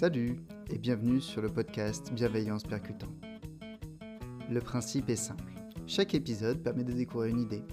Salut 0.00 0.36
et 0.70 0.78
bienvenue 0.78 1.20
sur 1.20 1.42
le 1.42 1.48
podcast 1.48 2.12
Bienveillance 2.12 2.62
Percutant. 2.62 3.08
Le 4.48 4.60
principe 4.60 5.10
est 5.10 5.16
simple. 5.16 5.52
Chaque 5.88 6.14
épisode 6.14 6.62
permet 6.62 6.84
de 6.84 6.92
découvrir 6.92 7.34
une 7.34 7.40
idée, 7.40 7.64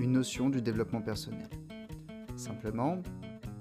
une 0.00 0.12
notion 0.12 0.48
du 0.48 0.62
développement 0.62 1.02
personnel. 1.02 1.46
Simplement, 2.36 3.02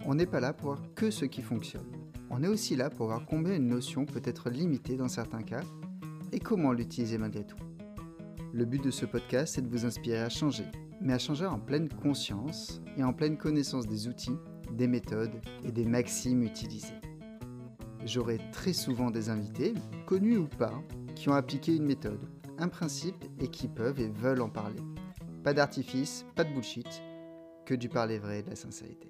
on 0.05 0.15
n'est 0.15 0.25
pas 0.25 0.39
là 0.39 0.53
pour 0.53 0.67
voir 0.67 0.81
que 0.95 1.11
ce 1.11 1.25
qui 1.25 1.41
fonctionne. 1.41 1.91
On 2.29 2.41
est 2.43 2.47
aussi 2.47 2.77
là 2.77 2.89
pour 2.89 3.07
voir 3.07 3.25
combien 3.25 3.55
une 3.55 3.67
notion 3.67 4.05
peut 4.05 4.21
être 4.23 4.49
limitée 4.49 4.95
dans 4.95 5.09
certains 5.09 5.43
cas 5.43 5.63
et 6.31 6.39
comment 6.39 6.71
l'utiliser 6.71 7.17
malgré 7.17 7.45
tout. 7.45 7.59
Le 8.53 8.63
but 8.63 8.81
de 8.81 8.91
ce 8.91 9.05
podcast 9.05 9.57
est 9.57 9.63
de 9.63 9.69
vous 9.69 9.85
inspirer 9.85 10.21
à 10.21 10.29
changer, 10.29 10.71
mais 11.01 11.11
à 11.11 11.19
changer 11.19 11.45
en 11.45 11.59
pleine 11.59 11.89
conscience 11.89 12.81
et 12.95 13.03
en 13.03 13.11
pleine 13.11 13.35
connaissance 13.35 13.85
des 13.85 14.07
outils, 14.07 14.37
des 14.71 14.87
méthodes 14.87 15.41
et 15.65 15.73
des 15.73 15.83
maximes 15.83 16.43
utilisées. 16.43 17.02
J'aurai 18.05 18.37
très 18.51 18.73
souvent 18.73 19.11
des 19.11 19.29
invités, 19.29 19.73
connus 20.05 20.37
ou 20.37 20.47
pas, 20.47 20.83
qui 21.15 21.29
ont 21.29 21.33
appliqué 21.33 21.73
une 21.73 21.85
méthode, 21.85 22.19
un 22.57 22.67
principe 22.67 23.23
et 23.39 23.47
qui 23.47 23.69
peuvent 23.69 23.99
et 23.99 24.09
veulent 24.09 24.41
en 24.41 24.49
parler. 24.49 24.81
Pas 25.41 25.53
d'artifice, 25.53 26.25
pas 26.35 26.43
de 26.43 26.53
bullshit, 26.53 27.01
que 27.65 27.73
du 27.73 27.87
parler 27.87 28.19
vrai 28.19 28.39
et 28.39 28.43
de 28.43 28.49
la 28.49 28.57
sincérité. 28.57 29.09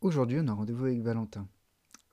Aujourd'hui, 0.00 0.38
on 0.40 0.48
a 0.48 0.52
rendez-vous 0.52 0.86
avec 0.86 1.02
Valentin. 1.02 1.46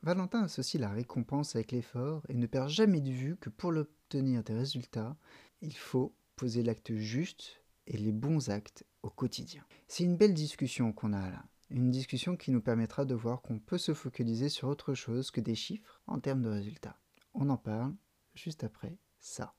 Valentin 0.03 0.44
associe 0.44 0.80
la 0.80 0.89
récompense 0.89 1.55
avec 1.55 1.72
l'effort 1.72 2.22
et 2.30 2.36
ne 2.36 2.45
perd 2.45 2.70
jamais 2.70 3.02
de 3.02 3.11
vue 3.11 3.36
que 3.38 3.50
pour 3.50 3.72
obtenir 3.72 4.44
des 4.44 4.53
résultats, 4.53 5.17
il 5.61 5.75
faut 5.75 6.16
poser 6.36 6.61
l'acte 6.61 6.94
juste 6.94 7.64
et 7.88 7.98
les 7.98 8.11
bons 8.11 8.50
actes 8.50 8.86
au 9.02 9.09
quotidien. 9.09 9.64
C'est 9.88 10.03
une 10.03 10.17
belle 10.17 10.36
discussion 10.36 10.94
qu'on 10.94 11.14
a 11.14 11.30
là. 11.30 11.44
Une 11.70 11.91
discussion 11.91 12.38
qui 12.38 12.52
nous 12.52 12.62
permettra 12.62 13.03
de 13.03 13.13
voir 13.13 13.41
qu'on 13.41 13.59
peut 13.59 13.77
se 13.77 13.94
focaliser 13.94 14.48
sur 14.48 14.70
autre 14.70 14.94
chose 14.94 15.31
que 15.31 15.41
des 15.41 15.55
chiffres 15.55 16.02
en 16.08 16.17
termes 16.20 16.41
de 16.41 16.49
résultats. 16.49 16.95
On 17.34 17.49
en 17.49 17.58
parle 17.58 17.94
juste 18.35 18.63
après 18.63 18.98
ça. 19.20 19.53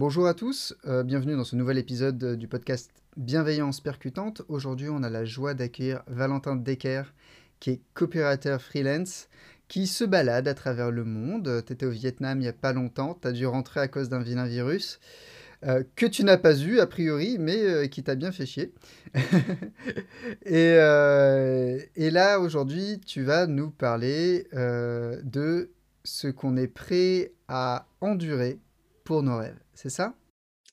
Bonjour 0.00 0.26
à 0.26 0.34
tous, 0.34 0.74
euh, 0.86 1.04
bienvenue 1.04 1.36
dans 1.36 1.44
ce 1.44 1.54
nouvel 1.54 1.78
épisode 1.78 2.34
du 2.36 2.48
podcast 2.48 2.90
Bienveillance 3.16 3.80
percutante. 3.80 4.42
Aujourd'hui, 4.48 4.88
on 4.88 5.04
a 5.04 5.10
la 5.10 5.24
joie 5.24 5.54
d'accueillir 5.54 6.02
Valentin 6.08 6.56
Decker, 6.56 7.14
qui 7.60 7.70
est 7.70 7.82
coopérateur 7.94 8.60
freelance, 8.60 9.28
qui 9.68 9.86
se 9.86 10.02
balade 10.02 10.48
à 10.48 10.54
travers 10.54 10.90
le 10.90 11.04
monde. 11.04 11.62
Tu 11.66 11.72
étais 11.72 11.86
au 11.86 11.90
Vietnam 11.90 12.38
il 12.38 12.42
n'y 12.42 12.48
a 12.48 12.52
pas 12.52 12.72
longtemps, 12.72 13.14
tu 13.14 13.28
as 13.28 13.32
dû 13.32 13.46
rentrer 13.46 13.78
à 13.78 13.86
cause 13.86 14.08
d'un 14.08 14.22
vilain 14.22 14.46
virus. 14.46 14.98
Euh, 15.66 15.84
que 15.94 16.06
tu 16.06 16.24
n'as 16.24 16.38
pas 16.38 16.58
eu 16.58 16.80
a 16.80 16.86
priori, 16.86 17.36
mais 17.38 17.58
euh, 17.58 17.86
qui 17.86 18.02
t'a 18.02 18.14
bien 18.14 18.32
fait 18.32 18.46
chier. 18.46 18.72
et, 20.46 20.74
euh, 20.78 21.78
et, 21.96 22.10
là, 22.10 22.40
aujourd'hui, 22.40 22.98
tu 23.04 23.22
vas 23.22 23.46
nous 23.46 23.70
parler 23.70 24.46
de 24.52 25.70
ce 26.04 26.28
qu'on 26.28 26.56
est 26.56 26.68
prêt 26.68 27.32
à 27.48 27.86
endurer 28.00 28.58
pour 29.04 29.22
nos 29.22 29.36
rêves. 29.36 29.58
C'est 29.74 29.90
ça? 29.90 30.14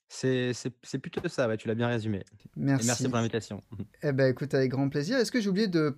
C'est 0.08 0.54
plutôt 1.02 1.28
ça, 1.28 1.50
ouais, 1.50 1.58
tu 1.58 1.68
l'as 1.68 1.76
bien 1.76 1.90
résumé. 1.90 2.24
Merci. 2.56 2.86
Et 2.86 2.88
merci 2.88 3.04
pour 3.04 3.18
l'invitation. 3.18 3.62
Eh 4.04 4.14
ben, 4.14 4.32
écoute, 4.32 4.54
avec 4.54 4.72
grand 4.72 4.88
plaisir. 4.88 5.18
Est-ce 5.18 5.34
que 5.34 5.42
j'ai 5.42 5.50
oublié 5.50 5.68
de, 5.68 5.98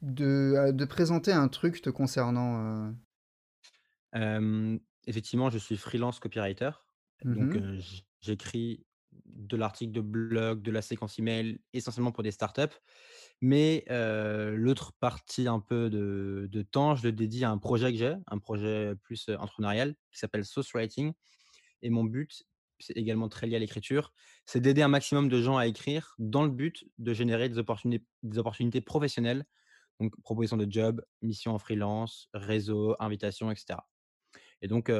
de, 0.00 0.70
de, 0.70 0.84
présenter 0.86 1.32
un 1.32 1.48
truc 1.48 1.82
te 1.82 1.90
concernant 1.90 2.94
Effectivement, 5.06 5.50
je 5.50 5.58
suis 5.58 5.76
freelance 5.76 6.18
copywriter. 6.18 6.70
Donc, 7.24 7.56
mmh 7.56 7.80
j'écris 8.22 8.86
de 9.26 9.56
l'article 9.56 9.92
de 9.92 10.00
blog, 10.00 10.62
de 10.62 10.70
la 10.70 10.82
séquence 10.82 11.18
email, 11.18 11.60
essentiellement 11.72 12.12
pour 12.12 12.22
des 12.22 12.30
startups. 12.30 12.76
Mais 13.40 13.84
l'autre 13.88 14.92
partie 15.00 15.48
un 15.48 15.60
peu 15.60 15.90
de, 15.90 16.62
temps, 16.62 16.94
je 16.94 17.04
le 17.04 17.12
dédie 17.12 17.44
à 17.44 17.50
un 17.50 17.58
projet 17.58 17.92
que 17.92 17.98
j'ai, 17.98 18.14
un 18.28 18.38
projet 18.38 18.94
plus 19.02 19.28
entrepreneurial 19.28 19.94
qui 20.12 20.18
s'appelle 20.18 20.44
Sauce 20.44 20.72
Writing. 20.72 21.12
Et 21.82 21.90
mon 21.90 22.04
but, 22.04 22.44
c'est 22.78 22.96
également 22.96 23.28
très 23.28 23.46
lié 23.46 23.56
à 23.56 23.58
l'écriture, 23.58 24.12
c'est 24.46 24.60
d'aider 24.60 24.82
un 24.82 24.88
maximum 24.88 25.28
de 25.28 25.40
gens 25.40 25.56
à 25.56 25.66
écrire 25.66 26.14
dans 26.18 26.42
le 26.42 26.50
but 26.50 26.84
de 26.98 27.14
générer 27.14 27.48
des 27.48 27.58
opportunités, 27.58 28.04
des 28.22 28.38
opportunités 28.38 28.80
professionnelles, 28.80 29.44
donc 30.00 30.14
proposition 30.22 30.56
de 30.56 30.66
job, 30.70 31.04
mission 31.20 31.54
en 31.54 31.58
freelance, 31.58 32.28
réseau, 32.34 32.96
invitation, 32.98 33.50
etc. 33.50 33.78
Et 34.62 34.68
donc, 34.68 34.90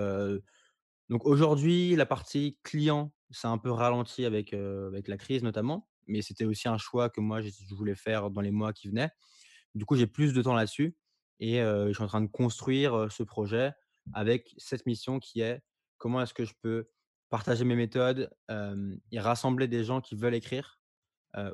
donc 1.09 1.27
aujourd'hui, 1.27 1.97
la 1.97 2.07
partie 2.07 2.59
client, 2.63 3.13
c'est 3.31 3.49
un 3.49 3.59
peu 3.59 3.71
ralenti 3.71 4.25
avec, 4.25 4.53
avec 4.53 5.09
la 5.09 5.17
crise 5.17 5.43
notamment, 5.43 5.89
mais 6.07 6.23
c'était 6.23 6.45
aussi 6.45 6.69
un 6.69 6.79
choix 6.79 7.11
que 7.11 7.21
moi, 7.21 7.41
je 7.41 7.51
voulais 7.75 7.95
faire 7.95 8.31
dans 8.31 8.41
les 8.41 8.51
mois 8.51 8.73
qui 8.73 8.89
venaient. 8.89 9.11
Du 9.75 9.85
coup, 9.85 9.97
j'ai 9.97 10.07
plus 10.07 10.33
de 10.33 10.43
temps 10.43 10.55
là-dessus 10.55 10.97
et 11.41 11.59
je 11.59 11.93
suis 11.93 12.03
en 12.03 12.07
train 12.07 12.21
de 12.21 12.27
construire 12.27 13.11
ce 13.11 13.23
projet 13.23 13.73
avec 14.13 14.55
cette 14.59 14.87
mission 14.87 15.19
qui 15.19 15.41
est 15.41 15.63
comment 15.99 16.23
est-ce 16.23 16.35
que 16.35 16.45
je 16.45 16.55
peux 16.61 16.89
partager 17.31 17.65
mes 17.65 17.77
méthodes 17.77 18.31
et 19.11 19.21
rassembler 19.21 19.69
des 19.69 19.85
gens 19.85 20.01
qui 20.01 20.15
veulent 20.15 20.35
écrire 20.35 20.81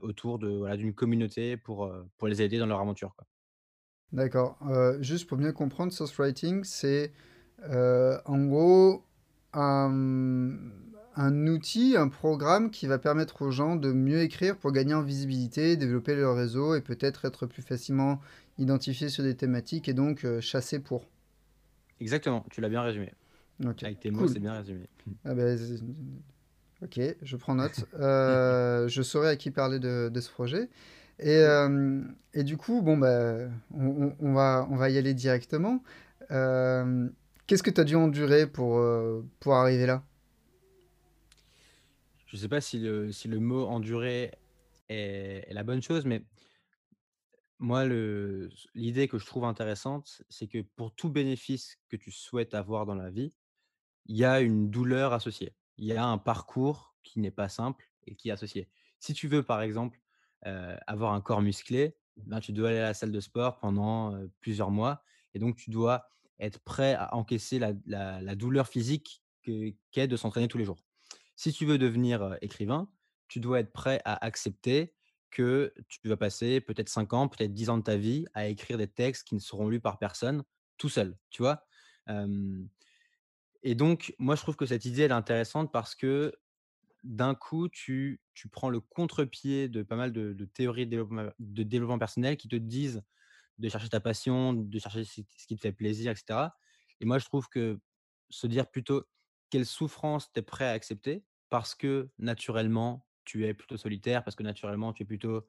autour 0.02 0.38
de 0.38 0.48
voilà, 0.48 0.76
d'une 0.76 0.94
communauté 0.94 1.56
pour, 1.56 1.92
pour 2.16 2.28
les 2.28 2.42
aider 2.42 2.58
dans 2.58 2.66
leur 2.66 2.80
aventure. 2.80 3.14
D'accord. 4.12 4.58
juste 5.00 5.28
pour 5.28 5.38
bien 5.38 5.52
comprendre, 5.52 5.92
Source 5.92 6.16
Writing, 6.18 6.64
c'est 6.64 7.12
en 7.62 8.44
gros 8.46 9.07
un, 9.52 10.54
un, 11.16 11.46
outil, 11.46 11.96
un 11.96 12.08
programme 12.08 12.70
qui 12.70 12.86
va 12.86 12.98
permettre 12.98 13.42
aux 13.42 13.50
gens 13.50 13.76
de 13.76 13.92
mieux 13.92 14.20
écrire 14.20 14.56
pour 14.56 14.72
gagner 14.72 14.94
en 14.94 15.02
visibilité, 15.02 15.76
développer 15.76 16.14
leur 16.14 16.36
réseau 16.36 16.74
et 16.74 16.80
peut-être 16.80 17.24
être 17.24 17.46
plus 17.46 17.62
facilement 17.62 18.20
identifié 18.58 19.08
sur 19.08 19.22
des 19.24 19.36
thématiques 19.36 19.88
et 19.88 19.94
donc 19.94 20.24
euh, 20.24 20.40
chasser 20.40 20.78
pour. 20.78 21.06
Exactement, 22.00 22.44
tu 22.50 22.60
l'as 22.60 22.68
bien 22.68 22.82
résumé. 22.82 23.12
Avec 23.82 23.98
tes 24.00 24.10
mots, 24.10 24.28
c'est 24.28 24.38
bien 24.38 24.54
résumé. 24.54 24.86
Ah 25.24 25.34
ben, 25.34 25.58
ok, 26.82 27.00
je 27.22 27.36
prends 27.36 27.54
note. 27.54 27.86
euh, 27.98 28.86
je 28.88 29.02
saurai 29.02 29.30
à 29.30 29.36
qui 29.36 29.50
parler 29.50 29.78
de, 29.78 30.08
de 30.12 30.20
ce 30.20 30.30
projet. 30.30 30.68
Et, 31.18 31.38
euh, 31.38 32.00
et, 32.34 32.44
du 32.44 32.56
coup, 32.56 32.80
bon, 32.82 32.96
bah, 32.96 33.48
on, 33.74 34.12
on, 34.20 34.32
va, 34.34 34.68
on 34.70 34.76
va 34.76 34.90
y 34.90 34.98
aller 34.98 35.14
directement. 35.14 35.82
Euh, 36.30 37.08
Qu'est-ce 37.48 37.62
que 37.62 37.70
tu 37.70 37.80
as 37.80 37.84
dû 37.84 37.96
endurer 37.96 38.46
pour, 38.46 38.76
euh, 38.76 39.26
pour 39.40 39.54
arriver 39.54 39.86
là? 39.86 40.04
Je 42.26 42.36
ne 42.36 42.42
sais 42.42 42.48
pas 42.48 42.60
si 42.60 42.78
le, 42.78 43.10
si 43.10 43.26
le 43.26 43.40
mot 43.40 43.64
endurer 43.64 44.32
est, 44.90 45.50
la 45.50 45.62
bonne 45.62 45.80
chose, 45.80 46.04
mais 46.04 46.22
moi, 47.58 47.86
l'idée 47.86 49.08
que 49.08 49.16
je 49.16 49.24
trouve 49.24 49.44
intéressante, 49.44 50.20
c'est 50.28 50.46
que 50.46 50.60
pour 50.76 50.94
tout 50.94 51.08
bénéfice 51.08 51.78
que 51.88 51.96
tu 51.96 52.10
souhaites 52.10 52.52
avoir 52.52 52.84
dans 52.84 52.94
la 52.94 53.08
vie, 53.08 53.32
il 54.04 54.18
y 54.18 54.26
a 54.26 54.42
une 54.42 54.68
douleur 54.68 55.14
associée. 55.14 55.54
Il 55.78 55.86
y 55.86 55.94
a 55.94 56.04
un 56.04 56.18
parcours 56.18 56.94
qui 57.02 57.18
n'est 57.18 57.30
pas 57.30 57.48
simple 57.48 57.90
et 58.06 58.14
qui 58.14 58.28
est 58.28 58.32
associé. 58.32 58.68
Si 59.00 59.14
tu 59.14 59.26
veux, 59.26 59.42
par 59.42 59.62
exemple, 59.62 59.98
euh, 60.44 60.76
avoir 60.86 61.14
un 61.14 61.22
corps 61.22 61.40
musclé, 61.40 61.96
ben, 62.18 62.40
tu 62.40 62.52
dois 62.52 62.68
aller 62.68 62.78
à 62.78 62.88
la 62.88 62.94
salle 62.94 63.10
de 63.10 63.20
sport 63.20 63.58
pendant 63.58 64.14
euh, 64.14 64.30
plusieurs 64.42 64.70
mois 64.70 65.02
et 65.32 65.38
donc 65.38 65.56
tu 65.56 65.70
dois 65.70 66.10
être 66.40 66.60
prêt 66.60 66.94
à 66.94 67.14
encaisser 67.14 67.58
la, 67.58 68.34
douleur 68.34 68.68
physique 68.68 69.22
qu'est 69.42 70.06
de 70.06 70.16
s'entraîner 70.16 70.48
tous 70.48 70.58
les 70.58 70.64
jours. 70.64 70.78
Si 71.36 71.52
tu 71.52 71.64
veux 71.66 71.78
devenir 71.78 72.36
écrivain, 72.40 72.90
tu 73.28 73.40
dois 73.40 73.60
être 73.60 73.72
prêt 73.72 74.00
à 74.04 74.24
accepter 74.24 74.94
que 75.30 75.74
tu 75.88 76.00
vas 76.08 76.16
passer 76.16 76.60
peut-être 76.60 76.88
5 76.88 77.12
ans, 77.12 77.28
peut-être 77.28 77.52
10 77.52 77.70
ans 77.70 77.78
de 77.78 77.82
ta 77.82 77.96
vie 77.96 78.24
à 78.34 78.46
écrire 78.46 78.78
des 78.78 78.88
textes 78.88 79.26
qui 79.26 79.34
ne 79.34 79.40
seront 79.40 79.68
lus 79.68 79.80
par 79.80 79.98
personne 79.98 80.42
tout 80.78 80.88
seul, 80.88 81.16
tu 81.30 81.42
vois? 81.42 81.66
Et 83.62 83.74
donc, 83.74 84.14
moi, 84.18 84.34
je 84.36 84.42
trouve 84.42 84.56
que 84.56 84.66
cette 84.66 84.84
idée, 84.84 85.02
elle 85.02 85.10
est 85.10 85.14
intéressante 85.14 85.72
parce 85.72 85.94
que 85.94 86.32
d'un 87.04 87.34
coup, 87.34 87.68
tu, 87.68 88.20
prends 88.50 88.70
le 88.70 88.80
contre-pied 88.80 89.68
de 89.68 89.82
pas 89.82 89.96
mal 89.96 90.12
de, 90.12 90.44
théories 90.46 90.86
de 90.86 91.62
développement 91.62 91.98
personnel 91.98 92.36
qui 92.36 92.48
te 92.48 92.56
disent 92.56 93.02
de 93.58 93.68
chercher 93.68 93.88
ta 93.88 94.00
passion, 94.00 94.52
de 94.52 94.78
chercher 94.78 95.04
ce 95.04 95.22
qui 95.46 95.56
te 95.56 95.60
fait 95.60 95.72
plaisir, 95.72 96.12
etc. 96.12 96.50
Et 97.00 97.04
moi, 97.04 97.18
je 97.18 97.24
trouve 97.24 97.48
que 97.48 97.80
se 98.30 98.46
dire 98.46 98.70
plutôt 98.70 99.04
quelle 99.50 99.66
souffrance 99.66 100.32
tu 100.32 100.40
es 100.40 100.42
prêt 100.42 100.66
à 100.66 100.72
accepter 100.72 101.24
parce 101.48 101.74
que 101.74 102.10
naturellement, 102.18 103.06
tu 103.24 103.46
es 103.46 103.54
plutôt 103.54 103.76
solitaire, 103.76 104.24
parce 104.24 104.36
que 104.36 104.42
naturellement, 104.42 104.92
tu 104.92 105.02
es 105.02 105.06
plutôt 105.06 105.46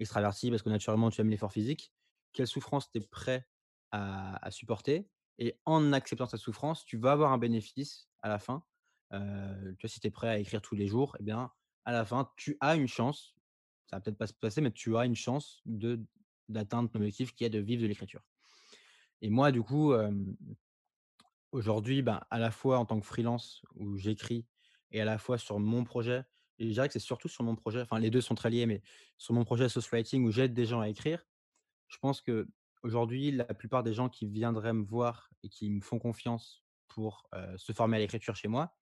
extraverti, 0.00 0.50
parce 0.50 0.62
que 0.62 0.70
naturellement, 0.70 1.10
tu 1.10 1.20
aimes 1.20 1.30
l'effort 1.30 1.52
physique, 1.52 1.92
quelle 2.32 2.46
souffrance 2.46 2.90
tu 2.90 2.98
es 2.98 3.00
prêt 3.00 3.46
à, 3.92 4.50
supporter? 4.50 5.08
Et 5.38 5.58
en 5.64 5.92
acceptant 5.92 6.26
cette 6.26 6.40
souffrance, 6.40 6.84
tu 6.84 6.96
vas 6.96 7.12
avoir 7.12 7.32
un 7.32 7.38
bénéfice 7.38 8.08
à 8.22 8.28
la 8.28 8.38
fin. 8.38 8.64
Euh, 9.12 9.72
tu 9.78 9.86
vois, 9.86 9.88
si 9.88 10.00
tu 10.00 10.06
es 10.08 10.10
prêt 10.10 10.28
à 10.28 10.38
écrire 10.38 10.60
tous 10.60 10.74
les 10.74 10.86
jours, 10.86 11.16
eh 11.20 11.22
bien, 11.22 11.50
à 11.84 11.92
la 11.92 12.04
fin, 12.04 12.30
tu 12.36 12.56
as 12.60 12.76
une 12.76 12.88
chance, 12.88 13.36
ça 13.86 13.96
va 13.96 14.00
peut-être 14.00 14.18
pas 14.18 14.26
se 14.26 14.34
passer, 14.34 14.60
mais 14.60 14.72
tu 14.72 14.96
as 14.96 15.04
une 15.04 15.14
chance 15.14 15.60
de 15.64 16.04
d'atteindre 16.48 16.90
ton 16.90 16.98
objectif 16.98 17.34
qui 17.34 17.44
est 17.44 17.50
de 17.50 17.58
vivre 17.58 17.82
de 17.82 17.86
l'écriture. 17.86 18.22
Et 19.22 19.30
moi, 19.30 19.52
du 19.52 19.62
coup, 19.62 19.92
aujourd'hui, 21.52 22.02
ben, 22.02 22.20
à 22.30 22.38
la 22.38 22.50
fois 22.50 22.78
en 22.78 22.84
tant 22.84 23.00
que 23.00 23.06
freelance 23.06 23.62
où 23.76 23.96
j'écris 23.96 24.44
et 24.90 25.00
à 25.00 25.04
la 25.04 25.18
fois 25.18 25.38
sur 25.38 25.58
mon 25.58 25.84
projet, 25.84 26.24
et 26.58 26.68
je 26.68 26.72
dirais 26.72 26.88
que 26.88 26.92
c'est 26.92 26.98
surtout 26.98 27.28
sur 27.28 27.42
mon 27.44 27.56
projet, 27.56 27.80
enfin 27.80 27.98
les 27.98 28.10
deux 28.10 28.20
sont 28.20 28.34
très 28.34 28.50
liés, 28.50 28.66
mais 28.66 28.82
sur 29.18 29.34
mon 29.34 29.44
projet 29.44 29.68
Source 29.68 29.88
Writing 29.88 30.24
où 30.24 30.30
j'aide 30.30 30.54
des 30.54 30.66
gens 30.66 30.80
à 30.80 30.88
écrire, 30.88 31.24
je 31.88 31.98
pense 31.98 32.20
que 32.20 32.48
aujourd'hui, 32.82 33.30
la 33.30 33.44
plupart 33.44 33.82
des 33.82 33.94
gens 33.94 34.08
qui 34.08 34.26
viendraient 34.26 34.72
me 34.72 34.84
voir 34.84 35.30
et 35.42 35.48
qui 35.48 35.70
me 35.70 35.80
font 35.80 35.98
confiance 35.98 36.64
pour, 36.88 37.28
se 37.56 37.72
former 37.72 37.96
à 37.96 38.00
l'écriture 38.00 38.36
chez 38.36 38.48
moi, 38.48 38.76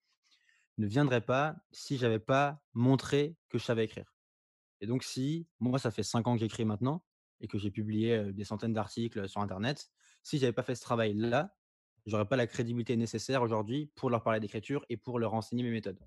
ne 0.79 0.87
viendraient 0.87 1.25
pas 1.25 1.57
si 1.71 1.97
j'avais 1.97 2.19
pas 2.19 2.61
montré 2.75 3.37
que 3.49 3.59
je 3.59 3.65
savais 3.65 3.85
écrire. 3.85 4.15
Et 4.81 4.87
donc 4.87 5.03
si 5.05 5.47
moi, 5.61 5.79
ça 5.79 5.91
fait 5.91 6.03
5 6.03 6.27
ans 6.27 6.35
que 6.35 6.41
j'écris 6.41 6.65
maintenant 6.65 7.05
et 7.43 7.49
que 7.49 7.59
j'ai 7.59 7.71
publié, 7.71 8.33
des 8.33 8.45
centaines 8.45 8.73
d'articles 8.73 9.29
sur 9.29 9.43
internet, 9.43 9.91
si 10.23 10.39
j'avais 10.39 10.53
pas 10.53 10.63
fait 10.63 10.75
ce 10.75 10.81
travail-là, 10.81 11.55
j'aurais 12.07 12.27
pas 12.27 12.37
la 12.37 12.47
crédibilité 12.47 12.97
nécessaire 12.97 13.43
aujourd'hui 13.43 13.91
pour 13.95 14.09
leur 14.09 14.23
parler 14.23 14.41
d'écriture 14.41 14.87
et 14.89 14.97
pour 14.97 15.19
leur 15.19 15.35
enseigner 15.35 15.63
mes 15.63 15.71
méthodes. 15.71 16.01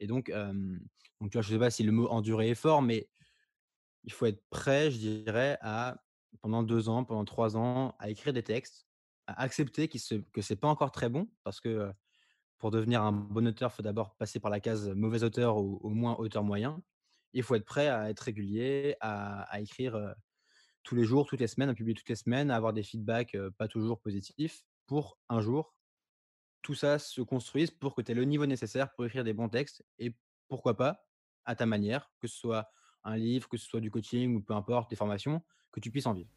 Et 0.00 0.06
donc, 0.06 0.28
hem, 0.28 0.80
donc 1.20 1.32
là, 1.34 1.40
je 1.40 1.50
sais 1.50 1.58
pas 1.58 1.70
si 1.70 1.82
le 1.82 1.92
mot 1.92 2.08
endurer 2.08 2.50
est 2.50 2.54
fort, 2.54 2.82
mais 2.82 3.08
il 4.04 4.12
faut 4.12 4.26
être 4.26 4.42
prêt, 4.50 4.90
je 4.90 4.98
dirais, 4.98 5.58
à 5.62 6.02
pendant 6.42 6.62
2 6.62 6.88
ans, 6.88 7.04
pendant 7.04 7.24
3 7.24 7.56
ans, 7.56 7.96
à 7.98 8.10
écrire 8.10 8.32
des 8.32 8.42
textes, 8.42 8.86
à 9.26 9.40
accepter 9.40 9.88
qu'il 9.88 10.00
se 10.00 10.16
que 10.16 10.54
pas 10.54 10.68
encore 10.68 10.90
très 10.90 11.08
bon 11.08 11.28
parce 11.44 11.60
que, 11.60 11.90
pour 12.58 12.70
devenir 12.70 13.02
un 13.02 13.12
bon 13.12 13.46
auteur, 13.46 13.70
il 13.72 13.76
faut 13.76 13.82
d'abord 13.82 14.14
passer 14.16 14.40
par 14.40 14.50
la 14.50 14.60
case 14.60 14.88
mauvais 14.88 15.22
auteur 15.24 15.58
ou 15.58 15.78
au 15.82 15.90
moins 15.90 16.16
auteur 16.16 16.42
moyen. 16.42 16.82
Il 17.36 17.42
faut 17.42 17.54
être 17.54 17.64
prêt 17.64 17.88
à 17.88 18.10
être 18.10 18.20
régulier, 18.20 18.96
à 19.00 19.60
écrire, 19.60 20.14
tous 20.82 20.94
les 20.94 21.04
jours, 21.04 21.26
toutes 21.26 21.40
les 21.40 21.48
semaines, 21.48 21.68
à 21.68 21.74
publier 21.74 21.94
toutes 21.94 22.08
les 22.08 22.16
semaines, 22.16 22.50
à 22.50 22.56
avoir 22.56 22.72
des 22.72 22.82
feedbacks, 22.82 23.36
pas 23.58 23.68
toujours 23.68 24.00
positifs 24.00 24.62
pour 24.86 25.18
un 25.28 25.40
jour, 25.40 25.74
tout 26.62 26.74
ça 26.74 26.98
se 26.98 27.20
construise 27.20 27.70
pour 27.70 27.94
que 27.94 28.02
tu 28.02 28.10
aies 28.12 28.14
le 28.14 28.24
niveau 28.24 28.46
nécessaire 28.46 28.92
pour 28.92 29.04
écrire 29.04 29.22
des 29.24 29.32
bons 29.32 29.48
textes 29.48 29.84
et 29.98 30.14
pourquoi 30.48 30.76
pas, 30.76 31.06
à 31.44 31.54
ta 31.54 31.66
manière, 31.66 32.10
que 32.20 32.26
ce 32.26 32.36
soit 32.36 32.68
un 33.04 33.16
livre, 33.16 33.48
que 33.48 33.56
ce 33.56 33.66
soit 33.66 33.80
du 33.80 33.90
coaching 33.90 34.34
ou 34.36 34.40
peu 34.40 34.54
importe, 34.54 34.90
des 34.90 34.96
formations, 34.96 35.42
que 35.70 35.80
tu 35.80 35.90
puisses 35.92 36.06
en 36.06 36.12
vivre. 36.12 36.30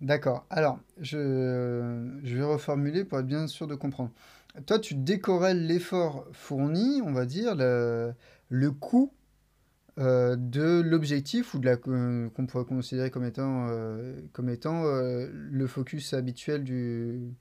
D'accord. 0.00 0.46
Alors, 0.48 0.80
je, 0.98 2.18
je 2.22 2.36
vais 2.36 2.44
reformuler 2.44 3.04
pour 3.04 3.18
être 3.18 3.26
bien 3.26 3.46
sûr 3.46 3.66
de 3.66 3.74
comprendre. 3.74 4.10
Toi, 4.66 4.78
tu 4.78 4.94
décorrèles 4.94 5.66
l'effort 5.66 6.26
fourni, 6.32 7.02
on 7.02 7.12
va 7.12 7.26
dire, 7.26 7.54
le, 7.54 8.14
le 8.50 8.70
coût 8.70 9.12
euh, 9.98 10.36
de 10.36 10.82
l'objectif 10.82 11.54
ou 11.54 11.58
de 11.58 11.66
la 11.66 11.76
qu'on 11.76 12.46
pourrait 12.46 12.64
considérer 12.64 13.10
comme 13.10 13.24
étant, 13.24 13.68
euh, 13.70 14.20
comme 14.32 14.50
étant 14.50 14.84
euh, 14.84 15.28
le 15.32 15.66
focus 15.66 16.12
habituel 16.14 16.62
du, 16.62 17.34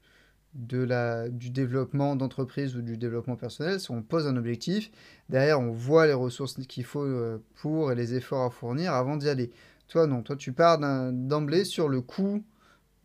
de 0.54 0.80
la, 0.80 1.30
du 1.30 1.50
développement 1.50 2.16
d'entreprise 2.16 2.76
ou 2.76 2.82
du 2.82 2.98
développement 2.98 3.36
personnel. 3.36 3.80
Si 3.80 3.92
on 3.92 4.02
pose 4.02 4.28
un 4.28 4.36
objectif, 4.36 4.92
derrière 5.30 5.60
on 5.60 5.72
voit 5.72 6.08
les 6.08 6.14
ressources 6.14 6.56
qu'il 6.68 6.86
faut 6.86 7.04
euh, 7.04 7.44
pour 7.56 7.92
et 7.92 7.96
les 7.96 8.16
efforts 8.16 8.46
à 8.46 8.50
fournir 8.50 8.94
avant 8.94 9.18
d'y 9.18 9.30
aller. 9.30 9.52
Toi 9.88 10.08
non, 10.08 10.22
toi 10.22 10.36
tu 10.36 10.54
pars 10.54 10.80
d'emblée 10.80 11.66
sur 11.66 11.90
le 11.90 12.02
coût 12.02 12.44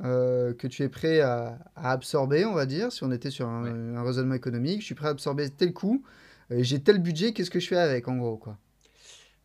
euh, 0.02 0.52
que 0.54 0.66
tu 0.66 0.82
es 0.82 0.88
prêt 0.88 1.20
à, 1.20 1.58
à, 1.76 1.92
absorber, 1.92 2.44
on 2.44 2.54
va 2.54 2.66
dire, 2.66 2.90
si 2.90 3.04
on 3.04 3.12
était 3.12 3.30
sur 3.30 3.48
un, 3.48 3.62
ouais. 3.62 3.98
un, 3.98 4.02
raisonnement 4.02 4.34
économique, 4.34 4.80
je 4.80 4.86
suis 4.86 4.94
prêt 4.96 5.06
à 5.06 5.10
absorber 5.10 5.48
tel 5.50 5.72
coût, 5.72 6.02
euh, 6.02 6.08
j'ai 6.50 6.82
tel 6.82 6.98
budget, 6.98 7.32
qu'est-ce 7.32 7.50
que 7.50 7.60
je 7.60 7.68
fais 7.68 7.76
avec 7.76 8.08
en 8.08 8.16
gros 8.16 8.36
quoi? 8.36 8.58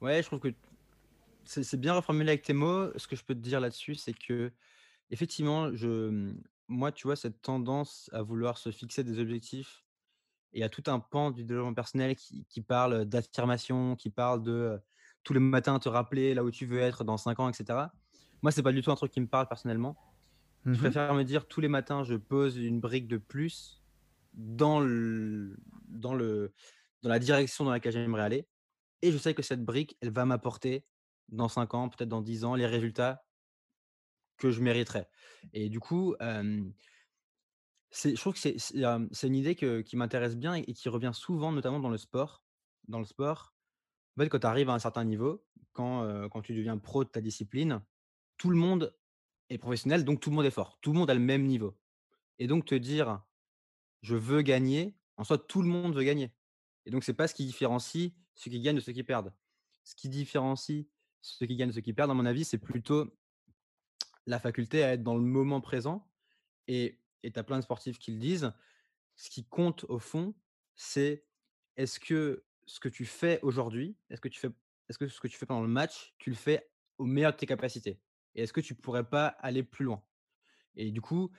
Ouais, 0.01 0.21
je 0.21 0.27
trouve 0.27 0.39
que 0.39 0.53
c'est 1.45 1.79
bien 1.79 1.93
reformulé 1.93 2.29
avec 2.29 2.43
tes 2.43 2.53
mots. 2.53 2.97
Ce 2.97 3.07
que 3.07 3.15
je 3.15 3.23
peux 3.23 3.33
te 3.33 3.39
dire 3.39 3.59
là-dessus, 3.59 3.95
c'est 3.95 4.13
que 4.13 4.51
effectivement, 5.09 5.73
je, 5.75 6.31
moi, 6.67 6.91
tu 6.91 7.07
vois, 7.07 7.15
cette 7.15 7.41
tendance 7.41 8.09
à 8.13 8.21
vouloir 8.21 8.57
se 8.57 8.71
fixer 8.71 9.03
des 9.03 9.19
objectifs 9.19 9.83
et 10.53 10.63
à 10.63 10.69
tout 10.69 10.83
un 10.87 10.99
pan 10.99 11.31
du 11.31 11.43
développement 11.43 11.73
personnel 11.73 12.15
qui, 12.15 12.45
qui 12.47 12.61
parle 12.61 13.05
d'affirmation, 13.05 13.95
qui 13.95 14.09
parle 14.09 14.41
de 14.43 14.51
euh, 14.51 14.77
tous 15.23 15.33
les 15.33 15.39
matins 15.39 15.79
te 15.79 15.89
rappeler 15.89 16.33
là 16.33 16.43
où 16.43 16.51
tu 16.51 16.65
veux 16.65 16.79
être 16.79 17.03
dans 17.03 17.17
5 17.17 17.39
ans, 17.39 17.49
etc. 17.49 17.79
Moi, 18.41 18.51
c'est 18.51 18.63
pas 18.63 18.71
du 18.71 18.81
tout 18.81 18.91
un 18.91 18.95
truc 18.95 19.11
qui 19.11 19.21
me 19.21 19.27
parle 19.27 19.47
personnellement. 19.47 19.97
Je 20.65 20.77
préfère 20.77 21.13
me 21.13 21.23
dire 21.23 21.47
tous 21.47 21.61
les 21.61 21.67
matins, 21.67 22.03
je 22.03 22.15
pose 22.15 22.57
une 22.57 22.79
brique 22.79 23.07
de 23.07 23.17
plus 23.17 23.81
dans, 24.33 24.79
le, 24.79 25.57
dans, 25.87 26.13
le, 26.13 26.53
dans 27.01 27.09
la 27.09 27.19
direction 27.19 27.65
dans 27.65 27.71
laquelle 27.71 27.93
j'aimerais 27.93 28.23
aller. 28.23 28.47
Et 29.01 29.11
je 29.11 29.17
sais 29.17 29.33
que 29.33 29.41
cette 29.41 29.63
brique, 29.63 29.97
elle 30.01 30.11
va 30.11 30.25
m'apporter 30.25 30.85
dans 31.29 31.47
5 31.47 31.73
ans, 31.73 31.89
peut-être 31.89 32.09
dans 32.09 32.21
10 32.21 32.43
ans, 32.43 32.55
les 32.55 32.65
résultats 32.65 33.25
que 34.37 34.51
je 34.51 34.61
mériterais. 34.61 35.09
Et 35.53 35.69
du 35.69 35.79
coup, 35.79 36.15
je 36.21 38.15
trouve 38.15 38.33
que 38.33 38.39
c'est 38.39 38.57
c'est 38.57 39.27
une 39.27 39.35
idée 39.35 39.55
que 39.55 39.81
qui 39.81 39.95
m'intéresse 39.95 40.37
bien 40.37 40.55
et 40.55 40.73
qui 40.73 40.89
revient 40.89 41.11
souvent, 41.13 41.51
notamment 41.51 41.79
dans 41.79 41.89
le 41.89 41.97
sport. 41.97 42.43
Dans 42.87 42.99
le 42.99 43.05
sport, 43.05 43.53
quand 44.17 44.39
tu 44.39 44.47
arrives 44.47 44.69
à 44.69 44.73
un 44.73 44.79
certain 44.79 45.03
niveau, 45.03 45.45
quand, 45.73 46.27
quand 46.29 46.41
tu 46.41 46.55
deviens 46.55 46.77
pro 46.77 47.03
de 47.03 47.09
ta 47.09 47.21
discipline, 47.21 47.81
tout 48.37 48.49
le 48.49 48.57
monde 48.57 48.95
est 49.49 49.57
professionnel, 49.57 50.03
donc 50.05 50.19
tout 50.19 50.29
le 50.29 50.35
monde 50.35 50.45
est 50.45 50.51
fort. 50.51 50.79
Tout 50.81 50.93
le 50.93 50.99
monde 50.99 51.09
a 51.09 51.13
le 51.13 51.19
même 51.19 51.43
niveau. 51.43 51.77
Et 52.37 52.47
donc 52.47 52.65
te 52.65 52.75
dire: 52.75 53.23
«Je 54.01 54.15
veux 54.15 54.41
gagner», 54.41 54.97
en 55.17 55.23
soi, 55.23 55.37
tout 55.37 55.61
le 55.61 55.67
monde 55.67 55.95
veut 55.95 56.03
gagner. 56.03 56.33
Et 56.89 56.91
donc 56.91 57.03
c'est 57.03 57.13
pas 57.13 57.27
ce 57.27 57.35
qui 57.35 57.45
différencie 57.45 58.13
ceux 58.33 58.49
qui 58.49 58.59
gagnent 58.59 58.77
de 58.77 58.81
ceux 58.81 58.93
qui 58.93 59.03
perdent. 59.03 59.31
Ce 59.83 59.93
qui 59.93 60.09
différencie 60.09 60.87
ceux 61.21 61.45
qui 61.45 61.55
gagnent 61.55 61.69
de 61.69 61.73
ceux 61.75 61.81
qui 61.81 61.93
perdent, 61.93 62.09
à 62.09 62.15
mon 62.15 62.25
avis, 62.25 62.43
c'est 62.45 62.57
plutôt 62.57 63.15
la 64.25 64.39
faculté 64.39 64.83
à 64.83 64.93
être 64.93 65.03
dans 65.03 65.13
le 65.13 65.21
moment 65.21 65.61
présent 65.61 66.11
et 66.67 66.99
tu 67.21 67.31
as 67.35 67.43
plein 67.43 67.57
de 67.57 67.63
sportifs 67.63 67.99
qui 67.99 68.11
le 68.11 68.17
disent. 68.17 68.51
Ce 69.17 69.29
qui 69.29 69.45
compte 69.45 69.83
au 69.83 69.99
fond, 69.99 70.33
c'est 70.73 71.27
est-ce 71.77 71.99
que 71.99 72.43
ce 72.65 72.79
que 72.79 72.89
tu 72.89 73.05
fais 73.05 73.39
aujourd'hui, 73.43 73.95
est-ce 74.09 74.19
que 74.19 74.29
est-ce 74.29 74.97
que 74.97 75.07
ce 75.07 75.19
que 75.19 75.27
tu 75.27 75.37
fais 75.37 75.45
pendant 75.45 75.61
le 75.61 75.67
match, 75.67 76.15
tu 76.17 76.31
le 76.31 76.35
fais 76.35 76.71
au 76.97 77.05
meilleur 77.05 77.33
de 77.33 77.37
tes 77.37 77.45
capacités? 77.45 77.99
Et 78.33 78.41
est-ce 78.41 78.53
que 78.53 78.61
tu 78.61 78.73
pourrais 78.73 79.07
pas 79.07 79.27
aller 79.27 79.61
plus 79.61 79.85
loin? 79.85 80.03
Et 80.75 80.89
du 80.89 81.01
coup, 81.01 81.29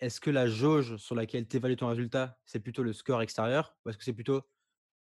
est-ce 0.00 0.20
que 0.20 0.30
la 0.30 0.46
jauge 0.46 0.96
sur 0.96 1.14
laquelle 1.14 1.46
tu 1.46 1.56
évalues 1.56 1.76
ton 1.76 1.88
résultat, 1.88 2.38
c'est 2.44 2.60
plutôt 2.60 2.82
le 2.82 2.92
score 2.92 3.22
extérieur 3.22 3.76
ou 3.84 3.90
est-ce 3.90 3.98
que 3.98 4.04
c'est 4.04 4.12
plutôt 4.12 4.42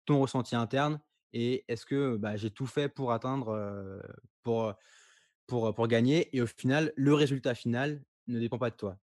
ton 0.05 0.19
ressenti 0.19 0.55
interne? 0.55 0.99
Et 1.33 1.65
est-ce 1.67 1.85
que, 1.85 2.17
bah, 2.17 2.35
j'ai 2.37 2.51
tout 2.51 2.65
fait 2.65 2.89
pour 2.89 3.11
atteindre, 3.11 4.01
pour, 4.43 5.87
gagner 5.87 6.35
et 6.35 6.41
au 6.41 6.47
final, 6.47 6.93
le 6.95 7.13
résultat 7.13 7.53
final 7.53 8.03
ne 8.27 8.39
dépend 8.39 8.57
pas 8.57 8.69
de 8.69 8.75
toi? 8.75 8.97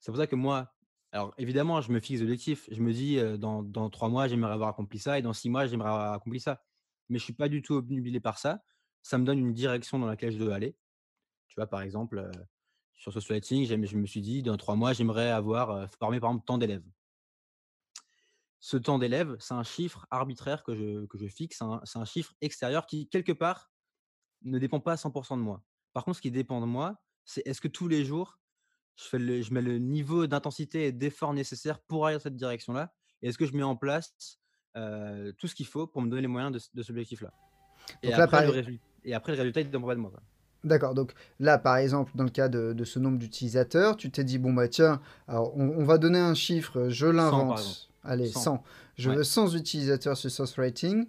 C'est 0.00 0.12
pour 0.12 0.18
ça 0.18 0.26
que 0.26 0.36
moi 0.36 0.74
alors 1.12 1.32
évidemment, 1.38 1.80
je 1.80 1.90
me 1.90 2.00
fixe 2.00 2.20
des 2.20 2.24
objectifs. 2.24 2.68
Je 2.70 2.82
me 2.82 2.92
dis, 2.92 3.18
dans 3.38 3.90
3 3.90 4.08
mois, 4.08 4.28
j'aimerais 4.28 4.52
avoir 4.52 4.68
accompli 4.68 4.98
ça 4.98 5.18
et 5.18 5.22
dans 5.22 5.32
6 5.32 5.48
mois, 5.48 5.66
j'aimerais 5.66 5.88
avoir 5.88 6.12
accompli 6.12 6.38
ça. 6.38 6.62
Mais 7.08 7.18
je 7.18 7.24
suis 7.24 7.32
pas 7.32 7.48
du 7.48 7.62
tout 7.62 7.74
obnubilé 7.74 8.20
par 8.20 8.38
ça. 8.38 8.62
Ça 9.02 9.16
me 9.16 9.24
donne 9.24 9.38
une 9.38 9.54
direction 9.54 9.98
dans 9.98 10.06
laquelle 10.06 10.32
je 10.32 10.38
dois 10.38 10.54
aller. 10.54 10.76
Tu 11.48 11.54
vois, 11.56 11.66
par 11.66 11.80
exemple, 11.80 12.30
sur 12.98 13.12
Social 13.12 13.36
Lighting, 13.36 13.64
je 13.64 13.96
me 13.96 14.06
suis 14.06 14.20
dit: 14.20 14.42
«Dans 14.42 14.56
3 14.56 14.76
mois, 14.76 14.92
j'aimerais 14.92 15.30
avoir, 15.30 15.88
formé 15.98 16.20
par 16.20 16.30
exemple 16.30 16.44
tant 16.44 16.58
d'élèves». 16.58 16.84
Ce 18.60 18.76
temps 18.76 18.98
d'élèves, 18.98 19.36
c'est 19.38 19.54
un 19.54 19.62
chiffre 19.62 20.04
arbitraire 20.10 20.64
que 20.64 20.74
je 20.74 21.06
que 21.06 21.16
je 21.16 21.28
fixe, 21.28 21.58
c'est 21.58 21.64
un 21.64 21.80
c'est 21.84 22.00
un 22.00 22.04
chiffre 22.04 22.34
extérieur 22.40 22.86
qui, 22.86 23.08
quelque 23.08 23.30
part, 23.30 23.70
ne 24.42 24.58
dépend 24.58 24.80
pas 24.80 24.92
à 24.92 24.96
100% 24.96 25.36
de 25.36 25.42
moi. 25.42 25.62
Par 25.92 26.04
contre, 26.04 26.16
ce 26.16 26.22
qui 26.22 26.32
dépend 26.32 26.60
de 26.60 26.66
moi, 26.66 27.00
c'est 27.24 27.46
est-ce 27.46 27.60
que 27.60 27.68
tous 27.68 27.86
les 27.86 28.04
jours, 28.04 28.40
je 28.96 29.04
fais 29.04 29.18
le 29.20 29.42
je 29.42 29.54
mets 29.54 29.62
le 29.62 29.78
niveau 29.78 30.26
d'intensité 30.26 30.86
et 30.86 30.92
d'effort 30.92 31.34
nécessaire 31.34 31.78
pour 31.78 32.06
aller 32.06 32.16
dans 32.16 32.22
cette 32.22 32.36
direction-là? 32.36 32.92
Et 33.22 33.28
est-ce 33.28 33.38
que 33.38 33.46
je 33.46 33.52
mets 33.52 33.62
en 33.62 33.76
place, 33.76 34.40
tout 34.74 35.46
ce 35.46 35.54
qu'il 35.54 35.66
faut 35.66 35.86
pour 35.86 36.02
me 36.02 36.08
donner 36.08 36.22
les 36.22 36.28
moyens 36.28 36.52
de 36.52 36.58
ce 36.58 36.68
de 36.74 36.82
cet 36.82 36.90
objectif-là? 36.90 37.32
Et 38.02 38.10
là, 38.10 38.24
après 38.24 38.44
le 38.44 38.50
résul 38.50 38.80
et 39.04 39.14
après 39.14 39.32
le 39.32 39.38
résultat, 39.38 39.60
il 39.60 39.68
ne 39.68 39.70
dépend 39.70 39.86
pas 39.86 39.94
de 39.94 40.00
moi, 40.00 40.10
quoi. 40.10 40.22
D'accord, 40.64 40.94
donc 40.94 41.12
là, 41.38 41.56
par 41.58 41.76
exemple, 41.76 42.12
dans 42.16 42.24
le 42.24 42.30
cas 42.30 42.48
de, 42.48 42.72
de 42.72 42.84
ce 42.84 42.98
nombre 42.98 43.18
d'utilisateurs, 43.18 43.96
tu 43.96 44.10
t'es 44.10 44.24
dit, 44.24 44.38
bon, 44.38 44.52
bah 44.52 44.68
tiens, 44.68 45.00
alors 45.28 45.56
on, 45.56 45.68
on 45.78 45.84
va 45.84 45.98
donner 45.98 46.18
un 46.18 46.34
chiffre, 46.34 46.88
je 46.88 47.06
100 47.06 47.12
par 47.12 47.26
exemple. 47.28 47.50
l'invente. 47.56 47.88
Allez, 48.04 48.26
100. 48.28 48.40
100. 48.40 48.62
Je 48.96 49.10
Ouais, 49.10 49.16
veux 49.16 49.24
100 49.24 49.54
utilisateurs 49.54 50.16
sur 50.16 50.30
Source 50.30 50.54
Rating. 50.58 51.06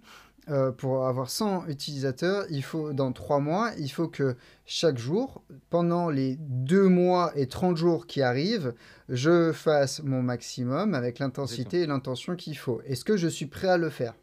Euh, 0.48 0.72
pour 0.72 1.06
avoir 1.06 1.28
100 1.30 1.66
utilisateurs, 1.68 2.44
il 2.50 2.62
faut, 2.62 2.92
dans 2.92 3.12
3 3.12 3.40
mois, 3.40 3.70
il 3.78 3.88
faut 3.90 4.08
que 4.08 4.36
chaque 4.64 4.98
jour, 4.98 5.42
pendant 5.68 6.08
les 6.10 6.36
2 6.40 6.88
mois 6.88 7.30
et 7.36 7.46
30 7.46 7.76
jours 7.76 8.06
qui 8.06 8.22
arrivent, 8.22 8.74
je 9.08 9.52
fasse 9.52 10.02
mon 10.02 10.22
maximum 10.22 10.94
avec 10.94 11.18
l'intensité 11.18 11.82
et 11.82 11.86
l'intention 11.86 12.36
qu'il 12.36 12.56
faut. 12.56 12.80
Est-ce 12.86 13.04
que 13.04 13.16
je 13.16 13.28
suis 13.28 13.46
prêt 13.46 13.68
à 13.68 13.76
le 13.76 13.90
faire? 13.90 14.14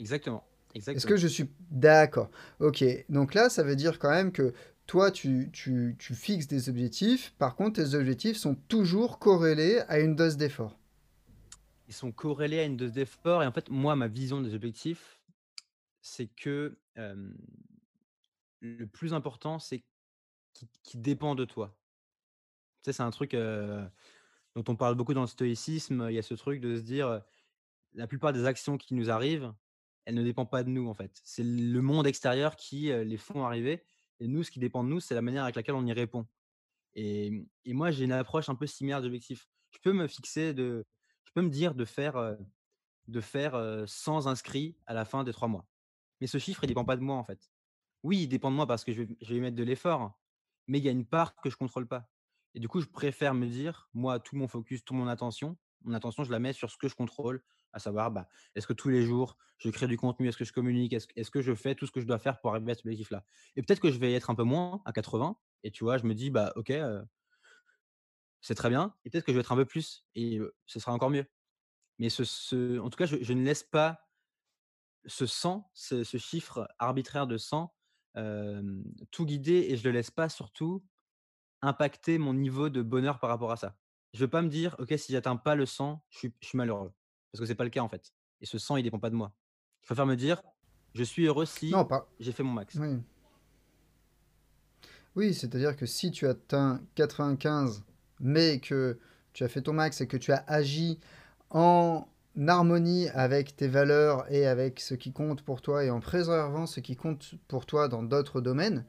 Exactement, 0.00 0.44
Est-ce 0.74 1.06
que 1.06 1.16
je 1.16 1.28
suis... 1.28 1.48
D'accord? 1.70 2.30
Ok. 2.60 2.84
Donc 3.08 3.34
là, 3.34 3.48
ça 3.48 3.62
veut 3.62 3.76
dire 3.76 3.98
quand 3.98 4.10
même 4.10 4.32
que 4.32 4.52
toi, 4.86 5.10
tu, 5.10 5.50
tu, 5.52 5.96
tu 5.98 6.14
fixes 6.14 6.46
des 6.46 6.68
objectifs. 6.68 7.34
Par 7.38 7.54
contre, 7.54 7.82
tes 7.82 7.94
objectifs 7.94 8.36
sont 8.36 8.54
toujours 8.54 9.18
corrélés 9.18 9.80
à 9.88 10.00
une 10.00 10.16
dose 10.16 10.36
d'effort. 10.36 10.78
Ils 11.88 11.94
sont 11.94 12.12
corrélés 12.12 12.60
à 12.60 12.64
une 12.64 12.76
dose 12.76 12.92
d'effort 12.92 13.42
et 13.42 13.46
en 13.46 13.52
fait, 13.52 13.70
moi, 13.70 13.94
ma 13.94 14.08
vision 14.08 14.40
des 14.40 14.54
objectifs, 14.54 15.20
c'est 16.02 16.26
que, 16.26 16.76
le 18.60 18.86
plus 18.86 19.14
important, 19.14 19.58
c'est 19.58 19.84
qui 20.52 20.68
qui 20.82 20.96
dépend 20.98 21.34
de 21.34 21.44
toi. 21.44 21.76
Tu 22.82 22.90
sais, 22.90 22.92
c'est 22.92 23.02
un 23.02 23.10
truc, 23.10 23.34
heu, 23.34 23.84
dont 24.54 24.64
on 24.68 24.76
parle 24.76 24.94
beaucoup 24.94 25.14
dans 25.14 25.22
le 25.22 25.26
stoïcisme. 25.26 26.06
Il 26.10 26.14
y 26.14 26.18
a 26.18 26.22
ce 26.22 26.34
truc 26.34 26.60
de 26.60 26.76
se 26.76 26.82
dire, 26.82 27.22
la 27.94 28.06
plupart 28.06 28.32
des 28.32 28.44
actions 28.44 28.76
qui 28.76 28.94
nous 28.94 29.10
arrivent, 29.10 29.52
elles 30.04 30.14
ne 30.14 30.22
dépendent 30.22 30.50
pas 30.50 30.64
de 30.64 30.70
nous, 30.70 30.88
en 30.88 30.94
fait. 30.94 31.20
C'est 31.24 31.44
le 31.44 31.80
monde 31.80 32.06
extérieur 32.06 32.56
qui, 32.56 32.92
les 32.92 33.16
font 33.16 33.44
arriver 33.44 33.84
et 34.20 34.28
nous, 34.28 34.42
ce 34.42 34.50
qui 34.50 34.60
dépend 34.60 34.84
de 34.84 34.88
nous, 34.88 35.00
c'est 35.00 35.14
la 35.14 35.22
manière 35.22 35.44
avec 35.44 35.56
laquelle 35.56 35.74
on 35.74 35.86
y 35.86 35.92
répond 35.92 36.26
et 36.94 37.30
mmh 37.30 37.46
et 37.66 37.72
moi, 37.72 37.90
j'ai 37.90 38.04
une 38.04 38.12
approche 38.12 38.50
un 38.50 38.54
peu 38.54 38.66
similaire 38.66 39.00
d'objectifs. 39.00 39.48
Je 39.70 39.78
peux 39.78 39.92
me 39.92 40.06
fixer 40.06 40.52
de 40.52 40.84
je 41.24 41.32
peux 41.32 41.40
me 41.40 41.48
dire 41.48 41.74
de 41.74 41.86
faire, 41.86 42.36
de 43.08 43.20
faire, 43.20 43.56
heu, 43.56 43.86
100 43.86 44.26
inscrits 44.26 44.76
à 44.86 44.92
la 44.92 45.06
fin 45.06 45.24
des 45.24 45.32
3 45.32 45.48
mois. 45.48 45.66
Mais 46.20 46.26
ce 46.26 46.38
chiffre, 46.38 46.62
il 46.64 46.66
dépend 46.66 46.84
pas 46.84 46.96
de 46.96 47.02
moi, 47.02 47.16
en 47.16 47.24
fait. 47.24 47.50
Oui, 48.02 48.22
il 48.24 48.28
dépend 48.28 48.50
de 48.50 48.56
moi 48.56 48.66
parce 48.66 48.84
que 48.84 48.92
je 48.92 49.02
vais 49.02 49.16
je 49.20 49.34
vais 49.34 49.40
mettre 49.40 49.56
de 49.56 49.62
l'effort, 49.64 50.20
mais 50.66 50.78
il 50.78 50.84
y 50.84 50.88
a 50.88 50.92
une 50.92 51.06
part 51.06 51.34
que 51.36 51.48
je 51.48 51.56
contrôle 51.56 51.88
pas 51.88 52.10
et 52.54 52.60
du 52.60 52.68
coup, 52.68 52.80
je 52.80 52.86
préfère 52.86 53.34
me 53.34 53.46
dire, 53.46 53.88
moi, 53.94 54.20
tout 54.20 54.36
mon 54.36 54.46
focus, 54.46 54.84
toute 54.84 54.96
mon 54.96 55.08
attention 55.08 55.56
mon 55.84 55.94
attention, 55.94 56.24
je 56.24 56.30
la 56.30 56.38
mets 56.38 56.52
sur 56.52 56.70
ce 56.70 56.76
que 56.76 56.88
je 56.88 56.94
contrôle, 56.94 57.42
à 57.74 57.78
savoir, 57.80 58.10
bah, 58.12 58.28
est-ce 58.54 58.66
que 58.66 58.72
tous 58.72 58.88
les 58.90 59.02
jours, 59.04 59.36
je 59.58 59.70
crée 59.70 59.88
du 59.88 59.96
contenu? 59.98 60.28
Est-ce 60.28 60.38
que 60.38 60.44
je 60.46 60.52
communique? 60.52 60.92
Est-ce 60.94 61.30
que 61.30 61.42
je 61.42 61.54
fais 61.54 61.74
tout 61.74 61.86
ce 61.86 61.92
que 61.92 62.00
je 62.00 62.06
dois 62.06 62.18
faire 62.18 62.40
pour 62.40 62.50
arriver 62.52 62.72
à 62.72 62.74
cet 62.74 62.86
objectif-là? 62.86 63.24
Et 63.56 63.62
peut-être 63.62 63.80
que 63.80 63.90
je 63.90 63.98
vais 63.98 64.14
être 64.14 64.30
un 64.30 64.34
peu 64.36 64.44
moins, 64.44 64.82
à 64.86 64.92
80 64.92 65.38
et 65.64 65.70
tu 65.70 65.84
vois, 65.84 65.98
je 65.98 66.04
me 66.04 66.14
dis: 66.14 66.30
«Bah, 66.30 66.52
OK, 66.56 66.72
c'est 68.40 68.54
très 68.54 68.68
bien» 68.68 68.94
et 69.04 69.10
peut-être 69.10 69.24
que 69.24 69.32
je 69.32 69.36
vais 69.36 69.40
être 69.40 69.52
un 69.52 69.56
peu 69.56 69.64
plus 69.64 70.06
et 70.14 70.38
ce 70.66 70.80
sera 70.80 70.92
encore 70.92 71.10
mieux. 71.10 71.26
Mais 71.98 72.10
ce 72.10 72.78
en 72.80 72.90
tout 72.90 72.98
cas, 72.98 73.06
je 73.06 73.32
ne 73.34 73.44
laisse 73.44 73.64
pas 73.64 74.10
ce 75.06 75.26
100, 75.26 75.70
ce 75.74 76.02
chiffre 76.18 76.68
arbitraire 76.78 77.26
de 77.26 77.36
100, 77.36 77.74
hem, 78.16 78.84
tout 79.10 79.26
guider 79.26 79.66
et 79.70 79.76
je 79.76 79.84
le 79.84 79.92
laisse 79.92 80.10
pas 80.10 80.28
surtout 80.28 80.84
impacter 81.62 82.18
mon 82.18 82.34
niveau 82.34 82.70
de 82.70 82.82
bonheur 82.82 83.20
par 83.20 83.30
rapport 83.30 83.52
à 83.52 83.56
ça. 83.56 83.78
Je 84.14 84.20
veux 84.20 84.30
pas 84.30 84.42
me 84.42 84.48
dire: 84.48 84.76
«OK, 84.80 84.94
si 84.98 85.12
j'atteins 85.12 85.36
pas 85.36 85.56
le 85.56 85.66
100, 85.66 86.04
je 86.10 86.18
suis 86.18 86.34
je 86.40 86.48
suis 86.48 86.58
malheureux». 86.58 86.92
Parce 87.34 87.40
que 87.40 87.46
c'est 87.46 87.56
pas 87.56 87.64
le 87.64 87.70
cas, 87.70 87.80
en 87.80 87.88
fait 87.88 88.12
et 88.44 88.46
ce 88.46 88.58
100, 88.58 88.76
il 88.76 88.82
dépend 88.82 88.98
pas 88.98 89.08
de 89.08 89.14
moi. 89.14 89.32
Je 89.80 89.86
préfère 89.86 90.04
me 90.04 90.16
dire: 90.16 90.42
«Je 90.94 91.02
suis 91.02 91.24
heureux 91.24 91.46
si 91.46 91.70
pas. 91.70 92.06
j'ai 92.20 92.30
fait 92.30 92.42
mon 92.42 92.52
max». 92.52 92.76
Oui. 92.78 93.00
Oui, 95.16 95.32
c'est-à-dire 95.32 95.76
que 95.76 95.86
si 95.86 96.10
tu 96.10 96.26
atteins 96.26 96.82
95, 96.94 97.82
mais 98.20 98.60
que 98.60 98.98
tu 99.32 99.44
as 99.44 99.48
fait 99.48 99.62
ton 99.62 99.72
max 99.72 100.02
et 100.02 100.06
que 100.06 100.18
tu 100.18 100.30
as 100.30 100.44
agi 100.46 101.00
en 101.48 102.06
harmonie 102.46 103.08
avec 103.10 103.56
tes 103.56 103.68
valeurs 103.68 104.30
et 104.30 104.46
avec 104.46 104.78
ce 104.78 104.94
qui 104.94 105.12
compte 105.12 105.40
pour 105.42 105.62
toi 105.62 105.84
et 105.84 105.90
en 105.90 106.00
préservant 106.00 106.66
ce 106.66 106.80
qui 106.80 106.96
compte 106.96 107.34
pour 107.48 107.64
toi 107.64 107.88
dans 107.88 108.02
d'autres 108.02 108.42
domaines, 108.42 108.84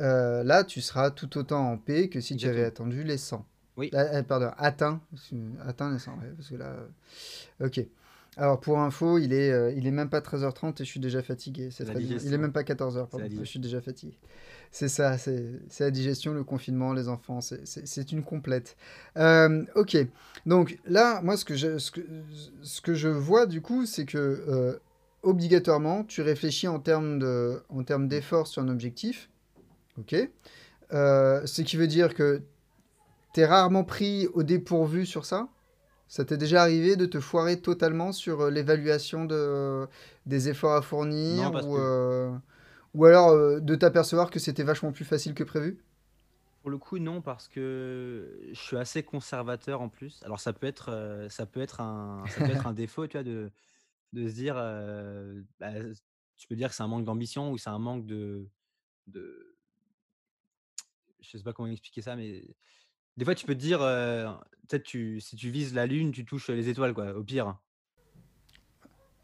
euh, 0.00 0.42
là, 0.44 0.64
tu 0.64 0.80
seras 0.80 1.10
tout 1.10 1.36
autant 1.36 1.72
en 1.72 1.76
paix 1.76 2.08
que 2.08 2.22
si 2.22 2.36
tu 2.36 2.48
avais 2.48 2.64
attendu 2.64 3.04
les 3.04 3.18
100. 3.18 3.44
Oui, 3.78 3.90
ah, 3.94 4.22
pardon, 4.24 4.50
atteint, 4.58 5.00
atteint 5.64 5.92
les 5.92 5.98
100, 5.98 6.10
ouais, 6.12 6.32
parce 6.36 6.48
que 6.50 6.56
là, 6.56 6.76
euh, 7.60 7.66
ok. 7.66 7.80
Alors 8.36 8.60
pour 8.60 8.78
info, 8.78 9.18
il 9.18 9.32
est, 9.32 9.50
euh, 9.50 9.72
il 9.72 9.86
est 9.86 9.90
même 9.90 10.08
pas 10.08 10.20
13h30 10.20 10.80
et 10.80 10.84
je 10.84 10.90
suis 10.90 11.00
déjà 11.00 11.22
fatigué. 11.22 11.70
C'est. 11.72 11.84
Il 11.84 11.90
est 11.90 11.94
digestion, 12.00 12.38
même 12.38 12.52
pas 12.52 12.62
14h, 12.62 13.06
c'est 13.10 13.18
pardon. 13.18 13.26
Je 13.40 13.44
suis 13.44 13.58
déjà 13.58 13.80
fatigué. 13.80 14.16
C'est 14.70 14.88
ça, 14.88 15.16
c'est 15.16 15.60
la 15.80 15.90
digestion, 15.90 16.34
le 16.34 16.44
confinement, 16.44 16.92
les 16.92 17.08
enfants, 17.08 17.40
c'est- 17.40 18.12
une 18.12 18.22
complète. 18.22 18.76
Euh, 19.16 19.64
ok, 19.74 19.96
donc 20.46 20.78
là, 20.86 21.20
moi, 21.22 21.36
ce 21.36 21.44
que 21.44 21.54
je, 21.56 21.78
ce 21.78 21.90
que, 21.90 22.00
ce 22.62 22.80
que 22.80 22.94
je 22.94 23.08
vois 23.08 23.46
du 23.46 23.60
coup, 23.60 23.86
c'est 23.86 24.04
que 24.04 24.18
euh, 24.18 24.78
obligatoirement, 25.22 26.04
tu 26.04 26.20
réfléchis 26.22 26.68
en 26.68 26.78
termes 26.78 27.18
de, 27.18 27.62
en 27.70 27.82
termes 27.82 28.08
d'effort 28.08 28.46
sur 28.46 28.62
un 28.62 28.68
objectif, 28.68 29.30
ok? 29.98 30.14
Euh, 30.92 31.44
ce 31.46 31.62
qui 31.62 31.76
veut 31.76 31.86
dire 31.88 32.14
que 32.14 32.42
t'es 33.32 33.46
rarement 33.46 33.84
pris 33.84 34.26
au 34.34 34.42
dépourvu 34.42 35.06
sur 35.06 35.24
ça? 35.24 35.48
Ça 36.08 36.24
t'est 36.24 36.38
déjà 36.38 36.62
arrivé 36.62 36.96
de 36.96 37.06
te 37.06 37.20
foirer 37.20 37.60
totalement 37.60 38.12
sur 38.12 38.42
euh, 38.42 38.50
l'évaluation 38.50 39.26
de, 39.26 39.86
des 40.26 40.48
efforts 40.48 40.74
à 40.74 40.82
fournir 40.82 41.52
ou, 41.54 41.76
euh, 41.76 42.32
ou 42.94 43.04
alors 43.04 43.30
euh, 43.30 43.60
de 43.60 43.74
t'apercevoir 43.74 44.30
que 44.30 44.38
c'était 44.38 44.62
vachement 44.62 44.92
plus 44.92 45.04
facile 45.04 45.34
que 45.34 45.44
prévu? 45.44 45.78
pour 46.60 46.70
le 46.70 46.78
coup, 46.78 46.98
non, 46.98 47.22
parce 47.22 47.48
que 47.48 48.40
je 48.48 48.60
suis 48.60 48.76
assez 48.76 49.02
conservateur 49.02 49.80
en 49.80 49.88
plus. 49.88 50.20
Alors 50.24 50.40
ça 50.40 50.52
peut 50.52 50.66
être, 50.66 51.26
ça 51.30 51.46
peut 51.46 51.60
être 51.60 51.80
un 51.80 52.24
ça 52.28 52.40
peut 52.44 52.50
être 52.52 52.66
un 52.66 52.72
défaut, 52.74 53.06
tu 53.06 53.12
vois, 53.16 53.22
de 53.22 53.50
de 54.12 54.28
se 54.28 54.34
dire, 54.34 54.54
bah, 55.60 55.72
tu 56.36 56.48
peux 56.48 56.56
dire 56.56 56.70
que 56.70 56.74
c'est 56.74 56.82
un 56.82 56.88
manque 56.88 57.04
d'ambition 57.04 57.52
ou 57.52 57.58
c'est 57.58 57.70
un 57.70 57.78
manque 57.78 58.06
de 58.06 58.48
de 59.06 59.56
je 61.20 61.36
sais 61.36 61.44
pas 61.44 61.52
comment 61.52 61.68
expliquer 61.68 62.02
ça, 62.02 62.16
mais 62.16 62.44
des 63.18 63.24
fois 63.24 63.34
tu 63.34 63.44
peux 63.46 63.54
te 63.54 63.60
dire, 63.60 63.82
heu, 63.82 64.26
peut-être 64.68 64.84
tu 64.84 65.20
si 65.20 65.34
tu 65.34 65.50
vises 65.50 65.74
la 65.74 65.86
lune, 65.86 66.12
tu 66.12 66.24
touches 66.24 66.50
les 66.50 66.68
étoiles 66.68 66.94
quoi, 66.94 67.14
au 67.14 67.24
pire. 67.24 67.58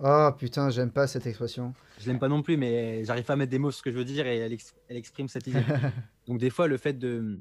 Oh 0.00 0.30
putain, 0.36 0.68
j'aime 0.70 0.90
pas 0.90 1.06
cette 1.06 1.26
expression. 1.26 1.72
Je 2.00 2.06
l'aime 2.06 2.18
pas 2.18 2.28
non 2.28 2.42
plus, 2.42 2.56
mais 2.56 3.04
j'arrive 3.04 3.24
pas 3.24 3.34
à 3.34 3.36
mettre 3.36 3.52
des 3.52 3.60
mots 3.60 3.70
sur 3.70 3.78
ce 3.78 3.82
que 3.84 3.92
je 3.92 3.96
veux 3.96 4.04
dire 4.04 4.26
et 4.26 4.38
elle 4.38 4.52
ex 4.52 4.74
elle 4.88 4.96
exprime 4.96 5.28
cette 5.28 5.46
idée. 5.46 5.62
Donc 6.26 6.38
des 6.38 6.50
fois 6.50 6.66
le 6.66 6.76
fait 6.76 6.94
de 6.94 7.40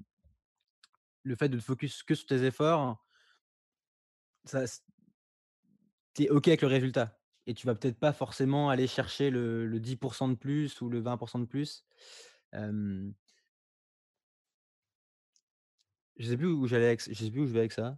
le 1.24 1.36
fait 1.36 1.50
de 1.50 1.58
te 1.58 1.64
focus 1.64 2.04
que 2.04 2.14
sur 2.14 2.28
tes 2.28 2.44
efforts, 2.44 3.04
ça 4.46 4.64
s 4.64 4.84
tu 6.14 6.24
es 6.24 6.30
OK 6.30 6.48
avec 6.50 6.62
le 6.62 6.68
résultat 6.68 7.20
et 7.48 7.56
tu 7.56 7.66
vas 7.66 7.74
peut-être 7.74 7.98
pas 7.98 8.14
forcément 8.14 8.70
aller 8.70 8.86
chercher 8.86 9.32
le 9.32 9.66
le 9.66 9.80
10% 9.80 10.30
de 10.30 10.36
plus 10.36 10.80
ou 10.82 10.90
le 10.90 11.02
20% 11.02 11.40
de 11.40 11.46
plus. 11.46 11.84
Je 16.18 16.30
sais 16.30 16.38
plus 16.38 16.48
où 16.48 16.68
j'allais 16.68 16.88
avec 16.88 17.02
je 17.02 17.14
sais 17.14 17.32
plus 17.32 17.42
où 17.42 17.48
je 17.48 17.54
vais 17.54 17.60
avec 17.60 17.72
ça. 17.72 17.98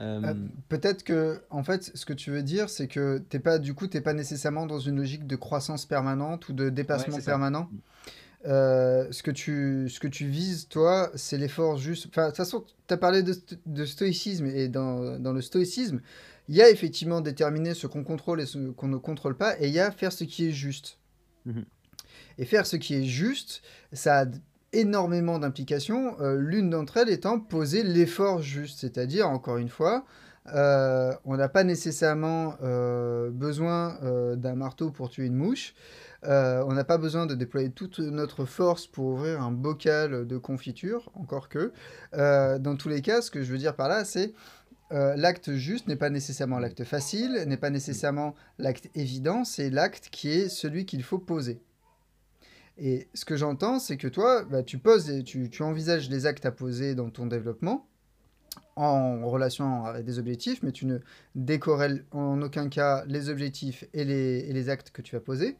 Euh, 0.00 0.34
peut-être 0.68 1.04
que, 1.04 1.42
en 1.48 1.62
fait, 1.62 1.90
ce 1.94 2.04
que 2.04 2.12
tu 2.12 2.30
veux 2.30 2.42
dire, 2.42 2.68
c'est 2.68 2.86
que 2.86 3.16
t'es 3.16 3.38
pas, 3.38 3.58
du 3.58 3.72
coup, 3.72 3.86
t'es 3.86 4.02
pas 4.02 4.12
nécessairement 4.12 4.66
dans 4.66 4.78
une 4.78 4.96
logique 4.96 5.26
de 5.26 5.36
croissance 5.36 5.86
permanente 5.86 6.48
ou 6.48 6.52
de 6.52 6.68
dépassement 6.68 7.18
permanent. 7.18 7.70
Mmh. 7.72 7.78
Euh, 8.46 9.08
ce 9.10 9.22
que 9.22 9.30
tu, 9.30 9.88
ce 9.88 10.00
que 10.00 10.08
tu 10.08 10.26
vises, 10.26 10.68
toi, 10.68 11.10
c'est 11.14 11.38
l'effort 11.38 11.76
juste. 11.76 12.06
Enfin, 12.08 12.24
de 12.24 12.28
toute 12.28 12.36
façon, 12.36 12.64
tu 12.88 12.94
as 12.94 12.96
parlé 12.96 13.22
de, 13.22 13.32
sto- 13.32 13.56
de 13.66 13.84
stoïcisme, 13.84 14.46
et 14.46 14.68
dans, 14.68 15.18
dans 15.18 15.32
le 15.32 15.40
stoïcisme, 15.40 16.00
il 16.48 16.56
y 16.56 16.62
a 16.62 16.70
effectivement 16.70 17.20
déterminer 17.20 17.74
ce 17.74 17.86
qu'on 17.86 18.04
contrôle 18.04 18.40
et 18.40 18.46
ce 18.46 18.70
qu'on 18.72 18.88
ne 18.88 18.96
contrôle 18.96 19.36
pas, 19.36 19.58
et 19.60 19.68
il 19.68 19.74
y 19.74 19.80
a 19.80 19.90
faire 19.90 20.12
ce 20.12 20.24
qui 20.24 20.46
est 20.46 20.52
juste. 20.52 20.98
Mmh 21.44 21.52
mh. 21.52 21.64
Et 22.38 22.44
faire 22.44 22.66
ce 22.66 22.76
qui 22.76 22.94
est 22.94 23.04
juste, 23.04 23.62
ça 23.92 24.20
a 24.20 24.26
énormément 24.72 25.38
d'implications. 25.38 26.20
euh, 26.20 26.36
L'une 26.36 26.70
d'entre 26.70 26.96
elles 26.98 27.10
étant 27.10 27.40
poser 27.40 27.82
l'effort 27.82 28.42
juste, 28.42 28.80
c'est-à-dire, 28.80 29.28
encore 29.28 29.58
une 29.58 29.68
fois, 29.68 30.04
euh, 30.54 31.12
on 31.24 31.36
n'a 31.36 31.48
pas 31.48 31.64
nécessairement 31.64 32.54
euh, 32.62 33.30
besoin 33.30 33.98
d'un 34.36 34.54
marteau 34.54 34.90
pour 34.90 35.10
tuer 35.10 35.26
une 35.26 35.34
mouche. 35.34 35.74
On 36.22 36.72
n'a 36.72 36.84
pas 36.84 36.98
besoin 36.98 37.26
de 37.26 37.34
déployer 37.34 37.70
toute 37.70 37.98
notre 37.98 38.44
force 38.44 38.86
pour 38.86 39.06
ouvrir 39.06 39.42
un 39.42 39.52
bocal 39.52 40.26
de 40.26 40.38
confiture, 40.38 41.10
encore 41.14 41.48
que. 41.48 41.72
Dans 42.12 42.76
tous 42.76 42.88
les 42.88 43.00
cas, 43.00 43.22
ce 43.22 43.30
que 43.30 43.42
je 43.42 43.52
veux 43.52 43.58
dire 43.58 43.74
par 43.74 43.88
là, 43.88 44.04
c'est 44.04 44.34
l'acte 44.90 45.54
juste 45.54 45.88
n'est 45.88 45.96
pas 45.96 46.10
nécessairement 46.10 46.58
l'acte 46.58 46.84
facile, 46.84 47.44
n'est 47.46 47.56
pas 47.56 47.70
nécessairement 47.70 48.34
l'acte 48.58 48.90
évident, 48.94 49.44
c'est 49.44 49.70
l'acte 49.70 50.08
qui 50.10 50.30
est 50.30 50.48
celui 50.48 50.84
qu'il 50.84 51.02
faut 51.02 51.18
poser. 51.18 51.62
Et 52.82 53.08
ce 53.12 53.26
que 53.26 53.36
j'entends, 53.36 53.78
c'est 53.78 53.98
que 53.98 54.08
toi, 54.08 54.42
bah, 54.44 54.62
tu 54.62 54.78
poses, 54.78 55.22
tu, 55.24 55.50
envisages 55.60 56.08
les 56.08 56.24
actes 56.24 56.46
à 56.46 56.50
poser 56.50 56.94
dans 56.94 57.10
ton 57.10 57.26
développement 57.26 57.86
en 58.74 59.28
relation 59.28 59.84
avec 59.84 60.06
des 60.06 60.18
objectifs, 60.18 60.62
mais 60.62 60.72
tu 60.72 60.86
ne 60.86 60.98
décorrèles 61.34 62.06
en 62.10 62.40
aucun 62.40 62.70
cas 62.70 63.04
les 63.06 63.28
objectifs 63.28 63.84
et 63.92 64.04
les, 64.04 64.68
actes 64.70 64.90
que 64.92 65.02
tu 65.02 65.14
vas 65.14 65.20
poser. 65.20 65.58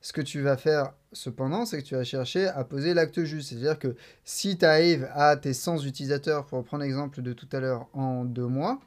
Ce 0.00 0.12
que 0.12 0.20
tu 0.20 0.40
vas 0.40 0.56
faire 0.56 0.94
cependant, 1.12 1.64
c'est 1.64 1.80
que 1.80 1.86
tu 1.86 1.94
vas 1.94 2.02
chercher 2.02 2.48
à 2.48 2.64
poser 2.64 2.92
l'acte 2.92 3.22
juste. 3.22 3.50
C'est-à-dire 3.50 3.78
que 3.78 3.94
si 4.24 4.58
tu 4.58 4.64
arrives 4.64 5.08
à 5.14 5.36
tes 5.36 5.52
100 5.52 5.84
utilisateurs, 5.84 6.46
pour 6.46 6.58
reprendre 6.58 6.82
l'exemple 6.82 7.22
de 7.22 7.32
tout 7.32 7.48
à 7.52 7.60
l'heure, 7.60 7.88
en 7.92 8.24
deux 8.24 8.46
mois, 8.46 8.80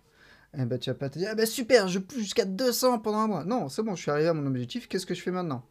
eh 0.57 0.65
ben, 0.65 0.77
tu 0.77 0.89
vas 0.89 0.95
pas 0.95 1.09
te 1.09 1.19
dire 1.19 1.29
ah 1.31 1.35
ben 1.35 1.45
super, 1.45 1.87
je 1.87 1.99
pousse 1.99 2.19
jusqu'à 2.19 2.43
200 2.43 2.99
pendant 2.99 3.19
un 3.19 3.27
mois. 3.27 3.43
Non, 3.45 3.69
c'est 3.69 3.83
bon, 3.83 3.95
je 3.95 4.01
suis 4.01 4.11
arrivé 4.11 4.27
à 4.27 4.33
mon 4.33 4.45
objectif, 4.45 4.89
qu'est-ce 4.89 5.05
que 5.05 5.13
je 5.13 5.21
fais 5.21 5.31
maintenant? 5.31 5.63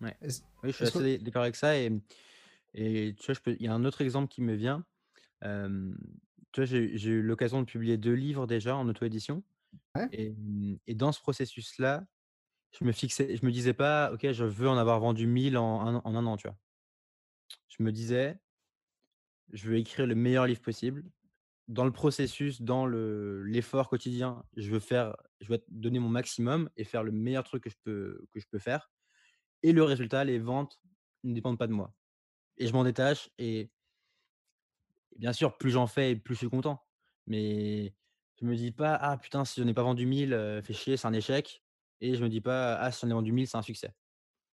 Ouais. 0.00 0.16
Oui, 0.62 0.70
je 0.70 0.76
suis 0.76 0.84
assez 0.84 1.18
d'accord 1.18 1.42
avec 1.42 1.56
ça 1.56 1.76
et 1.78 1.90
et 2.74 3.14
tu 3.18 3.32
vois, 3.32 3.54
il 3.58 3.62
y 3.62 3.68
a 3.68 3.74
un 3.74 3.84
autre 3.84 4.02
exemple 4.02 4.28
qui 4.28 4.42
me 4.42 4.54
vient. 4.54 4.86
Tu 6.52 6.60
vois, 6.60 6.64
j'ai 6.66 7.10
eu 7.10 7.22
l'occasion 7.22 7.60
de 7.60 7.66
publier 7.66 7.98
2 7.98 8.14
livres 8.14 8.46
déjà 8.46 8.76
en 8.76 8.88
auto-édition 8.88 9.44
Ouais 9.94 10.10
et 10.12 10.30
mmh 10.32 10.78
et 10.88 10.94
dans 10.96 11.12
ce 11.12 11.20
processus-là, 11.20 12.06
je 12.78 12.84
me 12.86 12.92
fixais 12.92 13.36
je 13.36 13.46
me 13.46 13.52
disais 13.52 13.74
pas: 13.74 14.12
«OK, 14.14 14.30
je 14.32 14.44
veux 14.44 14.68
en 14.68 14.78
avoir 14.78 15.00
vendu 15.00 15.26
1000 15.28 15.58
en 15.58 15.80
un 15.82 15.96
an 15.96 16.02
en 16.06 16.14
1 16.16 16.26
an», 16.26 16.36
tu 16.38 16.48
vois? 16.48 16.58
Je 17.68 17.82
me 17.82 17.92
disais: 17.92 18.40
«Je 19.52 19.68
veux 19.68 19.76
écrire 19.76 20.06
le 20.06 20.14
meilleur 20.14 20.46
livre 20.46 20.60
possible». 20.60 21.04
Dans 21.68 21.84
le 21.86 21.92
processus, 21.92 22.62
dans 22.62 22.86
le 22.86 23.42
l'effort 23.44 23.88
quotidien, 23.88 24.44
je 24.56 24.70
veux 24.70 24.80
faire 24.80 25.16
je 25.40 25.48
vais 25.50 25.62
donner 25.68 26.00
mon 26.00 26.08
maximum 26.10 26.70
et 26.76 26.84
faire 26.84 27.04
le 27.04 27.12
meilleur 27.12 27.44
truc 27.44 27.64
que 27.64 27.70
je 27.70 27.76
peux 27.84 28.26
que 28.32 28.40
je 28.40 28.46
peux 28.50 28.58
faire 28.58 28.90
et 29.68 29.72
le 29.72 29.84
résultat, 29.84 30.24
les 30.24 30.38
ventes 30.38 30.80
ne 31.24 31.34
dépendent 31.34 31.58
pas 31.58 31.66
de 31.68 31.72
moi 31.72 31.94
et 32.58 32.66
je 32.68 32.72
m'en 32.74 32.84
détache 32.84 33.30
et 33.38 33.70
bien 35.18 35.32
sûr, 35.32 35.56
plus 35.58 35.70
j'en 35.70 35.86
fais, 35.86 36.16
plus 36.16 36.34
je 36.34 36.38
suis 36.40 36.50
content. 36.50 36.84
Mais 37.26 37.94
je 38.40 38.46
me 38.46 38.54
dis 38.56 38.72
pas: 38.72 38.94
«Ah 38.94 39.16
putain, 39.18 39.44
si 39.44 39.60
j'en 39.60 39.66
ai 39.68 39.74
pas 39.74 39.82
vendu 39.82 40.06
1000, 40.06 40.32
heu, 40.32 40.60
fait 40.62 40.72
chier, 40.74 40.96
c'est 40.96 41.06
un 41.06 41.12
échec» 41.12 41.62
et 42.00 42.14
je 42.14 42.22
me 42.22 42.28
dis 42.28 42.40
pas: 42.40 42.76
«Ah, 42.76 42.92
si 42.92 43.00
j'en 43.02 43.10
ai 43.10 43.14
vendu 43.14 43.32
1000, 43.32 43.46
c'est 43.48 43.56
un 43.56 43.62
succès». 43.62 43.94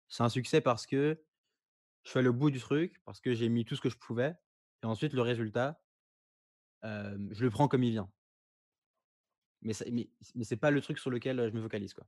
C'est 0.10 0.24
un 0.24 0.30
succès 0.30 0.62
parce 0.62 0.88
que 0.88 1.24
je 2.04 2.10
suis 2.12 2.20
allé 2.20 2.30
au 2.30 2.34
bout 2.34 2.52
du 2.52 2.60
truc 2.60 3.02
parce 3.06 3.22
que 3.22 3.34
j'ai 3.36 3.50
mis 3.50 3.66
tout 3.66 3.76
ce 3.78 3.82
que 3.82 3.90
je 3.90 3.98
pouvais 3.98 4.36
et 4.84 4.88
ensuite 4.88 5.14
le 5.14 5.22
résultat, 5.22 5.82
hem, 6.84 7.30
je 7.34 7.44
le 7.44 7.50
prends 7.50 7.68
comme 7.68 7.84
il 7.84 7.92
vient. 7.92 8.10
Mais 9.62 9.74
c'est 9.74 9.90
mais 9.92 10.10
mais 10.36 10.44
c'est 10.44 10.58
pas 10.58 10.72
le 10.72 10.82
truc 10.82 11.00
sur 11.00 11.10
lequel, 11.10 11.50
je 11.50 11.56
me 11.56 11.62
focalise, 11.62 11.94
quoi. 11.94 12.06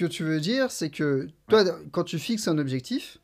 Que 0.00 0.06
tu 0.06 0.24
veux 0.24 0.40
dire, 0.40 0.70
c'est 0.70 0.88
que 0.88 1.26
Ouais. 1.26 1.62
toi, 1.62 1.64
quand 1.92 2.04
tu 2.04 2.18
fixes 2.18 2.48
un 2.48 2.56
objectif, 2.56 3.18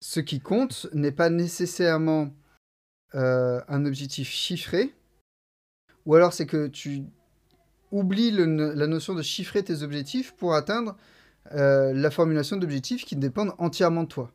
ce 0.00 0.18
qui 0.18 0.40
compte 0.40 0.88
n'est 0.92 1.12
pas 1.12 1.30
nécessairement, 1.30 2.34
heu, 3.14 3.60
un 3.68 3.86
objectif 3.86 4.28
chiffré 4.28 4.92
ou 6.04 6.16
alors 6.16 6.32
c'est 6.32 6.46
que 6.46 6.66
tu 6.66 7.04
oublies 7.92 8.32
le 8.32 8.74
la 8.74 8.88
notion 8.88 9.14
de 9.14 9.22
chiffrer 9.22 9.62
tes 9.62 9.84
objectifs 9.84 10.32
pour 10.32 10.56
atteindre, 10.56 10.96
heu, 11.52 11.92
la 11.92 12.10
formulation 12.10 12.56
d'objectifs 12.56 13.04
qui 13.04 13.14
dépendent 13.14 13.54
entièrement 13.58 14.02
de 14.02 14.08
toi 14.08 14.32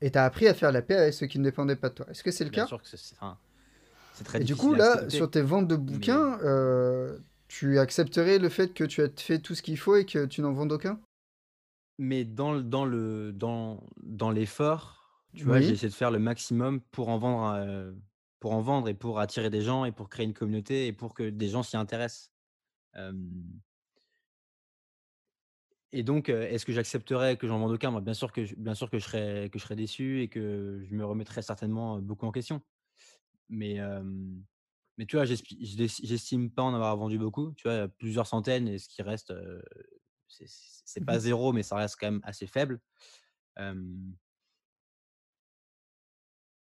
et 0.00 0.10
tu 0.10 0.16
as 0.16 0.24
appris 0.24 0.48
à 0.48 0.54
faire 0.54 0.72
la 0.72 0.80
paix 0.80 0.96
avec 0.96 1.12
ce 1.12 1.26
qui 1.26 1.38
ne 1.38 1.44
dépendait 1.44 1.76
pas 1.76 1.90
de 1.90 1.94
toi. 1.94 2.06
Est-ce 2.08 2.22
que 2.22 2.30
c'est 2.30 2.44
le 2.44 2.50
Bien 2.50 2.62
cas? 2.62 2.68
sûr 2.68 2.82
que 2.82 2.88
c'est 2.88 4.24
très 4.24 4.40
Et 4.40 4.44
du 4.44 4.56
coup, 4.56 4.72
là, 4.74 4.92
accepter, 4.92 5.10
sur 5.10 5.30
tes 5.30 5.42
ventes 5.42 5.68
de 5.68 5.76
mais 5.76 5.92
bouquins, 5.92 6.38
heu, 6.42 7.22
tu 7.48 7.78
accepterais 7.78 8.38
le 8.38 8.48
fait 8.48 8.74
que 8.74 8.84
tu 8.84 9.00
aies 9.02 9.12
fait 9.18 9.40
tout 9.40 9.54
ce 9.54 9.62
qu'il 9.62 9.78
faut 9.78 9.96
et 9.96 10.06
que 10.06 10.26
tu 10.26 10.40
n'en 10.42 10.52
vendes 10.52 10.72
aucun? 10.72 11.00
mais 11.98 12.24
dans 12.24 12.52
le 12.52 12.62
dans 12.62 12.84
le 12.84 13.32
dans 13.32 13.82
dans 14.02 14.30
l'effort, 14.30 15.24
tu 15.34 15.46
vois, 15.48 15.60
j'ai 15.60 15.72
Oui. 15.72 15.74
essayé 15.74 15.88
de 15.88 15.94
faire 15.94 16.10
le 16.10 16.18
maximum 16.18 16.80
pour 16.80 17.08
en 17.08 17.18
vendre, 17.18 17.56
heu, 17.66 17.98
pour 18.40 18.52
en 18.52 18.60
vendre 18.62 18.88
et 18.88 18.94
pour 18.94 19.18
attirer 19.20 19.50
des 19.50 19.62
gens 19.62 19.84
et 19.84 19.92
pour 19.92 20.08
créer 20.08 20.26
une 20.26 20.34
communauté 20.34 20.86
et 20.88 20.92
pour 20.92 21.14
que 21.14 21.30
des 21.30 21.48
gens 21.48 21.62
s'y 21.62 21.76
intéressent. 21.76 22.32
Et 25.92 26.02
donc, 26.02 26.28
heu, 26.28 26.42
est-ce 26.42 26.66
que 26.66 26.72
j'accepterais 26.72 27.36
que 27.36 27.46
j'en 27.46 27.58
vende 27.58 27.72
aucun? 27.72 28.00
Bien 28.00 28.14
sûr 28.14 28.32
que 28.32 28.44
je 28.44 28.54
bien 28.56 28.74
sûr 28.74 28.90
que 28.90 28.98
je 28.98 29.04
serais 29.04 29.48
que 29.50 29.58
je 29.58 29.64
serais 29.64 29.76
déçu 29.76 30.20
et 30.22 30.28
que 30.28 30.82
je 30.88 30.94
me 30.94 31.04
remettrais 31.04 31.42
certainement, 31.42 31.98
beaucoup 32.00 32.26
en 32.26 32.32
question. 32.32 32.62
Mais, 33.50 33.78
mais 34.98 35.06
tu 35.06 35.16
vois, 35.16 35.24
j'estime 35.26 36.50
pas 36.50 36.62
en 36.62 36.74
avoir 36.74 36.96
vendu 36.96 37.18
beaucoup, 37.18 37.52
tu 37.56 37.68
vois? 37.68 37.88
Plusieurs 37.88 38.26
centaines 38.26 38.68
et 38.68 38.78
ce 38.78 38.88
qui 38.88 39.02
reste, 39.02 39.32
c'est 40.28 41.00
Mmh 41.00 41.04
pas 41.04 41.18
zéro, 41.18 41.52
mais 41.52 41.62
ça 41.62 41.76
reste 41.76 41.96
quand 42.00 42.10
même 42.10 42.20
assez 42.24 42.46
faible. 42.46 42.80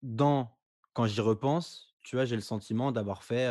Dans 0.01 0.57
quand 0.93 1.05
j'y 1.07 1.21
repense, 1.21 1.95
tu 2.03 2.15
vois, 2.15 2.25
j'ai 2.25 2.35
le 2.35 2.41
sentiment 2.41 2.91
d'avoir 2.91 3.23
fait, 3.23 3.47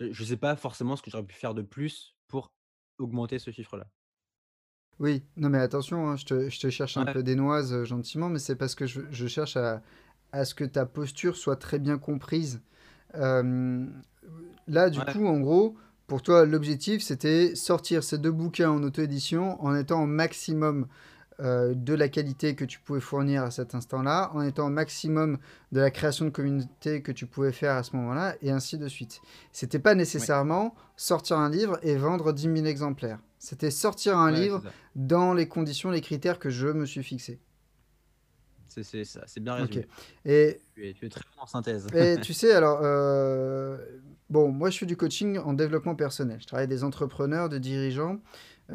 je 0.00 0.24
sais 0.24 0.36
pas 0.36 0.56
forcément 0.56 0.96
ce 0.96 1.02
que 1.02 1.10
j'aurais 1.10 1.26
pu 1.26 1.34
faire 1.34 1.54
de 1.54 1.62
plus 1.62 2.16
pour 2.28 2.54
augmenter 2.98 3.38
ce 3.38 3.50
chiffre-là. 3.50 3.86
Oui, 4.98 5.24
non 5.36 5.50
mais 5.50 5.58
attention, 5.58 6.08
hein, 6.08 6.16
je 6.16 6.24
te 6.24 6.48
je 6.48 6.58
te 6.60 6.70
cherche 6.70 6.96
un 6.96 7.06
Ouais, 7.06 7.06
peu 7.06 7.22
des 7.22 7.34
noises, 7.34 7.84
gentiment, 7.84 8.28
mais 8.30 8.38
c'est 8.38 8.56
parce 8.56 8.74
que 8.74 8.86
je 8.86 9.02
je 9.10 9.26
cherche 9.26 9.56
à 9.56 9.82
à 10.32 10.44
ce 10.44 10.54
que 10.54 10.64
ta 10.64 10.86
posture 10.86 11.36
soit 11.36 11.56
très 11.56 11.78
bien 11.78 11.98
comprise. 11.98 12.62
Hem, 13.20 14.02
là, 14.68 14.90
du 14.90 14.98
ouais, 14.98 15.12
coup, 15.12 15.26
en 15.26 15.40
gros, 15.40 15.76
pour 16.06 16.22
toi, 16.22 16.46
l'objectif, 16.46 17.02
c'était 17.02 17.54
sortir 17.54 18.04
ces 18.04 18.18
2 18.18 18.30
bouquins 18.30 18.70
en 18.70 18.82
auto-édition 18.82 19.62
en 19.64 19.74
étant 19.74 20.02
au 20.02 20.06
maximum, 20.06 20.86
heu, 21.40 21.74
de 21.74 21.94
la 21.94 22.08
qualité 22.08 22.54
que 22.54 22.64
tu 22.64 22.78
pouvais 22.78 23.00
fournir 23.00 23.42
à 23.42 23.50
cet 23.50 23.74
instant-là, 23.74 24.30
en 24.34 24.42
étant 24.42 24.66
au 24.66 24.70
maximum 24.70 25.38
de 25.72 25.80
la 25.80 25.90
création 25.90 26.24
de 26.24 26.30
communauté 26.30 27.02
que 27.02 27.12
tu 27.12 27.26
pouvais 27.26 27.52
faire 27.52 27.74
à 27.74 27.82
ce 27.82 27.96
moment-là 27.96 28.36
et 28.40 28.50
ainsi 28.50 28.78
de 28.78 28.88
suite. 28.88 29.20
C'était 29.52 29.80
pas 29.80 29.90
ouais, 29.90 29.96
nécessairement 29.96 30.74
sortir 30.96 31.38
un 31.38 31.50
livre 31.50 31.78
et 31.82 31.96
vendre 31.96 32.32
10 32.32 32.42
000 32.42 32.66
exemplaires. 32.66 33.18
C'était 33.38 33.70
sortir 33.70 34.16
un 34.16 34.32
ouais, 34.32 34.40
livre 34.40 34.62
dans 34.94 35.34
les 35.34 35.48
conditions, 35.48 35.90
les 35.90 36.00
critères 36.00 36.38
que 36.38 36.50
je 36.50 36.68
me 36.68 36.86
suis 36.86 37.02
fixés. 37.02 37.40
C'est 38.82 39.04
ça, 39.04 39.22
c'est 39.26 39.40
bien 39.40 39.54
résumé. 39.54 39.86
et 40.24 40.60
Tu 40.74 40.88
es 40.88 40.92
tu 40.92 41.06
es 41.06 41.08
très 41.08 41.22
bon 41.36 41.42
en 41.42 41.46
synthèse. 41.46 41.86
et 41.94 42.16
tu 42.22 42.32
sais, 42.34 42.52
alors, 42.52 42.80
heu, 42.82 43.78
bon, 44.28 44.50
moi, 44.52 44.70
je 44.70 44.78
fais 44.78 44.86
du 44.86 44.96
coaching 44.96 45.38
en 45.38 45.52
développement 45.54 45.94
personnel. 45.94 46.38
Je 46.40 46.46
travaille 46.46 46.64
avec 46.64 46.76
des 46.76 46.84
entrepreneurs, 46.84 47.48
des 47.48 47.60
dirigeants, 47.60 48.20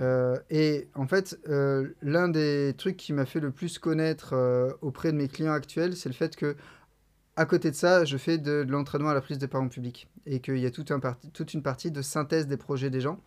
heu 0.02 0.39
et 0.49 0.88
en 0.95 1.06
fait, 1.08 1.39
heu, 1.47 1.95
l'un 2.02 2.30
des 2.30 2.73
trucs 2.78 2.97
qui 2.97 3.13
m'a 3.13 3.25
fait 3.25 3.39
le 3.39 3.52
plus 3.52 3.78
connaître, 3.80 4.34
auprès 4.82 5.12
de 5.12 5.17
mes 5.17 5.28
clients 5.28 5.54
actuels, 5.54 5.95
c'est 5.95 6.10
le 6.10 6.15
fait 6.15 6.36
qu'à 6.36 7.45
côté 7.45 7.71
de 7.71 7.75
ça, 7.75 8.06
je 8.06 8.17
fais 8.17 8.38
de 8.38 8.63
de 8.63 8.71
l'entraînement 8.71 9.10
à 9.10 9.13
la 9.13 9.21
prise 9.21 9.38
de 9.38 9.45
parole 9.45 9.67
en 9.67 9.69
public 9.69 10.08
et 10.25 10.39
qu'il 10.39 10.58
y 10.58 10.65
a 10.65 10.71
tout 10.71 10.86
un 10.89 10.99
parti 10.99 11.30
toute 11.32 11.54
une 11.54 11.63
partie 11.63 11.91
de 11.91 12.02
synthèse 12.02 12.47
des 12.47 12.58
projets 12.58 12.89
des 12.89 13.02
gens 13.02 13.19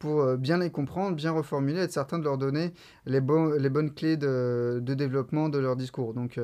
pour, 0.00 0.22
heu, 0.22 0.36
bien 0.36 0.58
les 0.58 0.70
comprendre, 0.70 1.14
bien 1.16 1.30
reformuler, 1.30 1.78
être 1.82 1.92
certain 1.92 2.18
de 2.18 2.24
leur 2.24 2.38
donner 2.38 2.72
les 3.06 3.20
bons 3.20 3.52
les 3.56 3.70
bonnes 3.70 3.94
clés 3.94 4.16
de 4.16 4.80
de 4.82 4.94
développement 4.94 5.48
de 5.48 5.58
leur 5.60 5.76
discours. 5.76 6.14
Donc, 6.14 6.40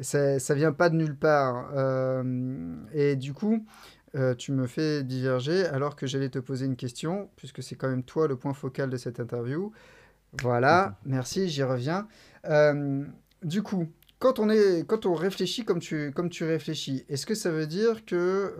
c'est 0.00 0.38
ça 0.38 0.54
vient 0.54 0.72
pas 0.72 0.90
de 0.90 0.96
nulle 0.96 1.16
part, 1.16 1.70
hem 1.78 2.86
et 2.92 3.16
du 3.16 3.32
coup, 3.34 3.64
heu, 4.16 4.34
tu 4.36 4.52
me 4.52 4.66
fais 4.66 5.02
diverger 5.04 5.66
alors 5.66 5.96
que 5.96 6.06
j'allais 6.06 6.28
te 6.30 6.38
poser 6.40 6.66
une 6.66 6.76
question, 6.76 7.30
puisque 7.36 7.62
c'est 7.62 7.76
quand 7.76 7.88
même 7.88 8.02
toi 8.04 8.28
le 8.28 8.36
point 8.36 8.54
focal 8.54 8.90
de 8.90 8.96
cette 8.98 9.20
interview. 9.20 9.72
Voilà, 10.42 10.98
merci, 11.06 11.48
j'y 11.48 11.62
reviens. 11.62 12.06
Du 13.44 13.62
coup, 13.62 13.86
quand 14.18 14.40
on 14.40 14.50
est 14.50 14.84
quand 14.86 15.06
on 15.06 15.14
réfléchit 15.14 15.64
comme 15.64 15.78
tu 15.80 16.10
comme 16.12 16.28
tu 16.30 16.44
réfléchis, 16.44 17.04
est-ce 17.08 17.26
que 17.26 17.34
ça 17.36 17.50
veut 17.50 17.66
dire 17.66 18.04
que, 18.04 18.54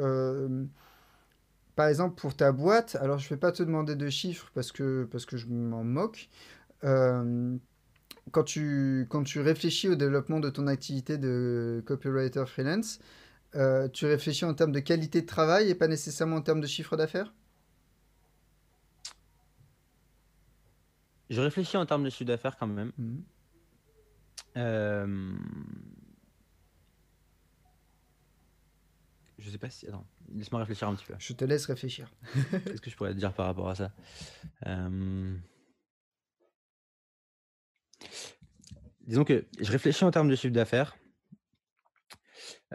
par 1.79 1.87
exemple, 1.87 2.21
pour 2.21 2.35
ta 2.35 2.51
boîte, 2.51 2.97
alors 3.01 3.21
je 3.21 3.27
ne 3.27 3.31
vais 3.31 3.37
pas 3.37 3.53
te 3.53 3.63
demander 3.63 3.95
de 3.95 4.09
chiffres 4.11 4.51
parce 4.53 4.73
que, 4.73 5.05
parce 5.13 5.25
que 5.27 5.37
je 5.37 5.47
m'en 5.47 5.85
moque. 5.85 6.29
Euh, 6.83 7.57
quand, 8.33 8.43
tu, 8.43 9.07
quand 9.09 9.23
tu 9.23 9.39
réfléchis 9.41 9.89
au 9.89 9.95
développement 9.95 10.41
de 10.41 10.51
ton 10.51 10.67
activité 10.67 11.19
de 11.19 11.81
copywriter 11.87 12.47
freelance, 12.47 12.99
euh, 13.55 13.87
tu 13.89 14.07
réfléchis 14.07 14.45
en 14.45 14.55
termes 14.55 14.73
de 14.73 14.81
qualité 14.81 15.23
de 15.23 15.27
travail 15.27 15.71
et 15.71 15.77
pas 15.77 15.87
nécessairement 15.87 16.39
en 16.39 16.43
termes 16.43 16.61
de 16.61 16.67
chiffre 16.67 16.97
d'affaires? 16.97 17.33
Je 21.31 21.41
réfléchis 21.41 21.77
en 21.77 21.87
termes 21.87 22.03
de 22.03 22.11
chiffre 22.11 22.25
d'affaires 22.25 22.57
quand 22.59 22.67
même. 22.67 22.91
Mhm. 22.99 23.23
Hem, 24.57 25.39
je 29.39 29.51
sais 29.51 29.59
pas 29.59 29.71
si 29.71 29.87
attends, 29.87 30.07
laisse-moi 30.35 30.61
réfléchir 30.61 30.89
un 30.89 30.95
petit 30.95 31.05
peu. 31.07 31.15
Je 31.19 31.33
te 31.33 31.45
laisse 31.45 31.67
réfléchir. 31.67 32.11
Qu'est-ce 32.65 32.81
que 32.81 32.91
je 32.91 32.97
pourrais 32.97 33.15
te 33.15 33.19
dire 33.19 33.33
par 33.33 33.47
rapport 33.47 33.69
à 33.69 33.75
ça? 33.75 33.93
Hem 34.65 35.41
disons 39.01 39.25
que 39.25 39.47
je 39.59 39.71
réfléchis 39.73 40.05
en 40.05 40.11
termes 40.11 40.29
de 40.29 40.37
chiffre 40.37 40.53
d'affaires. 40.53 40.97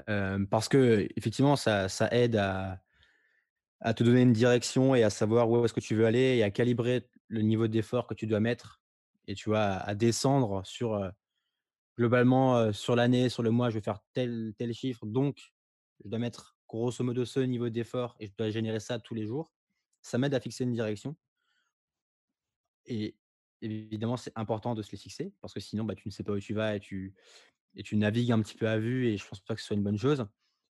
Hem, 0.07 0.47
parce 0.47 0.67
qu'effectivement, 0.67 1.55
ça 1.55 1.89
ça 1.89 2.09
aide 2.11 2.35
à 2.35 2.81
à 3.81 3.93
te 3.93 4.03
donner 4.03 4.21
une 4.21 4.33
direction 4.33 4.95
et 4.95 5.03
à 5.03 5.09
savoir 5.09 5.49
où 5.49 5.63
est-ce 5.65 5.73
que 5.73 5.81
tu 5.81 5.93
veux 5.93 6.05
aller 6.05 6.37
et 6.37 6.43
à 6.43 6.49
calibrer 6.51 7.09
le 7.27 7.41
niveau 7.41 7.67
d'effort 7.67 8.07
que 8.07 8.13
tu 8.13 8.25
dois 8.27 8.39
mettre 8.39 8.81
et 9.27 9.35
tu 9.35 9.49
vois, 9.49 9.61
à 9.61 9.95
descendre 9.95 10.65
sur, 10.65 10.95
heu, 10.95 11.11
globalement, 11.97 12.71
sur 12.73 12.95
l'année, 12.95 13.29
sur 13.29 13.43
le 13.43 13.51
mois, 13.51 13.69
je 13.69 13.75
vais 13.75 13.81
faire 13.81 13.99
tel 14.13 14.53
tel 14.57 14.73
chiffre, 14.73 15.05
donc 15.05 15.53
je 16.03 16.09
dois 16.09 16.19
mettre 16.19 16.52
grosso 16.77 17.03
modo 17.03 17.25
ce 17.25 17.39
niveau 17.39 17.69
d'effort 17.69 18.15
et 18.19 18.27
je 18.27 18.33
dois 18.37 18.49
générer 18.49 18.79
ça 18.79 18.99
tous 18.99 19.13
les 19.13 19.25
jours. 19.25 19.51
Ça 20.01 20.17
m'aide 20.17 20.33
à 20.33 20.39
fixer 20.39 20.63
une 20.63 20.73
direction 20.73 21.15
et 22.85 23.15
évidemment, 23.61 24.17
c'est 24.17 24.31
important 24.35 24.75
de 24.75 24.81
se 24.81 24.91
les 24.91 24.97
fixer 24.97 25.33
parce 25.41 25.53
que 25.53 25.59
sinon, 25.59 25.83
bah, 25.85 25.95
tu 25.95 26.07
ne 26.07 26.11
sais 26.11 26.23
pas 26.23 26.33
où 26.33 26.39
tu 26.39 26.53
vas 26.53 26.75
et 26.75 26.79
tu 26.79 27.15
navigues 27.93 28.31
un 28.31 28.41
petit 28.41 28.55
peu 28.57 28.67
à 28.67 28.77
vue 28.77 29.07
et 29.07 29.17
je 29.17 29.27
pense 29.27 29.39
pas 29.39 29.55
que 29.55 29.61
ce 29.61 29.67
soit 29.67 29.75
une 29.75 29.83
bonne 29.83 29.97
chose. 29.97 30.25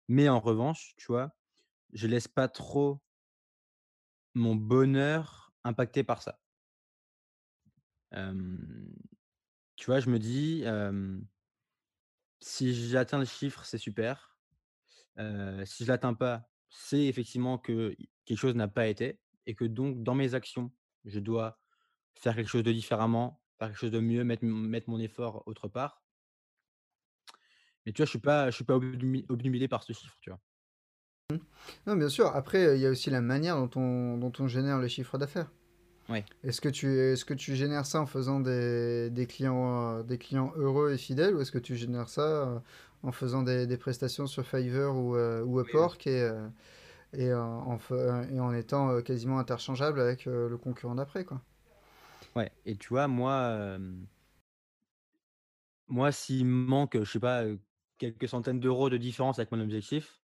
Mais 0.07 0.27
en 0.29 0.39
revanche, 0.39 0.93
tu 0.97 1.07
vois, 1.07 1.35
je 1.93 2.07
laisse 2.07 2.27
pas 2.27 2.47
trop 2.47 3.01
mon 4.33 4.55
bonheur 4.55 5.53
impacté 5.63 6.03
par 6.03 6.21
ça. 6.21 6.39
Tu 9.75 9.85
vois, 9.85 9.99
je 9.99 10.09
me 10.09 10.19
dis, 10.19 10.63
«Si 12.41 12.73
j'atteins 12.89 13.19
le 13.19 13.25
chiffre, 13.25 13.65
c'est 13.65 13.77
super. 13.79 14.30
Si 15.17 15.85
je 15.85 15.87
l'atteins 15.87 16.13
pas, 16.13 16.49
c'est 16.69 17.05
effectivement 17.05 17.57
que 17.57 17.95
quelque 18.25 18.37
chose 18.37 18.55
n'a 18.55 18.67
pas 18.67 18.87
été 18.87 19.19
et 19.45 19.55
que 19.55 19.65
donc 19.65 20.03
dans 20.03 20.15
mes 20.15 20.33
actions, 20.35 20.71
je 21.05 21.19
dois 21.19 21.59
faire 22.15 22.35
quelque 22.35 22.49
chose 22.49 22.63
de 22.63 22.71
différemment, 22.71 23.43
faire 23.59 23.69
quelque 23.69 23.79
chose 23.79 23.91
de 23.91 23.99
mieux, 23.99 24.23
mettre 24.23 24.45
mettre 24.45 24.89
mon 24.89 24.99
effort 24.99 25.43
autre 25.47 25.67
part». 25.67 26.03
Mais 27.85 27.93
tu 27.93 27.97
vois, 28.01 28.05
je 28.05 28.11
suis 28.11 28.19
pas 28.19 28.49
je 28.49 28.55
suis 28.55 28.63
pas 28.63 28.75
obnubilé 28.75 29.67
par 29.67 29.83
ce 29.83 29.93
chiffre, 29.93 30.17
tu 30.21 30.29
vois? 30.29 30.41
Non, 31.87 31.95
bien 31.95 32.09
sûr. 32.09 32.27
Après, 32.27 32.75
il 32.77 32.81
y 32.81 32.85
a 32.85 32.89
aussi 32.89 33.09
la 33.09 33.21
manière 33.21 33.55
dont 33.57 33.69
on, 33.79 34.17
dont 34.17 34.31
on 34.39 34.47
génère 34.47 34.79
le 34.79 34.87
chiffre 34.87 35.17
d'affaires. 35.17 35.51
Est-ce 36.43 36.61
que 36.61 36.69
tu, 36.69 36.87
est-ce 36.99 37.25
que 37.25 37.33
tu 37.33 37.55
génères 37.55 37.85
ça 37.85 38.01
en 38.01 38.05
faisant 38.07 38.39
des, 38.39 39.09
des 39.11 39.27
clients, 39.27 39.99
euh, 39.99 40.03
des 40.03 40.17
clients 40.17 40.51
heureux 40.55 40.91
et 40.93 40.97
fidèles 40.97 41.35
ou 41.35 41.41
est-ce 41.41 41.51
que 41.51 41.59
tu 41.59 41.75
génères 41.75 42.09
ça 42.09 42.21
euh, 42.23 42.59
en 43.03 43.11
faisant 43.11 43.43
des, 43.43 43.67
des 43.67 43.77
prestations 43.77 44.27
sur 44.27 44.45
Fiverr 44.45 44.95
ou, 44.95 45.15
euh, 45.15 45.43
ou 45.43 45.59
Oui. 45.61 45.61
Upwork 45.61 46.07
et, 46.07 46.31
et, 47.13 47.33
en, 47.33 47.79
et 48.31 48.39
en 48.39 48.53
étant 48.53 49.01
quasiment 49.01 49.39
interchangeable 49.39 49.99
avec 50.01 50.25
le 50.25 50.57
concurrent 50.57 50.95
d'après, 50.95 51.25
quoi? 51.25 51.41
Ouais 52.35 52.51
et 52.65 52.77
tu 52.77 52.89
vois, 52.89 53.07
moi, 53.07 53.77
Moi, 55.87 56.11
s'il 56.11 56.45
me 56.47 56.65
manque, 56.65 56.97
je 56.97 57.03
sais 57.11 57.19
pas, 57.19 57.43
quelques 57.99 58.27
centaines 58.27 58.59
d'euros 58.59 58.89
de 58.89 58.97
différence 58.97 59.37
avec 59.37 59.51
mon 59.51 59.59
objectif 59.61 60.19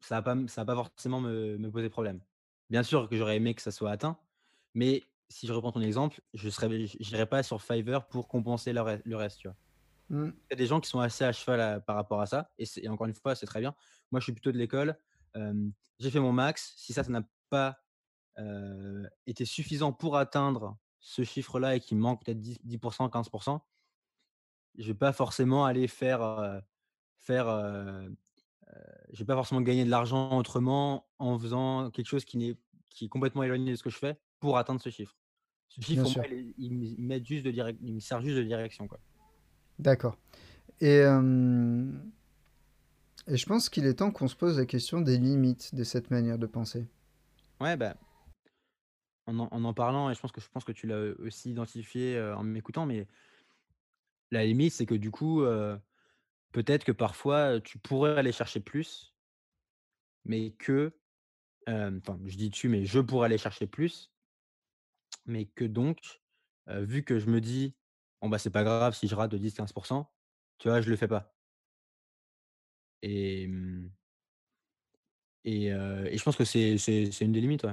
ça 0.00 0.16
va 0.16 0.22
pas 0.22 0.32
m 0.32 0.48
ça 0.48 0.62
va 0.64 0.74
pas 0.74 0.82
forcément 0.84 1.20
me 1.20 1.58
me 1.58 1.70
poser 1.70 1.88
problème. 1.90 2.20
Bien 2.70 2.82
sûr 2.82 3.08
que 3.08 3.16
j'aurais 3.16 3.36
aimé 3.36 3.54
que 3.54 3.62
ça 3.62 3.70
soit 3.70 3.90
atteint, 3.90 4.18
mais 4.74 5.04
si 5.28 5.46
je 5.46 5.52
reprends 5.52 5.72
ton 5.72 5.80
exemple, 5.80 6.20
je 6.34 6.48
j'irais 7.00 7.26
pas 7.26 7.42
sur 7.42 7.62
Fiverr 7.62 8.06
pour 8.08 8.28
compenser 8.28 8.72
le 8.72 8.80
res 8.80 9.00
le 9.04 9.16
reste, 9.16 9.38
tu 9.38 9.48
vois? 9.48 9.56
Mmh. 10.08 10.26
Il 10.26 10.50
y 10.50 10.54
a 10.54 10.56
des 10.56 10.66
gens 10.66 10.80
qui 10.80 10.90
sont 10.90 10.98
assez 10.98 11.24
à 11.24 11.32
cheval, 11.32 11.60
à 11.60 11.80
par 11.80 11.94
rapport 11.94 12.20
à 12.20 12.26
ça 12.26 12.50
et 12.58 12.88
encore 12.88 13.06
une 13.06 13.14
fois, 13.14 13.36
c'est 13.36 13.46
très 13.46 13.60
bien. 13.60 13.74
Moi, 14.10 14.18
je 14.18 14.24
suis 14.24 14.32
plutôt 14.32 14.50
de 14.50 14.58
l'école, 14.58 14.98
j'ai 15.98 16.10
fait 16.10 16.18
mon 16.18 16.32
max. 16.32 16.74
Si 16.76 16.92
ça, 16.92 17.04
ça 17.04 17.10
n'a 17.10 17.22
pas, 17.48 17.78
été 19.26 19.44
suffisant 19.44 19.92
pour 19.92 20.16
atteindre 20.16 20.78
ce 20.98 21.22
chiffre-là 21.22 21.76
et 21.76 21.80
qu'il 21.80 21.96
me 21.96 22.02
manque 22.02 22.24
peut-être 22.24 22.40
10-10 22.40 22.78
%, 22.78 23.10
15 23.10 23.28
%, 23.28 23.60
je 24.78 24.86
vais 24.86 24.94
pas 24.94 25.12
forcément 25.12 25.64
aller 25.64 25.86
faire, 25.88 26.62
faire, 27.18 27.46
je 29.12 29.18
vais 29.18 29.24
pas 29.24 29.34
forcément 29.34 29.60
gagner 29.60 29.84
de 29.84 29.90
l'argent 29.90 30.36
autrement 30.38 31.06
en 31.18 31.38
faisant 31.38 31.90
quelque 31.90 32.06
chose 32.06 32.24
qui 32.24 32.58
qui 32.88 33.04
est 33.04 33.08
complètement 33.08 33.44
éloigné 33.44 33.70
de 33.70 33.76
ce 33.76 33.82
que 33.84 33.90
je 33.90 33.98
fais 33.98 34.18
pour 34.40 34.58
atteindre 34.58 34.80
ce 34.80 34.90
chiffre. 34.90 35.16
Ce 35.68 35.80
chiffre 35.80 36.04
il 36.58 36.72
me 36.72 36.84
il 36.84 37.04
m'aide 37.04 37.24
juste 37.24 37.44
de 37.44 37.50
direc 37.52 37.76
il 37.80 37.94
me 37.94 38.00
sert 38.00 38.20
juste 38.22 38.36
de 38.36 38.42
direction, 38.42 38.88
quoi. 38.88 38.98
D'accord 39.78 40.16
et 40.80 41.02
je 43.36 43.46
pense 43.46 43.68
qu'il 43.68 43.86
est 43.86 43.94
temps 43.94 44.10
qu'on 44.10 44.26
se 44.28 44.34
pose 44.34 44.58
la 44.58 44.66
question 44.66 45.00
des 45.00 45.18
limites 45.18 45.74
de 45.74 45.84
cette 45.84 46.10
manière 46.10 46.38
de 46.38 46.46
penser. 46.46 46.86
Ouais, 47.60 47.76
bah 47.76 47.94
en 49.26 49.38
en 49.38 49.64
en 49.64 49.74
parlant 49.74 50.10
et 50.10 50.14
je 50.14 50.20
pense 50.20 50.32
que 50.32 50.40
je 50.40 50.48
pense 50.48 50.64
que 50.64 50.72
tu 50.72 50.86
l'as 50.86 51.12
aussi 51.20 51.50
identifié, 51.50 52.20
en 52.20 52.42
m'écoutant, 52.42 52.86
mais 52.86 53.06
la 54.32 54.44
limite, 54.44 54.72
c'est 54.72 54.86
que 54.86 54.94
du 54.94 55.10
coup, 55.10 55.42
peut-être 56.52 56.84
que 56.84 56.92
parfois, 56.92 57.60
tu 57.60 57.78
pourrais 57.78 58.16
aller 58.18 58.32
chercher 58.32 58.60
plus 58.60 59.14
mais 60.24 60.50
que, 60.52 60.92
enfin, 61.66 62.18
je 62.26 62.36
dis: 62.36 62.50
«tu» 62.50 62.68
mais 62.68 62.84
je 62.84 63.00
pourrais 63.00 63.26
aller 63.26 63.38
chercher 63.38 63.66
plus 63.66 64.10
mais 65.26 65.46
que 65.46 65.64
donc, 65.64 66.20
vu 66.68 67.04
que 67.04 67.18
je 67.18 67.26
me 67.28 67.40
dis: 67.40 67.74
«Bon, 68.22 68.28
bah, 68.28 68.38
c'est 68.38 68.50
pas 68.50 68.64
grave 68.64 68.94
si 68.94 69.08
je 69.08 69.14
rate 69.14 69.30
de 69.32 69.38
10-15 69.38 69.72
%», 69.72 70.10
tu 70.58 70.68
vois, 70.68 70.80
je 70.80 70.90
le 70.90 70.96
fais 70.96 71.08
pas. 71.08 71.34
Et 73.02 73.46
mmh 73.46 73.90
et 75.44 75.70
je 75.70 76.22
pense 76.22 76.36
que 76.36 76.44
c'est 76.44 76.76
une 77.20 77.32
des 77.32 77.40
limites. 77.40 77.66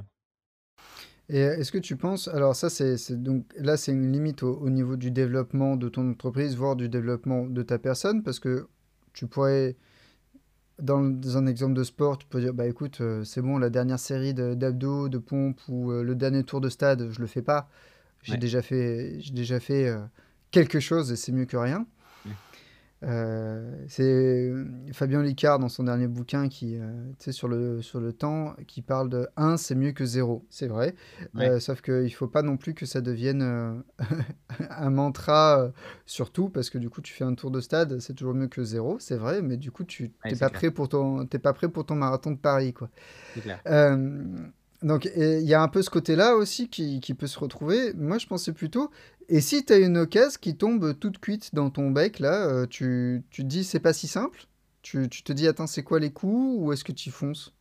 Et 1.29 1.39
est-ce 1.39 1.71
que 1.73 1.77
tu 1.77 1.97
penses 1.97 2.29
alors 2.29 2.55
ça, 2.55 2.69
c'est 2.69 2.95
c'est 2.97 3.21
donc 3.21 3.53
là, 3.57 3.75
c'est 3.75 3.91
une 3.91 4.11
limite 4.13 4.43
au 4.43 4.69
niveau 4.69 4.95
du 4.95 5.11
développement 5.11 5.75
de 5.75 5.89
ton 5.89 6.09
entreprise, 6.11 6.55
voire 6.55 6.75
du 6.77 6.87
développement 6.87 7.45
de 7.47 7.63
ta 7.63 7.77
personne? 7.79 8.23
Parce 8.23 8.39
que 8.39 8.67
tu 9.13 9.27
pourrais 9.27 9.75
dans 10.81 11.01
dans 11.01 11.37
un 11.37 11.47
exemple 11.47 11.73
de 11.73 11.83
sport, 11.83 12.17
tu 12.17 12.27
peux 12.27 12.39
dire: 12.41 12.53
«Bah, 12.53 12.67
écoute, 12.67 13.01
heu, 13.01 13.23
c'est 13.23 13.41
bon, 13.41 13.57
la 13.57 13.69
dernière 13.69 13.99
série 13.99 14.33
de 14.33 14.53
d'abdos, 14.53 15.09
de 15.09 15.17
pompes 15.17 15.61
ou 15.67 15.91
heu, 15.91 16.03
le 16.03 16.15
dernier 16.15 16.43
tour 16.43 16.61
de 16.61 16.69
stade, 16.69 17.09
je 17.11 17.19
le 17.21 17.27
fais 17.27 17.41
pas. 17.41 17.69
J'ai 18.23 18.35
Ouais. 18.35 18.39
déjà 18.39 18.61
fait 18.63 19.17
j'ai 19.21 19.33
déjà 19.33 19.59
fait, 19.59 19.87
heu, 19.89 20.01
quelque 20.51 20.79
chose 20.81 21.11
et 21.11 21.17
c'est 21.17 21.31
mieux 21.33 21.45
que 21.45 21.57
rien». 21.57 21.87
Heu, 23.03 23.85
c'est, 23.87 24.49
mmh, 24.51 24.91
Fabien 24.93 25.19
Olicard 25.19 25.59
dans 25.59 25.69
son 25.69 25.83
dernier 25.83 26.07
bouquin 26.07 26.47
qui, 26.49 26.77
sais, 27.19 27.31
sur 27.31 27.47
le 27.47 27.81
sur 27.83 27.99
le 27.99 28.11
temps, 28.11 28.55
qui 28.67 28.81
parle 28.81 29.09
de 29.09 29.27
1 29.37 29.57
c'est 29.57 29.75
mieux 29.75 29.91
que 29.91 30.03
0. 30.05 30.45
C'est 30.49 30.67
vrai, 30.67 30.95
Ouais. 31.33 31.53
heu, 31.53 31.59
sauf 31.59 31.81
qu'il 31.81 32.11
faut 32.13 32.27
pas 32.27 32.41
non 32.41 32.57
plus 32.57 32.73
que 32.73 32.87
ça 32.87 33.01
devienne, 33.01 33.83
un 34.71 34.89
mantra, 34.89 35.65
heu, 35.67 35.73
sur 36.07 36.31
tout 36.31 36.49
parce 36.49 36.69
que 36.71 36.79
du 36.79 36.89
coup, 36.89 37.01
tu 37.01 37.13
fais 37.13 37.23
un 37.23 37.35
tour 37.35 37.51
de 37.51 37.61
stade, 37.61 37.99
c'est 37.99 38.13
toujours 38.15 38.33
mieux 38.33 38.47
que 38.47 38.63
0, 38.63 38.97
c'est 38.99 39.17
vrai, 39.17 39.41
mais 39.43 39.57
du 39.57 39.71
coup, 39.71 39.83
tu 39.83 40.11
Ouais, 40.23 40.31
es 40.31 40.35
c'est 40.35 40.45
pas 40.45 40.49
clair. 40.49 40.61
prêt 40.61 40.71
pour 40.71 40.89
ton 40.89 41.25
tu 41.27 41.37
es 41.37 41.39
pas 41.39 41.53
prêt 41.53 41.69
pour 41.69 41.85
ton 41.85 41.95
marathon 41.95 42.31
de 42.31 42.37
Paris, 42.37 42.73
quoi. 42.73 42.89
C'est 43.35 43.41
clair. 43.41 43.63
Donc 44.83 45.09
il 45.15 45.41
y 45.47 45.53
a 45.55 45.61
un 45.61 45.67
peu 45.67 45.81
ce 45.81 45.89
côté-là 45.89 46.35
aussi 46.35 46.69
qui 46.69 46.99
qui 46.99 47.13
peut 47.15 47.27
se 47.27 47.39
retrouver. 47.39 47.93
Moi, 47.93 48.17
je 48.19 48.27
pensais 48.27 48.53
plutôt 48.53 48.91
et 49.29 49.41
si 49.41 49.65
tu 49.65 49.73
as 49.73 49.77
une 49.77 49.97
occasion 49.97 50.37
qui 50.39 50.55
tombe 50.55 50.97
toute 50.99 51.19
cuite 51.19 51.53
dans 51.53 51.69
ton 51.69 51.91
bec 51.91 52.19
là, 52.19 52.47
heu, 52.63 52.67
tu 52.67 53.23
tu 53.31 53.41
te 53.43 53.47
dis: 53.47 53.63
«C'est 53.63 53.79
pas 53.79 53.93
si 53.93 54.07
simple»? 54.07 54.45
Tu 54.83 55.09
tu 55.09 55.23
te 55.23 55.33
dis: 55.33 55.47
«Attends, 55.47 55.67
c'est 55.67 55.83
quoi 55.83 55.99
les 55.99 56.11
coûts?» 56.11 56.57
ou 56.59 56.71
est-ce 56.73 56.83
que 56.83 56.91
tu 56.93 57.09
y 57.09 57.11
fonces? 57.11 57.53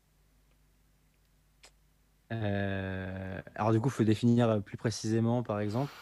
Heu, 2.33 3.43
alors 3.55 3.73
du 3.73 3.81
coup, 3.81 3.89
faut 3.89 4.05
définir, 4.05 4.63
plus 4.65 4.77
précisément, 4.77 5.43
par 5.43 5.61
exemple? 5.61 5.93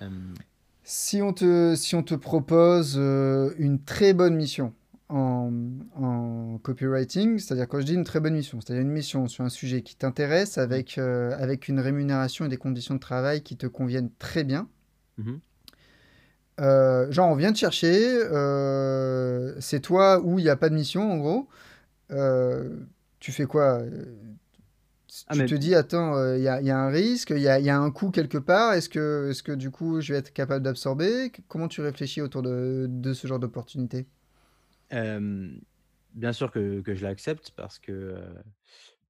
Hem 0.00 0.34
Si 0.84 1.22
on 1.22 1.32
te 1.32 1.74
si 1.76 1.94
on 1.94 2.02
te 2.02 2.14
propose, 2.14 2.96
une 2.96 3.82
très 3.84 4.14
bonne 4.14 4.34
mission 4.34 4.74
en, 5.12 5.52
en 5.96 6.58
copywriting, 6.62 7.38
c'est-à-dire 7.38 7.68
quand 7.68 7.80
je 7.80 7.86
dis 7.86 7.94
une 7.94 8.04
très 8.04 8.20
bonne 8.20 8.34
mission, 8.34 8.60
c'est-à-dire 8.60 8.82
une 8.82 8.90
mission 8.90 9.28
sur 9.28 9.44
un 9.44 9.48
sujet 9.48 9.82
qui 9.82 9.96
t'intéresse 9.96 10.58
avec, 10.58 10.98
heu, 10.98 11.32
avec 11.34 11.68
une 11.68 11.80
rémunération 11.80 12.44
et 12.46 12.48
des 12.48 12.56
conditions 12.56 12.94
de 12.94 13.00
travail 13.00 13.42
qui 13.42 13.56
te 13.56 13.66
conviennent 13.66 14.10
très 14.18 14.44
bien 14.44 14.68
Mmh 15.18 15.30
mh. 15.30 15.40
heu, 16.60 17.10
genre 17.10 17.28
on 17.30 17.34
vient 17.36 17.52
te 17.52 17.58
chercher, 17.58 18.18
heu, 18.30 19.56
c'est 19.60 19.80
toi 19.80 20.20
ou 20.22 20.38
il 20.38 20.44
y 20.44 20.48
a 20.50 20.56
pas 20.56 20.68
de 20.68 20.74
mission 20.74 21.10
en 21.12 21.18
gros, 21.18 21.48
tu 23.20 23.32
fais 23.32 23.46
quoi? 23.46 23.82
Ah 25.28 25.34
tu 25.34 25.38
mais 25.38 25.46
te 25.46 25.54
dis: 25.54 25.74
«Attends, 25.74 26.34
il 26.34 26.42
y 26.42 26.48
a 26.48 26.60
il 26.60 26.66
y 26.66 26.70
a 26.70 26.78
un 26.78 26.88
risque, 26.88 27.30
il 27.30 27.38
y 27.42 27.48
a 27.48 27.58
il 27.58 27.64
y 27.66 27.70
a 27.70 27.78
un 27.78 27.90
coût 27.90 28.10
quelque 28.10 28.38
part, 28.38 28.72
est-ce 28.74 28.88
que 28.88 29.28
est-ce 29.30 29.42
que 29.42 29.52
du 29.52 29.70
coup 29.70 30.00
je 30.00 30.12
vais 30.12 30.18
être 30.18 30.32
capable 30.32 30.64
d'absorber?» 30.64 31.30
comment 31.48 31.68
tu 31.68 31.80
réfléchis 31.82 32.20
autour 32.22 32.42
de 32.42 32.86
de 32.88 33.12
ce 33.12 33.26
genre 33.26 33.38
d'opportunité? 33.38 34.06
Bien 34.92 36.32
sûr 36.32 36.50
que 36.50 36.80
que 36.82 36.94
je 36.94 37.02
l'accepte 37.04 37.52
parce 37.56 37.78
que, 37.78 38.22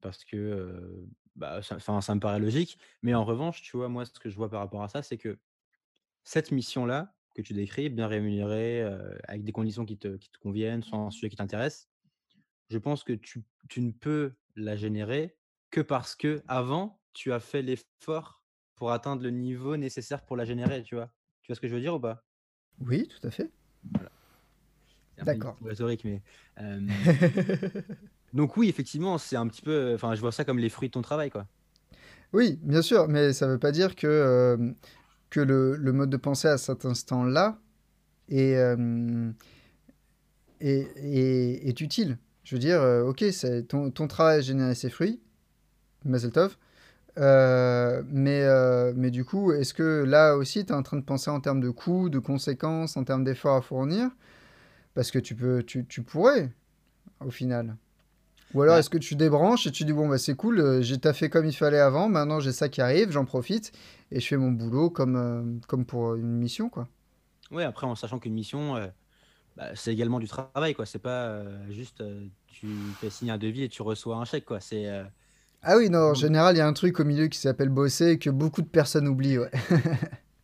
parce 0.00 0.24
que, 0.24 1.06
bah, 1.36 1.60
ça 1.62 1.74
me 2.14 2.20
paraît 2.20 2.38
logique. 2.38 2.78
Mais 3.02 3.14
en 3.14 3.24
revanche, 3.24 3.62
tu 3.62 3.76
vois, 3.76 3.88
moi, 3.88 4.04
ce 4.04 4.12
que 4.12 4.30
je 4.30 4.36
vois 4.36 4.50
par 4.50 4.60
rapport 4.60 4.82
à 4.82 4.88
ça, 4.88 5.02
c'est 5.02 5.18
que 5.18 5.38
cette 6.24 6.52
mission-là, 6.52 7.16
que 7.34 7.42
tu 7.42 7.54
décris, 7.54 7.88
bien 7.88 8.06
rémunérée, 8.06 8.82
avec 9.24 9.42
des 9.44 9.52
conditions 9.52 9.84
qui 9.84 9.98
te 9.98 10.16
qui 10.16 10.30
te 10.30 10.38
conviennent, 10.38 10.82
sur 10.82 10.96
un 10.98 11.10
sujet 11.10 11.28
qui 11.28 11.36
t'intéresse, 11.36 11.90
je 12.70 12.78
pense 12.78 13.04
que 13.04 13.12
tu 13.12 13.42
tu 13.68 13.80
ne 13.80 13.92
peux 13.92 14.34
la 14.54 14.76
générer 14.76 15.36
que 15.70 15.80
parce 15.80 16.14
qu'avant, 16.14 17.00
tu 17.14 17.32
as 17.32 17.40
fait 17.40 17.62
l'effort 17.62 18.44
pour 18.76 18.92
atteindre 18.92 19.22
le 19.22 19.30
niveau 19.30 19.76
nécessaire 19.76 20.24
pour 20.24 20.36
la 20.36 20.44
générer, 20.44 20.82
tu 20.82 20.94
vois? 20.94 21.12
Tu 21.42 21.48
vois 21.48 21.56
ce 21.56 21.60
que 21.60 21.68
je 21.68 21.74
veux 21.74 21.80
dire 21.80 21.94
ou 21.94 22.00
pas? 22.00 22.24
Oui, 22.80 23.08
tout 23.08 23.26
à 23.26 23.30
fait. 23.30 23.50
Voilà. 23.92 24.10
C'est 25.11 25.11
un 25.11 25.11
peu 25.11 25.11
une 25.11 25.11
D'accord. 25.24 25.56
rhétorique, 25.64 26.04
mais 26.04 26.22
hem 26.56 26.88
donc 28.34 28.56
oui, 28.56 28.68
effectivement, 28.68 29.18
c'est 29.18 29.36
un 29.36 29.46
petit 29.46 29.62
peu, 29.62 29.92
enfin, 29.94 30.14
je 30.14 30.20
vois 30.20 30.32
ça 30.32 30.44
comme 30.44 30.58
les 30.58 30.68
fruits 30.68 30.88
de 30.88 30.92
ton 30.92 31.02
travail, 31.02 31.30
quoi. 31.30 31.46
Oui, 32.32 32.58
bien 32.62 32.82
sûr, 32.82 33.08
mais 33.08 33.32
ça 33.32 33.46
veut 33.46 33.58
pas 33.58 33.72
dire 33.72 33.94
que, 33.94 34.56
hem, 34.58 34.74
que 35.30 35.40
le 35.40 35.76
le 35.76 35.92
mode 35.92 36.10
de 36.10 36.16
pensée 36.16 36.48
à 36.48 36.58
cet 36.58 36.84
instant-là 36.86 37.58
est, 38.30 38.52
hem 38.52 39.34
est 40.60 40.88
est 40.96 41.68
est 41.68 41.80
utile. 41.80 42.18
Je 42.44 42.54
veux 42.56 42.60
dire, 42.60 42.82
OK, 43.06 43.24
c'est 43.32 43.64
ton 43.68 43.90
ton 43.90 44.08
travail 44.08 44.38
a 44.38 44.40
généré 44.40 44.74
ses 44.74 44.90
fruits, 44.90 45.20
Mazel 46.04 46.32
tov, 46.32 46.56
heu, 47.18 48.04
mais 48.10 48.46
mais 48.96 49.10
du 49.10 49.24
coup, 49.24 49.52
est-ce 49.52 49.74
que 49.74 50.04
là 50.04 50.36
aussi, 50.36 50.64
tu 50.66 50.72
es 50.72 50.76
en 50.76 50.82
train 50.82 50.98
de 50.98 51.04
penser 51.04 51.30
en 51.30 51.40
termes 51.40 51.60
de 51.60 51.70
coûts, 51.70 52.10
de 52.10 52.18
conséquences, 52.18 52.96
en 52.96 53.04
termes 53.04 53.24
d'efforts 53.24 53.56
à 53.56 53.62
fournir? 53.62 54.10
Parce 54.94 55.10
que 55.10 55.18
tu 55.18 55.34
peux 55.34 55.62
tu 55.62 55.86
tu 55.86 56.02
pourrais, 56.02 56.52
au 57.20 57.30
final. 57.30 57.76
Ou 58.54 58.62
alors 58.62 58.76
Bah 58.76 58.78
est-ce 58.78 58.90
que 58.90 58.98
tu 58.98 59.16
débranches 59.16 59.66
et 59.66 59.72
tu 59.72 59.84
dis: 59.84 59.92
«Bon, 59.94 60.08
bah, 60.08 60.18
c'est 60.18 60.36
cool, 60.36 60.60
heu, 60.60 60.82
j'ai 60.82 60.98
taffé 60.98 61.30
comme 61.30 61.46
il 61.46 61.54
fallait 61.54 61.80
avant, 61.80 62.08
maintenant 62.08 62.40
j'ai 62.40 62.52
ça 62.52 62.68
qui 62.68 62.80
arrive, 62.82 63.10
j'en 63.12 63.24
profite 63.26 63.72
et 64.12 64.20
je 64.20 64.26
fais 64.28 64.36
mon 64.38 64.52
boulot 64.52 64.90
comme, 64.90 65.16
heu, 65.16 65.60
comme 65.68 65.86
pour, 65.86 66.14
une 66.16 66.38
mission, 66.38 66.68
quoi»? 66.70 66.88
Ouais, 67.50 67.64
après 67.64 67.86
en 67.86 67.94
sachant 67.94 68.18
qu'une 68.18 68.32
mission, 68.34 68.76
heu, 68.78 68.90
bah, 69.56 69.74
c'est 69.76 69.92
également 69.92 70.20
du 70.20 70.28
travail, 70.28 70.74
quoi. 70.74 70.86
C'est 70.86 70.98
pas, 71.00 71.28
heu, 71.42 71.72
juste, 71.72 72.02
tu 72.46 72.96
fais 73.00 73.10
signer 73.10 73.32
un 73.32 73.38
devis 73.38 73.64
et 73.64 73.70
tu 73.70 73.82
reçois 73.82 74.16
un 74.16 74.24
chèque, 74.26 74.46
quoi. 74.46 74.60
C'est, 74.60 74.88
Ah 75.62 75.76
oui, 75.76 75.90
non, 75.90 75.98
en 76.10 76.14
général, 76.14 76.54
il 76.56 76.58
y 76.58 76.60
a 76.60 76.66
un 76.66 76.72
truc 76.72 76.98
au 77.00 77.04
milieu 77.04 77.26
qui 77.28 77.38
s'appelle 77.38 77.68
bosser 77.68 78.10
et 78.12 78.18
que 78.18 78.30
beaucoup 78.30 78.62
de 78.62 78.68
personnes 78.68 79.06
oublient, 79.08 79.38
ouais. 79.38 79.50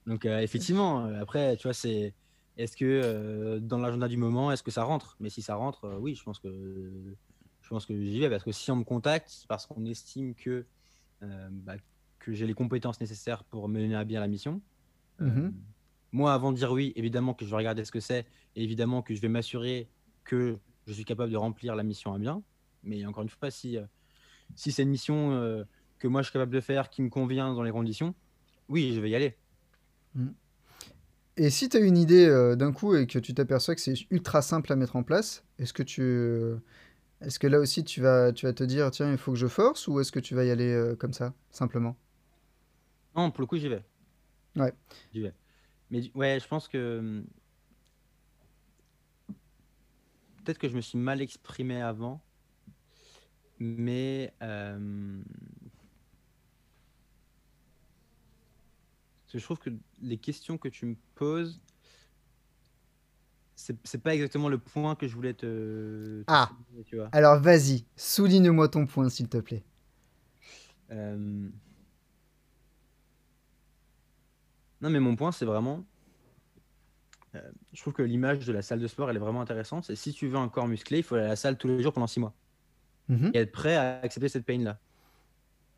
donc 0.07 0.25
effectivement, 0.25 1.05
après, 1.21 1.57
tu 1.57 1.65
vois, 1.65 1.75
c'est 1.75 2.15
est-ce 2.59 2.77
que, 2.77 2.85
heu, 2.85 3.61
dans 3.61 3.79
l'agenda 3.79 4.09
du 4.09 4.19
moment, 4.19 4.53
est-ce 4.53 4.63
que 4.65 4.71
ça 4.73 4.85
rentre? 4.85 5.17
Mais 5.21 5.31
si 5.31 5.43
ça 5.43 5.57
rentre, 5.57 5.87
heu, 5.87 5.99
oui, 5.99 6.15
je 6.17 6.23
pense 6.25 6.41
que 6.41 7.17
je 7.63 7.69
pense 7.71 7.87
que 7.87 8.01
j'y 8.05 8.21
vais 8.21 8.31
parce 8.31 8.45
que 8.45 8.53
si 8.53 8.71
on 8.71 8.77
me 8.77 8.85
contacte, 8.85 9.29
c'est 9.31 9.49
parce 9.49 9.67
qu'on 9.67 9.85
estime 9.87 10.35
que, 10.35 10.69
heu, 11.23 11.49
bah, 11.53 11.77
que 12.19 12.33
j'ai 12.33 12.47
les 12.47 12.55
compétences 12.55 13.01
nécessaires 13.01 13.45
pour 13.45 13.69
mener 13.69 13.95
à 13.97 14.05
bien 14.05 14.21
la 14.21 14.29
mission. 14.29 14.63
Mh. 15.19 15.51
Hem, 15.51 15.65
moi, 16.13 16.35
avant 16.35 16.53
de 16.53 16.57
dire 16.59 16.73
oui, 16.73 16.93
évidemment 16.97 17.35
que 17.35 17.45
je 17.45 17.51
vais 17.51 17.57
regarder 17.57 17.85
ce 17.85 17.93
que 17.93 18.01
c'est 18.01 18.27
et 18.57 18.65
évidemment 18.65 19.03
que 19.03 19.15
je 19.15 19.21
vais 19.21 19.29
m'assurer 19.29 19.91
que 20.25 20.61
je 20.87 20.93
suis 20.93 21.05
capable 21.05 21.33
de 21.33 21.37
remplir 21.37 21.77
la 21.77 21.85
mission 21.85 22.15
à 22.15 22.19
bien. 22.19 22.45
Mais 22.83 23.05
encore 23.07 23.23
une 23.25 23.29
fois, 23.31 23.51
si, 23.51 23.79
si 24.55 24.73
c'est 24.73 24.83
une 24.85 24.91
mission, 24.91 25.67
que 25.99 26.09
moi 26.09 26.23
je 26.23 26.27
suis 26.29 26.33
capable 26.33 26.55
de 26.55 26.61
faire, 26.61 26.91
qui 26.91 27.03
me 27.03 27.11
convient 27.11 27.55
dans 27.55 27.63
les 27.63 27.73
conditions, 27.73 28.15
oui, 28.69 28.93
je 28.95 29.01
vais 29.01 29.11
y 29.11 29.15
aller. 29.17 29.39
Mmh. 30.15 30.35
Et 31.39 31.51
si 31.51 31.69
tu 31.71 31.77
as 31.77 31.81
une 31.81 31.97
idée 31.97 32.27
euh, 32.27 32.57
d'un 32.57 32.73
coup 32.73 32.95
et 32.97 33.07
que 33.07 33.19
tu 33.19 33.33
t'aperçois 33.33 33.75
que 33.75 33.81
c'est 33.81 33.95
ultra 34.11 34.43
simple 34.43 34.73
à 34.73 34.77
mettre 34.77 34.97
en 34.97 35.05
place, 35.05 35.45
est-ce 35.59 35.73
que 35.73 35.85
tu 35.85 36.03
est-ce 37.21 37.39
que 37.39 37.47
là 37.47 37.61
aussi 37.61 37.85
tu 37.85 38.01
vas 38.01 38.33
tu 38.33 38.47
vas 38.47 38.53
te 38.53 38.65
dire 38.65 38.91
tiens, 38.91 39.11
il 39.13 39.19
faut 39.19 39.33
que 39.33 39.39
je 39.39 39.47
force 39.47 39.89
ou 39.89 40.01
est-ce 40.01 40.13
que 40.13 40.21
tu 40.21 40.35
vas 40.35 40.45
y 40.45 40.51
aller 40.51 40.73
euh, 40.73 40.97
comme 40.97 41.13
ça, 41.13 41.35
simplement? 41.51 41.97
Non, 43.17 43.31
pour 43.31 43.43
le 43.43 43.47
coup, 43.47 43.57
j'y 43.59 43.69
vais. 43.69 43.85
Ouais. 44.57 44.73
J'y 45.13 45.23
vais. 45.23 45.35
Mais 45.91 46.11
ouais, 46.15 46.39
je 46.41 46.49
pense 46.49 46.69
que 46.69 46.99
hum, 46.99 47.27
peut-être 50.45 50.59
que 50.59 50.69
je 50.69 50.77
me 50.77 50.81
suis 50.81 50.99
mal 50.99 51.21
exprimé 51.23 51.81
avant, 51.83 52.21
mais 53.59 54.33
parce 59.29 59.33
que 59.35 59.39
je 59.41 59.45
trouve 59.45 59.59
que 59.59 59.71
les 60.01 60.17
questions 60.17 60.57
que 60.57 60.69
tu 60.69 60.87
me 60.87 60.97
poses, 61.15 61.61
c'est 63.57 64.03
pas 64.03 64.15
exactement 64.15 64.49
le 64.49 64.57
point 64.57 64.95
que 64.95 65.07
je 65.07 65.15
voulais 65.15 65.35
te, 65.35 66.23
te 66.23 66.25
Ah, 66.29 66.49
souligner, 66.49 66.85
tu 66.85 66.97
vois. 66.97 67.11
alors 67.13 67.39
vas-y, 67.39 67.85
souligne-moi 67.95 68.69
ton 68.71 68.87
point 68.87 69.11
s'il 69.11 69.29
te 69.29 69.37
plaît. 69.37 69.65
Euh, 70.91 71.51
Non, 74.81 74.91
mais 74.91 75.01
mon 75.01 75.15
point, 75.17 75.33
c'est 75.33 75.45
vraiment, 75.45 75.85
euh, 77.35 77.51
je 77.75 77.81
trouve 77.83 77.93
que 77.93 78.03
l'image 78.03 78.47
de 78.47 78.53
la 78.53 78.63
salle 78.63 78.79
de 78.81 78.87
sport, 78.87 79.11
elle 79.11 79.17
est 79.17 79.21
vraiment 79.21 79.41
intéressante. 79.43 79.85
C'est 79.85 79.97
si 79.97 80.13
tu 80.15 80.29
veux 80.29 80.37
un 80.39 80.49
corps 80.49 80.69
musclé, 80.69 80.99
il 80.99 81.03
faut 81.03 81.17
aller 81.17 81.25
à 81.25 81.29
la 81.29 81.37
salle 81.37 81.59
tous 81.59 81.69
les 81.69 81.83
jours 81.83 81.93
pendant 81.93 82.07
six 82.07 82.21
mois 82.21 82.33
Mhm, 83.09 83.33
et 83.35 83.39
être 83.39 83.53
prêt 83.53 83.77
à 83.77 84.01
accepter 84.01 84.29
cette 84.29 84.47
pain-là. 84.47 84.79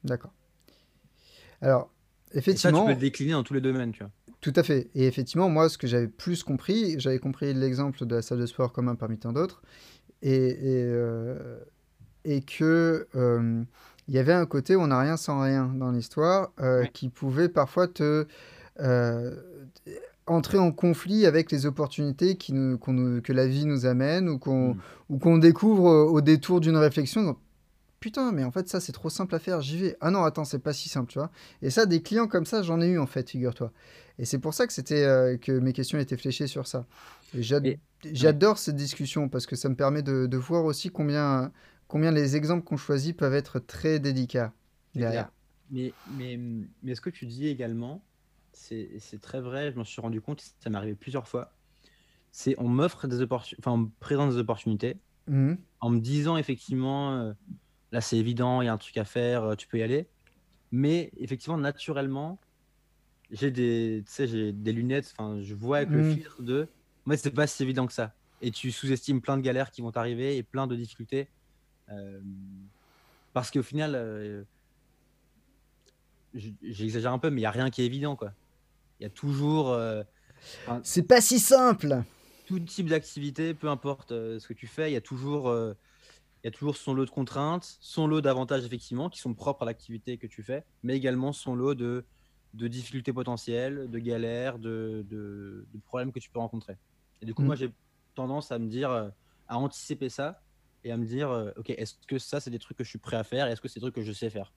D'accord. 0.05 0.33
Alors, 1.63 1.91
Et 2.33 2.37
ça, 2.37 2.41
tu 2.41 2.45
peux 2.45 2.51
effectivement, 2.53 2.89
le 2.89 2.95
décliner 2.97 3.33
dans 3.33 3.43
tous 3.43 3.55
les 3.55 3.61
domaines, 3.61 3.93
tu 3.93 4.01
vois. 4.01 4.11
tout 4.41 4.53
à 4.57 4.63
fait. 4.63 4.89
Et 4.95 5.07
effectivement, 5.07 5.49
moi, 5.49 5.69
ce 5.69 5.77
que 5.79 5.87
j'avais 5.87 6.07
plus 6.09 6.43
compris, 6.45 6.95
j'avais 6.99 7.19
compris 7.19 7.53
l'exemple 7.55 8.05
de 8.07 8.15
la 8.17 8.23
salle 8.23 8.39
de 8.39 8.47
sport 8.47 8.73
comme 8.73 8.89
un 8.89 8.95
parmi 8.95 9.19
tant 9.19 9.33
d'autres, 9.33 9.63
et, 10.23 10.35
et, 10.35 10.57
euh, 10.85 11.59
et 12.25 12.41
que 12.43 13.07
euh, 13.17 13.63
il 14.09 14.15
y 14.15 14.19
avait 14.19 14.33
un 14.33 14.47
côté 14.47 14.77
où 14.77 14.81
on 14.81 14.87
n'a 14.89 15.01
rien 15.01 15.17
sans 15.17 15.41
rien 15.43 15.67
dans 15.75 15.91
l'histoire, 15.93 16.53
euh, 16.61 16.83
Ouais. 16.83 16.91
qui 16.93 17.09
pouvait 17.09 17.49
parfois 17.49 17.87
te 17.89 18.27
entrer 20.27 20.59
en 20.59 20.71
conflit 20.71 21.27
avec 21.27 21.51
les 21.51 21.67
opportunités 21.67 22.37
qui 22.37 22.53
nous, 22.53 22.79
qu'on 22.79 22.93
nous- 22.93 23.21
que 23.21 23.33
la 23.33 23.47
vie 23.49 23.65
nous 23.67 23.85
amène 23.85 24.29
ou 24.29 24.39
qu'on 24.39 24.77
Mm. 25.09 25.41
découvre 25.41 25.85
au 25.91 26.21
détour 26.21 26.61
d'une 26.61 26.77
réflexion. 26.77 27.37
Putain, 28.01 28.33
mais 28.33 28.45
en 28.45 28.51
fait, 28.51 28.67
ça, 28.69 28.81
c'est 28.81 28.93
trop 28.93 29.11
simple 29.11 29.35
à 29.35 29.39
faire, 29.39 29.61
j'y 29.61 29.77
vais. 29.77 29.97
Ah 30.01 30.11
non, 30.11 30.25
attends, 30.25 30.45
c'est 30.45 30.59
pas 30.59 30.73
si 30.73 30.89
simple, 30.89 31.11
tu 31.13 31.19
vois. 31.19 31.31
Et 31.61 31.69
ça, 31.69 31.85
des 31.85 32.01
clients 32.03 32.29
comme 32.29 32.47
ça, 32.47 32.63
j'en 32.63 32.81
ai 32.81 32.87
eu, 32.89 32.99
en 32.99 33.07
fait, 33.07 33.29
figure-toi. 33.29 33.73
Et 34.19 34.25
c'est 34.25 34.39
pour 34.39 34.55
ça 34.55 34.67
que 34.67 34.73
c'était 34.73 35.05
euh, 35.05 35.37
que 35.37 35.53
mes 35.53 35.75
questions 35.75 35.99
étaient 35.99 36.17
fléchées 36.17 36.47
sur 36.47 36.67
ça. 36.67 36.87
Et 37.35 37.43
j'ad- 37.43 37.67
Et 37.67 37.79
j'adore 38.03 38.57
cette 38.57 38.77
discussion 38.77 39.29
parce 39.29 39.45
que 39.47 39.55
ça 39.55 39.69
me 39.69 39.75
permet 39.77 40.03
de, 40.03 40.25
de 40.27 40.37
voir 40.39 40.65
aussi 40.65 40.89
combien, 40.89 41.53
combien 41.89 42.11
les 42.11 42.37
exemples 42.37 42.65
qu'on 42.65 42.79
choisit 42.79 43.15
peuvent 43.15 43.35
être 43.35 43.59
très 43.59 43.99
délicats 44.01 44.55
derrière. 44.95 45.31
Mais, 45.71 45.95
mais, 46.07 46.39
mais 46.83 46.95
ce 46.95 47.01
que 47.03 47.11
tu 47.11 47.27
dis 47.27 47.47
également, 47.49 48.03
c'est 48.53 48.99
c'est 48.99 49.21
très 49.21 49.41
vrai. 49.41 49.71
Je 49.73 49.77
m'en 49.77 49.85
suis 49.85 50.01
rendu 50.01 50.21
compte, 50.21 50.43
ça 50.59 50.71
m'est 50.71 50.77
arrivé 50.79 50.95
plusieurs 50.95 51.29
fois. 51.29 51.53
C'est 52.33 52.55
on 52.59 52.69
m'offre 52.69 53.07
des 53.09 53.21
opportunités, 53.23 53.61
enfin, 53.63 53.73
on 53.73 53.79
me 53.79 53.89
présente 54.01 54.31
des 54.31 54.39
opportunités 54.39 54.97
Mhm. 55.27 55.65
en 55.81 55.91
me 55.91 56.01
disant 56.01 56.37
effectivement, 56.37 57.15
euh, 57.19 57.33
là 57.93 58.01
c'est 58.01 58.19
évident, 58.19 58.63
il 58.63 58.67
y 58.67 58.69
a 58.69 58.73
un 58.73 58.79
truc 58.79 58.97
à 58.97 59.05
faire, 59.05 59.45
euh, 59.45 59.55
tu 59.57 59.69
peux 59.69 59.79
y 59.79 59.83
aller. 59.83 60.11
Mais 60.73 61.13
effectivement, 61.19 61.59
naturellement, 61.59 62.43
j'ai 63.31 63.51
des, 63.53 64.05
j'ai 64.19 64.53
des 64.53 64.73
lunettes, 64.73 65.13
enfin, 65.19 65.41
je 65.43 65.55
vois 65.55 65.79
avec 65.79 65.95
le 65.95 66.03
Mhm. 66.03 66.05
filtre 66.05 66.43
de, 66.43 66.75
moi 67.07 67.17
c'est 67.17 67.33
pas 67.33 67.47
si 67.47 67.63
évident 67.65 67.87
que 67.87 67.93
ça. 67.95 68.17
Et 68.41 68.51
tu 68.53 68.73
sous-estimes 68.73 69.23
plein 69.23 69.37
de 69.39 69.43
galères 69.43 69.71
qui 69.73 69.83
vont 69.83 69.93
t'arriver 69.93 70.37
et 70.39 70.43
plein 70.45 70.67
de 70.67 70.77
difficultés. 70.77 71.31
euh, 71.91 72.21
parce 73.33 73.51
qu'au 73.51 73.63
final, 73.63 73.95
euh, 73.95 74.45
j'exagère 76.63 77.13
un 77.13 77.19
peu, 77.19 77.31
mais 77.31 77.37
il 77.41 77.43
n'y 77.43 77.47
a 77.47 77.51
rien 77.51 77.71
qui 77.71 77.83
est 77.83 77.87
évident, 77.87 78.17
quoi. 78.17 78.33
Il 79.01 79.05
y 79.05 79.07
a 79.07 79.11
toujours, 79.11 79.71
euh, 79.71 80.03
C'est 80.83 81.07
pas 81.07 81.21
si 81.21 81.39
simple. 81.39 82.05
tout 82.45 82.61
type 82.61 82.89
d'activité, 82.89 83.55
peu 83.55 83.69
importe 83.69 84.11
ce 84.11 84.47
que 84.47 84.53
tu 84.55 84.67
fais, 84.67 84.91
il 84.91 84.95
y 84.95 84.97
a 84.97 85.01
toujours, 85.01 85.55
il 86.43 86.47
y 86.47 86.49
a 86.49 86.51
toujours 86.53 86.77
son 86.77 86.95
lot 86.95 87.05
de 87.05 87.11
contraintes, 87.11 87.77
son 87.81 88.07
lot 88.07 88.21
d'avantages 88.21 88.65
effectivement 88.65 89.11
qui 89.11 89.21
sont 89.21 89.35
propres 89.35 89.63
à 89.63 89.67
l'activité 89.67 90.19
que 90.19 90.27
tu 90.27 90.43
fais, 90.43 90.65
mais 90.83 90.97
également 90.97 91.33
son 91.33 91.55
lot 91.55 91.75
de, 91.75 92.07
de 92.55 92.69
difficultés 92.69 93.13
potentielles, 93.13 93.89
de 93.91 93.99
galères, 93.99 94.59
de, 94.59 95.05
de- 95.09 95.67
de 95.73 95.79
problèmes 95.81 96.13
que 96.13 96.19
tu 96.21 96.31
peux 96.31 96.39
rencontrer. 96.41 96.77
Et 97.21 97.27
du 97.27 97.35
coup, 97.35 97.43
Mhm. 97.43 97.51
moi, 97.51 97.57
j'ai 97.57 97.71
tendance 98.15 98.53
à 98.53 98.59
me 98.59 98.69
dire, 98.69 98.91
euh, 98.91 99.11
à 99.49 99.59
anticiper 99.59 100.09
ça 100.09 100.43
et 100.85 100.93
à 100.93 100.97
me 100.97 101.05
dire, 101.07 101.31
euh, 101.31 101.51
ok, 101.57 101.71
est-ce 101.71 101.95
que 102.09 102.19
ça, 102.19 102.41
c'est 102.41 102.51
des 102.51 102.59
trucs 102.59 102.79
que 102.79 102.85
je 102.85 102.89
suis 102.91 102.99
prêt 102.99 103.17
à 103.17 103.25
faire 103.25 103.47
et 103.49 103.53
est-ce 103.53 103.61
que 103.61 103.69
c'est 103.69 103.81
des 103.81 103.85
trucs 103.85 103.95
que 103.97 104.03
je 104.03 104.13
sais 104.13 104.31
faire? 104.31 104.53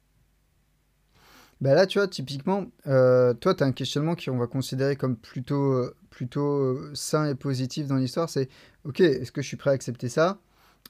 Bah 1.62 1.74
là, 1.76 1.88
tu 1.88 1.98
vois, 2.00 2.08
typiquement, 2.08 2.66
euh, 2.88 3.34
toi, 3.34 3.56
tu 3.56 3.64
as 3.64 3.68
un 3.68 3.72
questionnement 3.72 4.16
qu'on 4.16 4.38
va 4.38 4.48
considérer 4.48 4.96
comme 4.96 5.16
plutôt, 5.18 5.90
plutôt 6.10 6.94
sain 6.96 7.26
et 7.30 7.36
positif 7.36 7.88
dans 7.88 7.96
l'histoire. 7.98 8.30
C'est, 8.30 8.50
ok, 8.84 9.00
est-ce 9.02 9.32
que 9.32 9.42
je 9.42 9.48
suis 9.48 9.58
prêt 9.58 9.70
à 9.72 9.74
accepter 9.74 10.10
ça? 10.10 10.40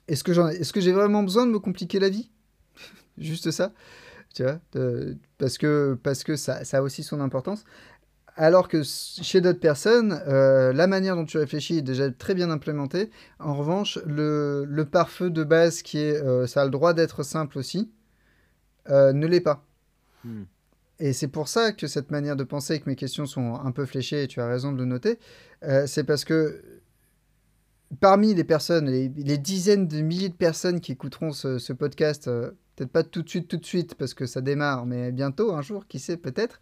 Est-ce 0.08 0.23
que 0.23 0.34
j'en, 0.34 0.47
est-ce 0.49 0.73
que 0.73 0.82
j'ai 0.82 0.91
vraiment 0.91 1.23
besoin 1.23 1.45
de 1.45 1.51
me 1.51 1.60
compliquer 1.60 1.99
la 1.99 2.10
vie? 2.10 2.29
Juste 3.17 3.51
ça, 3.51 3.73
tu 4.34 4.43
vois, 4.43 4.60
de- 4.73 5.17
parce 5.38 5.58
que, 5.58 5.97
parce 6.03 6.23
que 6.23 6.36
ça, 6.36 6.65
ça 6.65 6.79
a 6.79 6.82
aussi 6.82 7.03
son 7.03 7.21
importance. 7.21 7.63
Alors 8.36 8.67
que 8.67 8.82
chez 8.84 9.41
d'autres 9.41 9.60
personnes, 9.60 10.19
euh, 10.27 10.73
la 10.73 10.88
manière 10.88 11.15
dont 11.15 11.25
tu 11.25 11.38
réfléchis 11.38 11.77
est 11.77 11.82
déjà 11.84 12.10
très 12.10 12.34
bien 12.34 12.49
implémentée. 12.49 13.12
En 13.39 13.53
revanche, 13.53 13.99
le, 14.08 14.65
le 14.67 14.86
pare-feu 14.86 15.29
de 15.29 15.43
base 15.43 15.84
qui 15.84 15.99
est, 15.99 16.15
euh, 16.15 16.47
ça 16.47 16.63
a 16.63 16.65
le 16.65 16.71
droit 16.71 16.93
d'être 16.93 17.21
simple 17.21 17.60
aussi, 17.60 17.91
euh, 18.89 19.13
ne 19.13 19.27
l'est 19.27 19.39
pas. 19.41 19.63
Hmm. 20.23 20.43
Et 20.99 21.13
c'est 21.13 21.27
pour 21.27 21.47
ça 21.47 21.73
que 21.73 21.86
cette 21.86 22.10
manière 22.12 22.36
de 22.36 22.43
penser 22.43 22.75
et 22.75 22.79
que 22.79 22.89
mes 22.89 22.95
questions 22.95 23.25
sont 23.25 23.56
un 23.56 23.71
peu 23.71 23.86
fléchées, 23.86 24.23
et 24.23 24.27
tu 24.27 24.41
as 24.41 24.47
raison 24.47 24.71
de 24.71 24.77
le 24.77 24.86
noter, 24.86 25.19
c'est 25.86 26.03
parce 26.03 26.23
que 26.23 26.62
parmi 27.99 28.34
les 28.34 28.43
personnes, 28.43 28.89
les, 28.89 29.38
dizaines 29.38 29.88
de 29.88 30.01
milliers 30.01 30.29
de 30.29 30.34
personnes 30.34 30.79
qui 30.79 30.91
écouteront 30.91 31.32
ce, 31.32 31.58
ce 31.58 31.73
podcast, 31.73 32.27
euh, 32.27 32.51
peut-être 32.75 32.91
pas 32.91 33.03
tout 33.03 33.21
de 33.21 33.29
suite, 33.29 33.47
tout 33.47 33.58
de 33.58 33.65
suite, 33.65 33.95
parce 33.95 34.13
que 34.13 34.25
ça 34.25 34.41
démarre, 34.41 34.86
mais 34.86 35.12
bientôt, 35.12 35.53
un 35.53 35.62
jour, 35.62 35.88
qui 35.88 35.99
sait, 35.99 36.17
peut-être, 36.17 36.60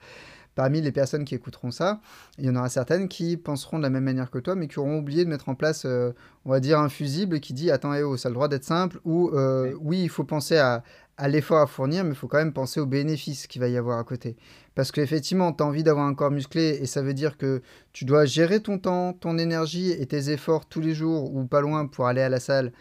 parmi 0.55 0.81
les 0.81 0.91
personnes 0.91 1.25
qui 1.25 1.35
écouteront 1.35 1.71
ça, 1.71 2.01
il 2.37 2.45
y 2.45 2.49
en 2.49 2.55
aura 2.55 2.69
certaines 2.69 3.07
qui 3.07 3.37
penseront 3.37 3.77
de 3.77 3.83
la 3.83 3.89
même 3.89 4.03
manière 4.03 4.29
que 4.29 4.39
toi, 4.39 4.55
mais 4.55 4.67
qui 4.67 4.79
auront 4.79 4.97
oublié 4.99 5.23
de 5.23 5.29
mettre 5.29 5.49
en 5.49 5.55
place, 5.55 5.83
euh, 5.85 6.11
on 6.45 6.51
va 6.51 6.59
dire, 6.59 6.79
un 6.79 6.89
fusible 6.89 7.39
qui 7.39 7.53
dit, 7.53 7.71
attends, 7.71 7.93
eh 7.93 8.03
oh, 8.03 8.17
ça 8.17 8.27
a 8.27 8.31
le 8.31 8.35
droit 8.35 8.47
d'être 8.47 8.63
simple, 8.63 8.99
ou 9.05 9.29
euh, 9.29 9.73
oui, 9.79 10.01
il 10.03 10.09
faut 10.09 10.23
penser 10.23 10.57
à, 10.57 10.83
à 11.17 11.27
l'effort 11.27 11.59
à 11.59 11.67
fournir, 11.67 12.03
mais 12.03 12.11
il 12.11 12.15
faut 12.15 12.27
quand 12.27 12.39
même 12.39 12.53
penser 12.53 12.79
aux 12.79 12.85
bénéfices 12.85 13.47
qu'il 13.47 13.61
va 13.61 13.67
y 13.67 13.77
avoir 13.77 13.99
à 13.99 14.03
côté. 14.03 14.35
Parce 14.73 14.91
qu'effectivement, 14.91 15.53
tu 15.53 15.63
as 15.63 15.67
envie 15.67 15.83
d'avoir 15.83 16.07
un 16.07 16.15
corps 16.15 16.31
musclé 16.31 16.79
et 16.81 16.85
ça 16.85 17.01
veut 17.01 17.13
dire 17.13 17.37
que 17.37 17.61
tu 17.93 18.05
dois 18.05 18.25
gérer 18.25 18.59
ton 18.59 18.79
temps, 18.79 19.13
ton 19.13 19.37
énergie 19.37 19.91
et 19.91 20.05
tes 20.05 20.31
efforts 20.31 20.65
tous 20.65 20.81
les 20.81 20.93
jours 20.93 21.33
ou 21.33 21.45
pas 21.45 21.61
loin 21.61 21.85
pour 21.85 22.07
aller 22.07 22.21
à 22.21 22.29
la 22.29 22.39
salle 22.39 22.71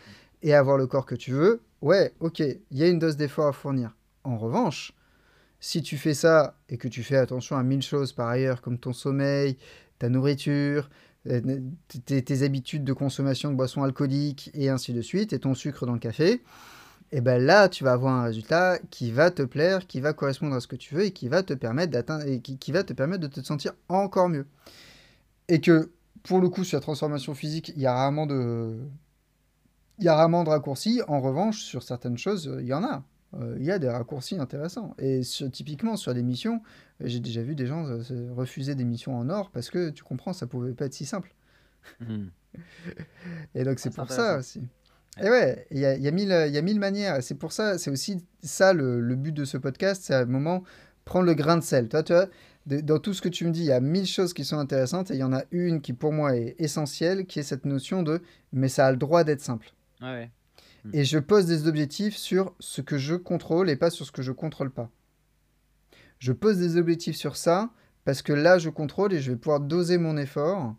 et 0.42 0.54
avoir 0.54 0.78
le 0.78 0.86
corps 0.86 1.06
que 1.06 1.14
tu 1.14 1.32
veux. 1.32 1.60
Ouais, 1.82 2.14
ok, 2.20 2.40
il 2.40 2.78
y 2.78 2.82
a 2.82 2.88
une 2.88 2.98
dose 2.98 3.16
d'effort 3.16 3.46
à 3.46 3.52
fournir. 3.52 3.96
En 4.24 4.38
revanche, 4.38 4.94
si 5.60 5.82
tu 5.82 5.98
fais 5.98 6.14
ça 6.14 6.56
et 6.68 6.78
que 6.78 6.88
tu 6.88 7.02
fais 7.02 7.16
attention 7.16 7.56
à 7.56 7.62
mille 7.62 7.82
choses 7.82 8.12
par 8.12 8.28
ailleurs, 8.28 8.62
comme 8.62 8.78
ton 8.78 8.92
sommeil, 8.92 9.56
ta 9.98 10.08
nourriture, 10.08 10.90
euh, 11.28 11.60
tes, 12.06 12.42
habitudes 12.42 12.84
de 12.84 12.92
consommation 12.92 13.50
de 13.50 13.54
boissons 13.54 13.82
alcooliques 13.82 14.50
et 14.54 14.70
ainsi 14.70 14.92
de 14.94 15.02
suite, 15.02 15.32
et 15.32 15.38
ton 15.38 15.54
sucre 15.54 15.86
dans 15.86 15.92
le 15.92 15.98
café, 15.98 16.42
et 17.12 17.20
ben 17.20 17.42
là, 17.42 17.68
tu 17.68 17.84
vas 17.84 17.92
avoir 17.92 18.14
un 18.14 18.24
résultat 18.24 18.78
qui 18.90 19.10
va 19.10 19.30
te 19.30 19.42
plaire, 19.42 19.86
qui 19.86 20.00
va 20.00 20.12
correspondre 20.12 20.54
à 20.54 20.60
ce 20.60 20.68
que 20.68 20.76
tu 20.76 20.94
veux 20.94 21.04
et 21.04 21.10
qui 21.10 21.28
va 21.28 21.42
te 21.42 21.54
permettre 21.54 21.92
d'atteindre 21.92 22.24
et 22.26 22.40
qui, 22.40 22.56
qui 22.56 22.72
va 22.72 22.84
te 22.84 22.92
permettre 22.92 23.22
de 23.22 23.26
te 23.26 23.40
sentir 23.40 23.72
encore 23.88 24.28
mieux. 24.28 24.46
Et 25.48 25.60
que 25.60 25.90
pour 26.22 26.40
le 26.40 26.48
coup, 26.48 26.64
sur 26.64 26.76
la 26.76 26.82
transformation 26.82 27.34
physique, 27.34 27.72
il 27.74 27.82
y 27.82 27.86
a 27.86 27.94
rarement 27.94 28.26
de, 28.26 28.78
il 29.98 30.04
y 30.04 30.08
a 30.08 30.14
rarement 30.14 30.44
de 30.44 30.50
raccourcis. 30.50 31.02
En 31.08 31.20
revanche, 31.20 31.62
sur 31.62 31.82
certaines 31.82 32.18
choses, 32.18 32.48
euh, 32.48 32.62
il 32.62 32.68
y 32.68 32.74
en 32.74 32.84
a. 32.84 33.02
Euh, 33.34 33.54
il 33.58 33.64
y 33.64 33.70
a 33.70 33.78
des 33.78 33.88
raccourcis 33.88 34.36
intéressants. 34.38 34.94
Et 34.98 35.22
sur- 35.22 35.50
typiquement 35.50 35.96
sur 35.96 36.12
des 36.14 36.22
missions, 36.22 36.60
j'ai 37.00 37.20
déjà 37.20 37.42
vu 37.42 37.54
des 37.54 37.66
gens 37.66 37.86
euh, 37.86 38.02
se- 38.02 38.30
refuser 38.30 38.74
des 38.74 38.84
missions 38.84 39.16
en 39.16 39.28
or 39.30 39.50
parce 39.50 39.70
que 39.70 39.90
tu 39.90 40.02
comprends, 40.02 40.32
ça 40.32 40.46
pouvait 40.46 40.72
pas 40.72 40.86
être 40.86 40.94
si 40.94 41.04
simple. 41.06 41.32
Hmm. 42.00 42.26
Et 43.54 43.64
donc 43.64 43.74
Ah, 43.74 43.76
c'est 43.76 43.90
c'est 43.90 43.94
pour 43.94 44.10
ça 44.10 44.38
aussi. 44.38 44.60
Et 45.20 45.28
ouais, 45.28 45.66
il 45.70 45.78
y 45.78 45.84
a, 45.86 45.94
il 45.96 46.02
y 46.02 46.08
a 46.08 46.10
mille, 46.10 46.44
il 46.48 46.52
y 46.54 46.58
a 46.58 46.62
mille 46.62 46.78
manières. 46.80 47.16
Et 47.16 47.22
C'est 47.22 47.34
pour 47.34 47.52
ça, 47.52 47.78
c'est 47.78 47.90
aussi 47.90 48.24
ça 48.42 48.72
le, 48.72 49.00
le 49.00 49.16
but 49.16 49.32
de 49.32 49.44
ce 49.44 49.56
podcast, 49.56 50.02
c'est 50.04 50.14
à 50.14 50.20
un 50.20 50.24
moment 50.26 50.62
prendre 51.04 51.26
le 51.26 51.34
grain 51.34 51.56
de 51.56 51.62
sel. 51.62 51.88
Toi, 51.88 52.02
tu 52.02 52.12
vois, 52.12 52.28
de- 52.66 52.80
dans 52.80 52.98
tout 52.98 53.12
ce 53.14 53.20
que 53.22 53.28
tu 53.28 53.44
me 53.46 53.50
dis, 53.50 53.60
il 53.60 53.66
y 53.66 53.72
a 53.72 53.80
mille 53.80 54.06
choses 54.06 54.32
qui 54.34 54.44
sont 54.44 54.58
intéressantes 54.58 55.10
et 55.10 55.14
il 55.14 55.20
y 55.20 55.24
en 55.24 55.32
a 55.32 55.42
une 55.50 55.80
qui 55.80 55.92
pour 55.92 56.12
moi 56.12 56.36
est 56.36 56.54
essentielle, 56.58 57.26
qui 57.26 57.38
est 57.40 57.42
cette 57.44 57.64
notion 57.64 58.02
de 58.02 58.22
mais 58.52 58.68
ça 58.68 58.86
a 58.86 58.90
le 58.90 58.96
droit 58.98 59.24
d'être 59.24 59.40
simple. 59.40 59.72
Ouais, 60.00 60.30
Mm. 60.84 60.90
Et 60.94 61.04
je 61.04 61.18
pose 61.18 61.46
des 61.46 61.66
objectifs 61.66 62.16
sur 62.16 62.54
ce 62.58 62.80
que 62.80 62.98
je 62.98 63.14
contrôle 63.14 63.70
et 63.70 63.76
pas 63.76 63.90
sur 63.90 64.06
ce 64.06 64.12
que 64.12 64.22
je 64.22 64.32
contrôle 64.32 64.70
pas. 64.70 64.90
Je 66.18 66.32
pose 66.32 66.58
des 66.58 66.76
objectifs 66.76 67.16
sur 67.16 67.36
ça 67.36 67.70
parce 68.04 68.22
que 68.22 68.32
là, 68.32 68.58
je 68.58 68.70
contrôle 68.70 69.12
et 69.12 69.20
je 69.20 69.30
vais 69.30 69.36
pouvoir 69.36 69.60
doser 69.60 69.98
mon 69.98 70.16
effort 70.16 70.74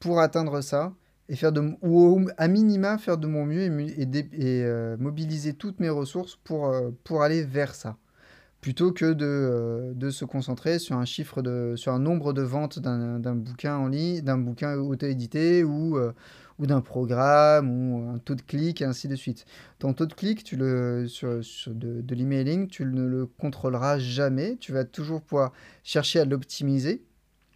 pour 0.00 0.20
atteindre 0.20 0.60
ça 0.60 0.94
et 1.28 1.36
faire 1.36 1.52
de 1.52 1.76
ou 1.82 2.28
à 2.36 2.48
minima 2.48 2.98
faire 2.98 3.18
de 3.18 3.26
mon 3.26 3.44
mieux 3.44 3.62
et, 3.62 4.62
euh, 4.64 4.96
mobiliser 4.98 5.54
toutes 5.54 5.80
mes 5.80 5.90
ressources 5.90 6.36
pour, 6.44 6.68
euh, 6.68 6.90
pour 7.04 7.22
aller 7.22 7.42
vers 7.44 7.74
ça 7.74 7.96
plutôt 8.60 8.90
que 8.90 9.12
de, 9.12 9.24
euh, 9.24 9.92
de, 9.94 10.10
se 10.10 10.24
concentrer 10.24 10.78
sur 10.80 10.96
un 10.96 11.04
chiffre 11.04 11.42
de 11.42 11.74
sur 11.76 11.92
un 11.92 12.00
nombre 12.00 12.32
de 12.32 12.42
ventes 12.42 12.80
d'un 12.80 13.34
bouquin 13.36 13.76
en 13.76 13.88
ligne 13.88 14.20
d'un 14.22 14.38
bouquin 14.38 14.76
auto-édité 14.76 15.62
ou 15.62 15.98
ou 16.58 16.66
d'un 16.66 16.80
programme 16.80 17.70
ou 17.70 18.10
un 18.10 18.18
taux 18.18 18.34
de 18.34 18.42
clic 18.42 18.82
et 18.82 18.84
ainsi 18.84 19.08
de 19.08 19.16
suite 19.16 19.46
ton 19.78 19.92
taux 19.92 20.06
de 20.06 20.14
clic 20.14 20.44
tu 20.44 20.56
le 20.56 21.06
sur, 21.06 21.44
sur 21.44 21.74
de, 21.74 22.00
de 22.00 22.14
l'emailing 22.14 22.68
tu 22.68 22.84
ne 22.84 23.06
le 23.06 23.26
contrôleras 23.26 23.98
jamais 23.98 24.56
tu 24.60 24.72
vas 24.72 24.84
toujours 24.84 25.22
pouvoir 25.22 25.52
chercher 25.84 26.20
à 26.20 26.24
l'optimiser 26.24 27.02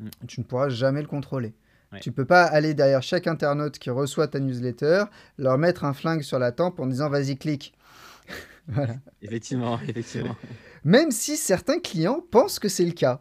mmh. 0.01 0.09
tu 0.29 0.41
ne 0.41 0.45
pourras 0.45 0.69
jamais 0.69 1.03
le 1.03 1.09
contrôler 1.09 1.55
tu 1.97 2.01
Tu 2.01 2.13
peux 2.13 2.25
pas 2.25 2.45
aller 2.45 2.75
derrière 2.75 3.03
chaque 3.03 3.27
internaute 3.27 3.79
qui 3.79 3.91
reçoit 3.91 4.29
ta 4.29 4.41
newsletter, 4.41 5.05
leur 5.39 5.59
mettre 5.59 5.85
un 5.85 5.93
flingue 5.93 6.23
sur 6.23 6.39
la 6.39 6.53
tempe 6.53 6.81
en 6.81 6.87
disant 6.87 7.09
vas-y 7.09 7.37
clique. 7.37 7.75
voilà. 8.69 8.95
Effectivement, 9.21 9.79
effectivement. 9.87 10.37
Même 10.85 11.11
si 11.11 11.37
certains 11.37 11.79
clients 11.79 12.25
pensent 12.31 12.59
que 12.59 12.69
c'est 12.69 12.85
le 12.85 12.93
cas. 12.93 13.21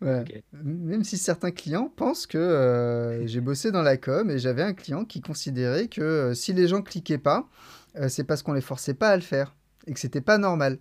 Même 0.00 1.02
si 1.02 1.18
certains 1.18 1.50
clients 1.50 1.92
pensent 1.94 2.26
que 2.26 2.38
euh, 2.38 3.26
j'ai 3.26 3.40
bossé 3.40 3.72
dans 3.72 3.82
la 3.82 3.96
com 3.96 4.30
et 4.30 4.38
j'avais 4.38 4.62
un 4.62 4.72
client 4.72 5.04
qui 5.04 5.20
considérait 5.20 5.88
que 5.88 6.00
euh, 6.00 6.34
si 6.34 6.52
les 6.52 6.68
gens 6.68 6.82
cliquaient 6.82 7.18
pas, 7.18 7.48
euh, 7.96 8.08
c'est 8.08 8.24
parce 8.24 8.42
qu'on 8.42 8.52
les 8.52 8.60
forçait 8.60 8.94
pas 8.94 9.10
à 9.10 9.16
le 9.16 9.22
faire 9.22 9.56
et 9.86 9.92
que 9.92 10.00
c'était 10.00 10.20
pas 10.20 10.38
normal. 10.38 10.78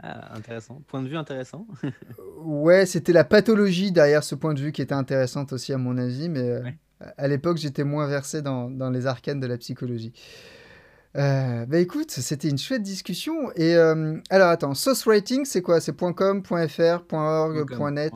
Ah, 0.00 0.34
intéressant. 0.36 0.82
Point 0.86 1.02
de 1.02 1.08
vue 1.08 1.16
intéressant. 1.16 1.66
ouais, 2.44 2.86
c'était 2.86 3.12
la 3.12 3.24
pathologie 3.24 3.90
derrière 3.90 4.22
ce 4.22 4.34
point 4.34 4.54
de 4.54 4.60
vue 4.60 4.70
qui 4.70 4.82
était 4.82 4.94
intéressante 4.94 5.52
aussi 5.52 5.72
à 5.72 5.78
mon 5.78 5.96
avis, 5.96 6.28
mais 6.28 6.78
à 7.16 7.26
l'époque 7.26 7.56
j'étais 7.56 7.84
moins 7.84 8.06
versé 8.06 8.42
dans, 8.42 8.70
dans, 8.70 8.90
les 8.90 9.06
arcanes 9.06 9.40
de 9.40 9.46
la 9.46 9.56
psychologie. 9.56 10.12
Euh, 11.18 11.66
bah 11.66 11.78
écoute, 11.80 12.12
c'était 12.12 12.48
une 12.48 12.58
chouette 12.58 12.82
discussion. 12.82 13.50
Et 13.56 13.74
euh, 13.74 14.20
alors 14.30 14.50
attends, 14.50 14.74
sauce 14.74 15.04
writing, 15.04 15.44
c'est 15.44 15.62
quoi? 15.62 15.80
C'est 15.80 15.96
.com, 15.96 16.44
.fr, 16.44 17.02
.org, 17.12 17.90
.net, 17.90 18.12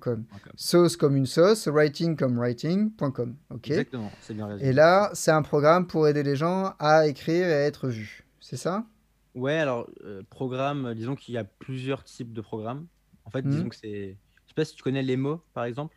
.com. 0.00 0.24
Sauce 0.54 0.96
comme 0.96 1.16
une 1.16 1.26
sauce, 1.26 1.68
writing 1.68 2.16
comme 2.16 2.38
writing, 2.38 2.90
.com. 2.96 3.36
Ok. 3.50 3.68
Exactement, 3.68 4.10
c'est 4.20 4.32
bien 4.32 4.46
résumé. 4.46 4.70
Et 4.70 4.72
là, 4.72 5.10
c'est 5.12 5.32
un 5.32 5.42
programme 5.42 5.86
pour 5.86 6.08
aider 6.08 6.22
les 6.22 6.36
gens 6.36 6.72
à 6.78 7.06
écrire 7.06 7.46
et 7.46 7.52
à 7.52 7.66
être 7.66 7.88
vus. 7.88 8.24
C'est 8.40 8.56
ça? 8.56 8.86
Ouais, 9.34 9.58
alors, 9.58 9.86
euh, 10.04 10.22
programme, 10.30 10.94
disons 10.94 11.14
qu'il 11.14 11.34
y 11.34 11.38
a 11.38 11.44
plusieurs 11.44 12.04
types 12.04 12.32
de 12.32 12.40
programmes. 12.40 12.86
En 13.26 13.30
fait, 13.30 13.42
disons 13.42 13.64
mmh. 13.64 13.68
que 13.68 13.76
c'est. 13.76 14.16
Je 14.44 14.48
sais 14.48 14.54
pas 14.54 14.64
si 14.64 14.74
tu 14.74 14.82
connais 14.82 15.02
l'EMO, 15.02 15.42
par 15.52 15.64
exemple. 15.64 15.94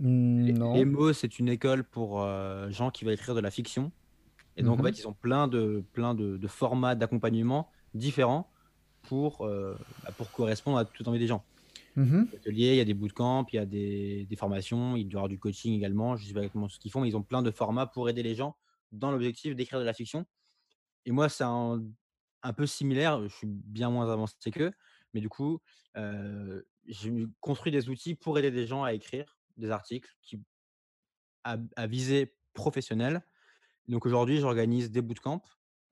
Mmh, 0.00 0.50
non. 0.50 0.74
L'EMO, 0.74 1.14
c'est 1.14 1.38
une 1.38 1.48
école 1.48 1.82
pour 1.82 2.22
euh, 2.22 2.68
gens 2.70 2.90
qui 2.90 3.06
veulent 3.06 3.14
écrire 3.14 3.34
de 3.34 3.40
la 3.40 3.50
fiction. 3.50 3.90
Et 4.56 4.62
donc, 4.62 4.78
en 4.78 4.82
mmh 4.82 4.86
fait, 4.86 4.98
ils 5.00 5.08
ont 5.08 5.14
plein 5.14 5.48
de, 5.48 5.84
plein 5.92 6.14
de, 6.14 6.36
de 6.36 6.46
formats 6.48 6.94
d'accompagnement 6.94 7.70
différents 7.92 8.50
pour, 9.02 9.42
euh, 9.42 9.76
bah, 10.04 10.12
pour 10.16 10.30
correspondre 10.30 10.78
à 10.78 10.84
toute 10.84 11.06
envie 11.08 11.18
des 11.18 11.26
gens. 11.26 11.44
Atelier, 12.34 12.70
il 12.70 12.76
y 12.76 12.80
a 12.80 12.84
des 12.84 12.94
bootcamps, 12.94 13.46
il 13.52 13.56
y 13.56 13.58
a 13.58 13.66
des, 13.66 14.26
des 14.26 14.36
formations, 14.36 14.96
il 14.96 15.12
y 15.12 15.16
aura 15.16 15.28
du 15.28 15.38
coaching 15.38 15.74
également. 15.74 16.16
Je 16.16 16.26
sais 16.26 16.32
pas 16.32 16.40
exactement 16.40 16.68
ce 16.68 16.78
qu'ils 16.78 16.90
font, 16.90 17.00
mais 17.00 17.08
ils 17.08 17.16
ont 17.16 17.22
plein 17.22 17.42
de 17.42 17.50
formats 17.50 17.86
pour 17.86 18.08
aider 18.08 18.22
les 18.22 18.34
gens 18.34 18.56
dans 18.90 19.10
l'objectif 19.10 19.54
d'écrire 19.54 19.78
de 19.78 19.84
la 19.84 19.92
fiction. 19.92 20.26
Et 21.04 21.12
moi, 21.12 21.28
c'est 21.28 21.44
un, 21.44 21.84
un, 22.42 22.52
peu 22.52 22.66
similaire. 22.66 23.22
Je 23.22 23.28
suis 23.28 23.46
bien 23.46 23.90
moins 23.90 24.10
avancé 24.10 24.50
qu'eux. 24.50 24.72
Mais 25.12 25.20
du 25.20 25.28
coup, 25.28 25.60
euh, 25.96 26.62
j'ai 26.86 27.26
construit 27.40 27.70
des 27.70 27.88
outils 27.88 28.14
pour 28.14 28.38
aider 28.38 28.50
des 28.50 28.66
gens 28.66 28.82
à 28.82 28.92
écrire 28.92 29.38
des 29.56 29.70
articles 29.70 30.10
qui, 30.22 30.40
à, 31.44 31.58
à 31.76 31.86
visée 31.86 32.34
professionnelle. 32.54 33.22
Donc 33.88 34.06
aujourd'hui, 34.06 34.38
j'organise 34.38 34.90
des 34.90 35.02
bootcamps. 35.02 35.42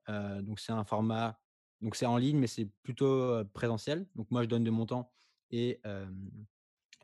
Euh, 0.08 0.42
donc 0.42 0.60
c'est 0.60 0.72
un 0.72 0.84
format, 0.84 1.38
donc 1.80 1.96
c'est 1.96 2.06
en 2.06 2.16
ligne, 2.16 2.38
mais 2.38 2.46
c'est 2.46 2.66
plutôt 2.82 3.44
présentiel. 3.52 4.06
Donc 4.14 4.30
moi, 4.30 4.42
je 4.42 4.48
donne 4.48 4.64
de 4.64 4.70
mon 4.70 4.86
temps 4.86 5.10
et 5.50 5.80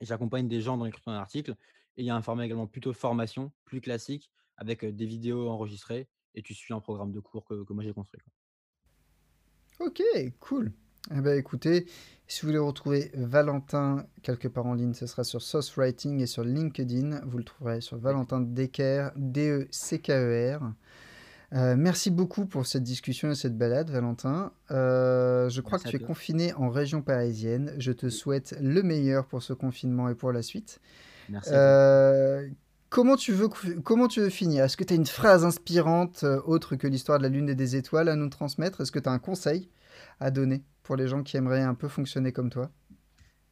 j'accompagne 0.01 0.49
des 0.49 0.61
gens 0.61 0.77
dans 0.77 0.85
l'écriture 0.85 1.13
d'un 1.13 1.19
article. 1.19 1.57
Et 1.97 2.03
il 2.03 2.05
y 2.05 2.11
a 2.11 2.17
un 2.17 2.23
format 2.23 2.47
également 2.47 2.67
plutôt 2.67 2.93
formation, 2.93 3.53
plus 3.65 3.81
classique, 3.81 4.31
avec 4.57 4.85
des 4.85 5.07
vidéos 5.07 5.49
enregistrées 5.49 6.09
et 6.35 6.43
tu 6.43 6.55
suis 6.55 6.73
un 6.73 6.81
programme 6.81 7.13
de 7.13 7.21
cours 7.21 7.45
que, 7.45 7.65
que 7.65 7.73
moi 7.73 7.83
j'ai 7.83 7.93
construit. 7.93 8.21
Ok, 9.81 10.03
cool. 10.41 10.73
Eh 11.15 11.21
ben, 11.21 11.39
écoutez, 11.39 11.87
si 12.27 12.43
vous 12.43 12.49
voulez 12.49 12.59
retrouver 12.59 13.11
Valentin 13.15 14.05
quelque 14.23 14.49
part 14.49 14.67
en 14.67 14.75
ligne, 14.75 14.93
ce 14.93 15.07
sera 15.07 15.25
sur 15.25 15.41
Source 15.41 15.75
Writing 15.77 16.21
et 16.21 16.27
sur 16.27 16.45
LinkedIn. 16.45 17.21
Vous 17.27 17.39
le 17.39 17.45
trouverez 17.45 17.81
sur 17.81 17.97
Valentin 17.97 18.41
Decker, 18.41 19.11
D-E-C-K-E-R. 19.17 20.61
Euh, 21.55 21.77
merci 21.79 22.11
beaucoup 22.11 22.45
pour 22.45 22.67
cette 22.67 22.83
discussion 22.83 23.31
et 23.31 23.35
cette 23.35 23.57
balade, 23.57 23.89
Valentin. 23.89 24.53
Euh, 24.71 25.49
je 25.49 25.63
crois 25.63 25.79
que 25.79 25.89
tu 25.89 25.97
es 25.97 25.99
confiné 25.99 26.53
en 26.53 26.69
région 26.69 27.01
parisienne. 27.01 27.73
Je 27.79 27.93
te 27.93 28.11
souhaite 28.11 28.55
le 28.61 28.83
meilleur 28.83 29.25
pour 29.27 29.43
ce 29.43 29.55
confinement 29.55 30.11
et 30.11 30.15
pour 30.15 30.33
la 30.33 30.43
suite. 30.43 30.81
Merci. 31.31 31.51
Euh, 31.53 32.49
Comment 32.91 33.17
tu 33.17 33.33
veux, 33.33 33.49
comment 33.85 34.09
tu 34.09 34.21
veux 34.21 34.31
finir? 34.31 34.65
Est-ce 34.65 34.79
que 34.79 34.85
tu 34.85 34.95
as 34.95 34.97
une 34.97 35.05
phrase 35.05 35.45
inspirante 35.45 36.25
autre 36.47 36.75
que 36.75 36.87
l'histoire 36.87 37.19
de 37.19 37.23
la 37.23 37.29
Lune 37.29 37.51
et 37.51 37.55
des 37.55 37.77
étoiles 37.77 38.09
à 38.09 38.17
nous 38.17 38.31
transmettre? 38.31 38.81
Est-ce 38.81 38.93
que 38.93 38.99
tu 38.99 39.11
as 39.11 39.13
un 39.13 39.19
conseil 39.19 39.69
à 40.21 40.31
donner? 40.31 40.63
Pour 40.89 40.97
les 40.97 41.07
gens 41.07 41.23
qui 41.23 41.37
aimeraient 41.37 41.61
un 41.61 41.75
peu 41.75 41.87
fonctionner 41.87 42.33
comme 42.33 42.49
toi 42.49 42.71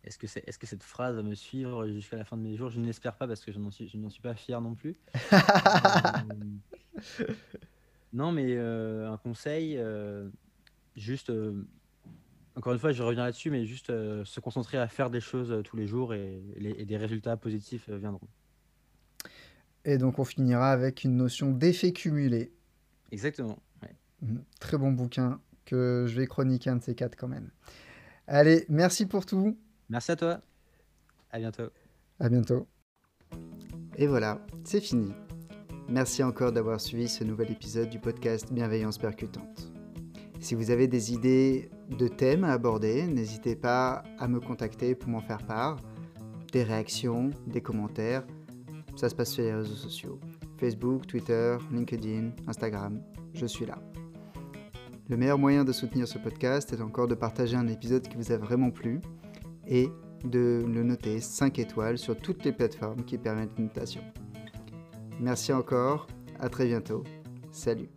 Est-ce 0.04 0.16
que, 0.16 0.26
c'est, 0.26 0.42
est-ce 0.48 0.58
que 0.58 0.66
cette 0.66 0.82
phrase 0.82 1.16
va 1.16 1.22
me 1.22 1.34
suivre 1.34 1.86
jusqu'à 1.86 2.16
la 2.16 2.24
fin 2.24 2.38
de 2.38 2.42
mes 2.42 2.56
jours? 2.56 2.70
Je 2.70 2.80
ne 2.80 2.86
l'espère 2.86 3.14
pas 3.14 3.28
parce 3.28 3.44
que 3.44 3.52
je 3.52 3.58
n'en 3.58 3.70
suis, 3.70 3.90
je 3.90 4.08
suis 4.08 4.22
pas 4.22 4.34
fier 4.34 4.58
non 4.58 4.74
plus. 4.74 4.96
Euh, 5.34 7.26
non, 8.14 8.32
mais 8.32 8.56
euh, 8.56 9.12
un 9.12 9.18
conseil, 9.18 9.78
juste, 10.96 11.30
encore 12.54 12.72
une 12.72 12.78
fois, 12.78 12.92
je 12.92 13.02
reviens 13.02 13.24
là-dessus, 13.24 13.50
mais 13.50 13.66
juste 13.66 13.88
se 13.88 14.40
concentrer 14.40 14.78
à 14.78 14.88
faire 14.88 15.10
des 15.10 15.20
choses 15.20 15.60
tous 15.62 15.76
les 15.76 15.86
jours 15.86 16.14
et, 16.14 16.42
et 16.56 16.86
des 16.86 16.96
résultats 16.96 17.36
positifs 17.36 17.90
viendront. 17.90 18.28
Et 19.84 19.98
donc 19.98 20.18
on 20.18 20.24
finira 20.24 20.72
avec 20.72 21.04
une 21.04 21.16
notion 21.16 21.50
d'effet 21.50 21.92
cumulé. 21.92 22.50
Exactement. 23.12 23.58
Mhm. 24.22 24.42
Très 24.58 24.78
bon 24.78 24.90
bouquin 24.92 25.38
que 25.66 26.06
je 26.08 26.18
vais 26.18 26.26
chroniquer 26.26 26.70
un 26.70 26.76
de 26.76 26.82
ces 26.82 26.94
quatre 26.94 27.16
quand 27.16 27.28
même. 27.28 27.50
Allez, 28.26 28.64
merci 28.70 29.04
pour 29.04 29.26
tout. 29.26 29.58
Merci 29.90 30.12
à 30.12 30.16
toi. 30.16 30.40
À 31.30 31.38
bientôt. 31.38 31.68
À 32.18 32.30
bientôt. 32.30 32.66
Et 33.96 34.06
voilà, 34.06 34.40
c'est 34.64 34.80
fini. 34.80 35.12
Merci 35.88 36.22
encore 36.22 36.52
d'avoir 36.52 36.80
suivi 36.80 37.08
ce 37.08 37.22
nouvel 37.22 37.50
épisode 37.50 37.90
du 37.90 37.98
podcast 37.98 38.50
Bienveillance 38.50 38.96
percutante. 38.96 39.70
Si 40.40 40.54
vous 40.54 40.70
avez 40.70 40.88
des 40.88 41.12
idées 41.12 41.70
de 41.90 42.08
thèmes 42.08 42.44
à 42.44 42.52
aborder, 42.52 43.06
n'hésitez 43.06 43.54
pas 43.54 44.02
à 44.18 44.28
me 44.28 44.40
contacter 44.40 44.94
pour 44.94 45.10
m'en 45.10 45.20
faire 45.20 45.44
part. 45.46 45.78
Des 46.52 46.62
réactions, 46.62 47.30
des 47.46 47.60
commentaires 47.60 48.24
ça 48.96 49.10
se 49.10 49.14
passe 49.14 49.32
sur 49.32 49.44
les 49.44 49.54
réseaux 49.54 49.74
sociaux. 49.74 50.18
Facebook, 50.58 51.06
Twitter, 51.06 51.56
LinkedIn, 51.70 52.30
Instagram. 52.46 53.02
Je 53.34 53.44
suis 53.44 53.66
là. 53.66 53.78
Le 55.08 55.16
meilleur 55.16 55.38
moyen 55.38 55.64
de 55.64 55.72
soutenir 55.72 56.08
ce 56.08 56.18
podcast 56.18 56.72
est 56.72 56.80
encore 56.80 57.06
de 57.06 57.14
partager 57.14 57.56
un 57.56 57.68
épisode 57.68 58.08
qui 58.08 58.16
vous 58.16 58.32
a 58.32 58.36
vraiment 58.36 58.70
plu 58.70 59.00
et 59.68 59.88
de 60.24 60.64
le 60.66 60.82
noter 60.82 61.20
5 61.20 61.60
étoiles 61.60 61.96
sur 61.96 62.16
toutes 62.16 62.44
les 62.44 62.52
plateformes 62.52 63.04
qui 63.04 63.16
permettent 63.16 63.56
une 63.56 63.64
notation. 63.66 64.02
Merci 65.20 65.52
encore, 65.52 66.08
à 66.40 66.48
très 66.48 66.66
bientôt. 66.66 67.04
Salut 67.52 67.95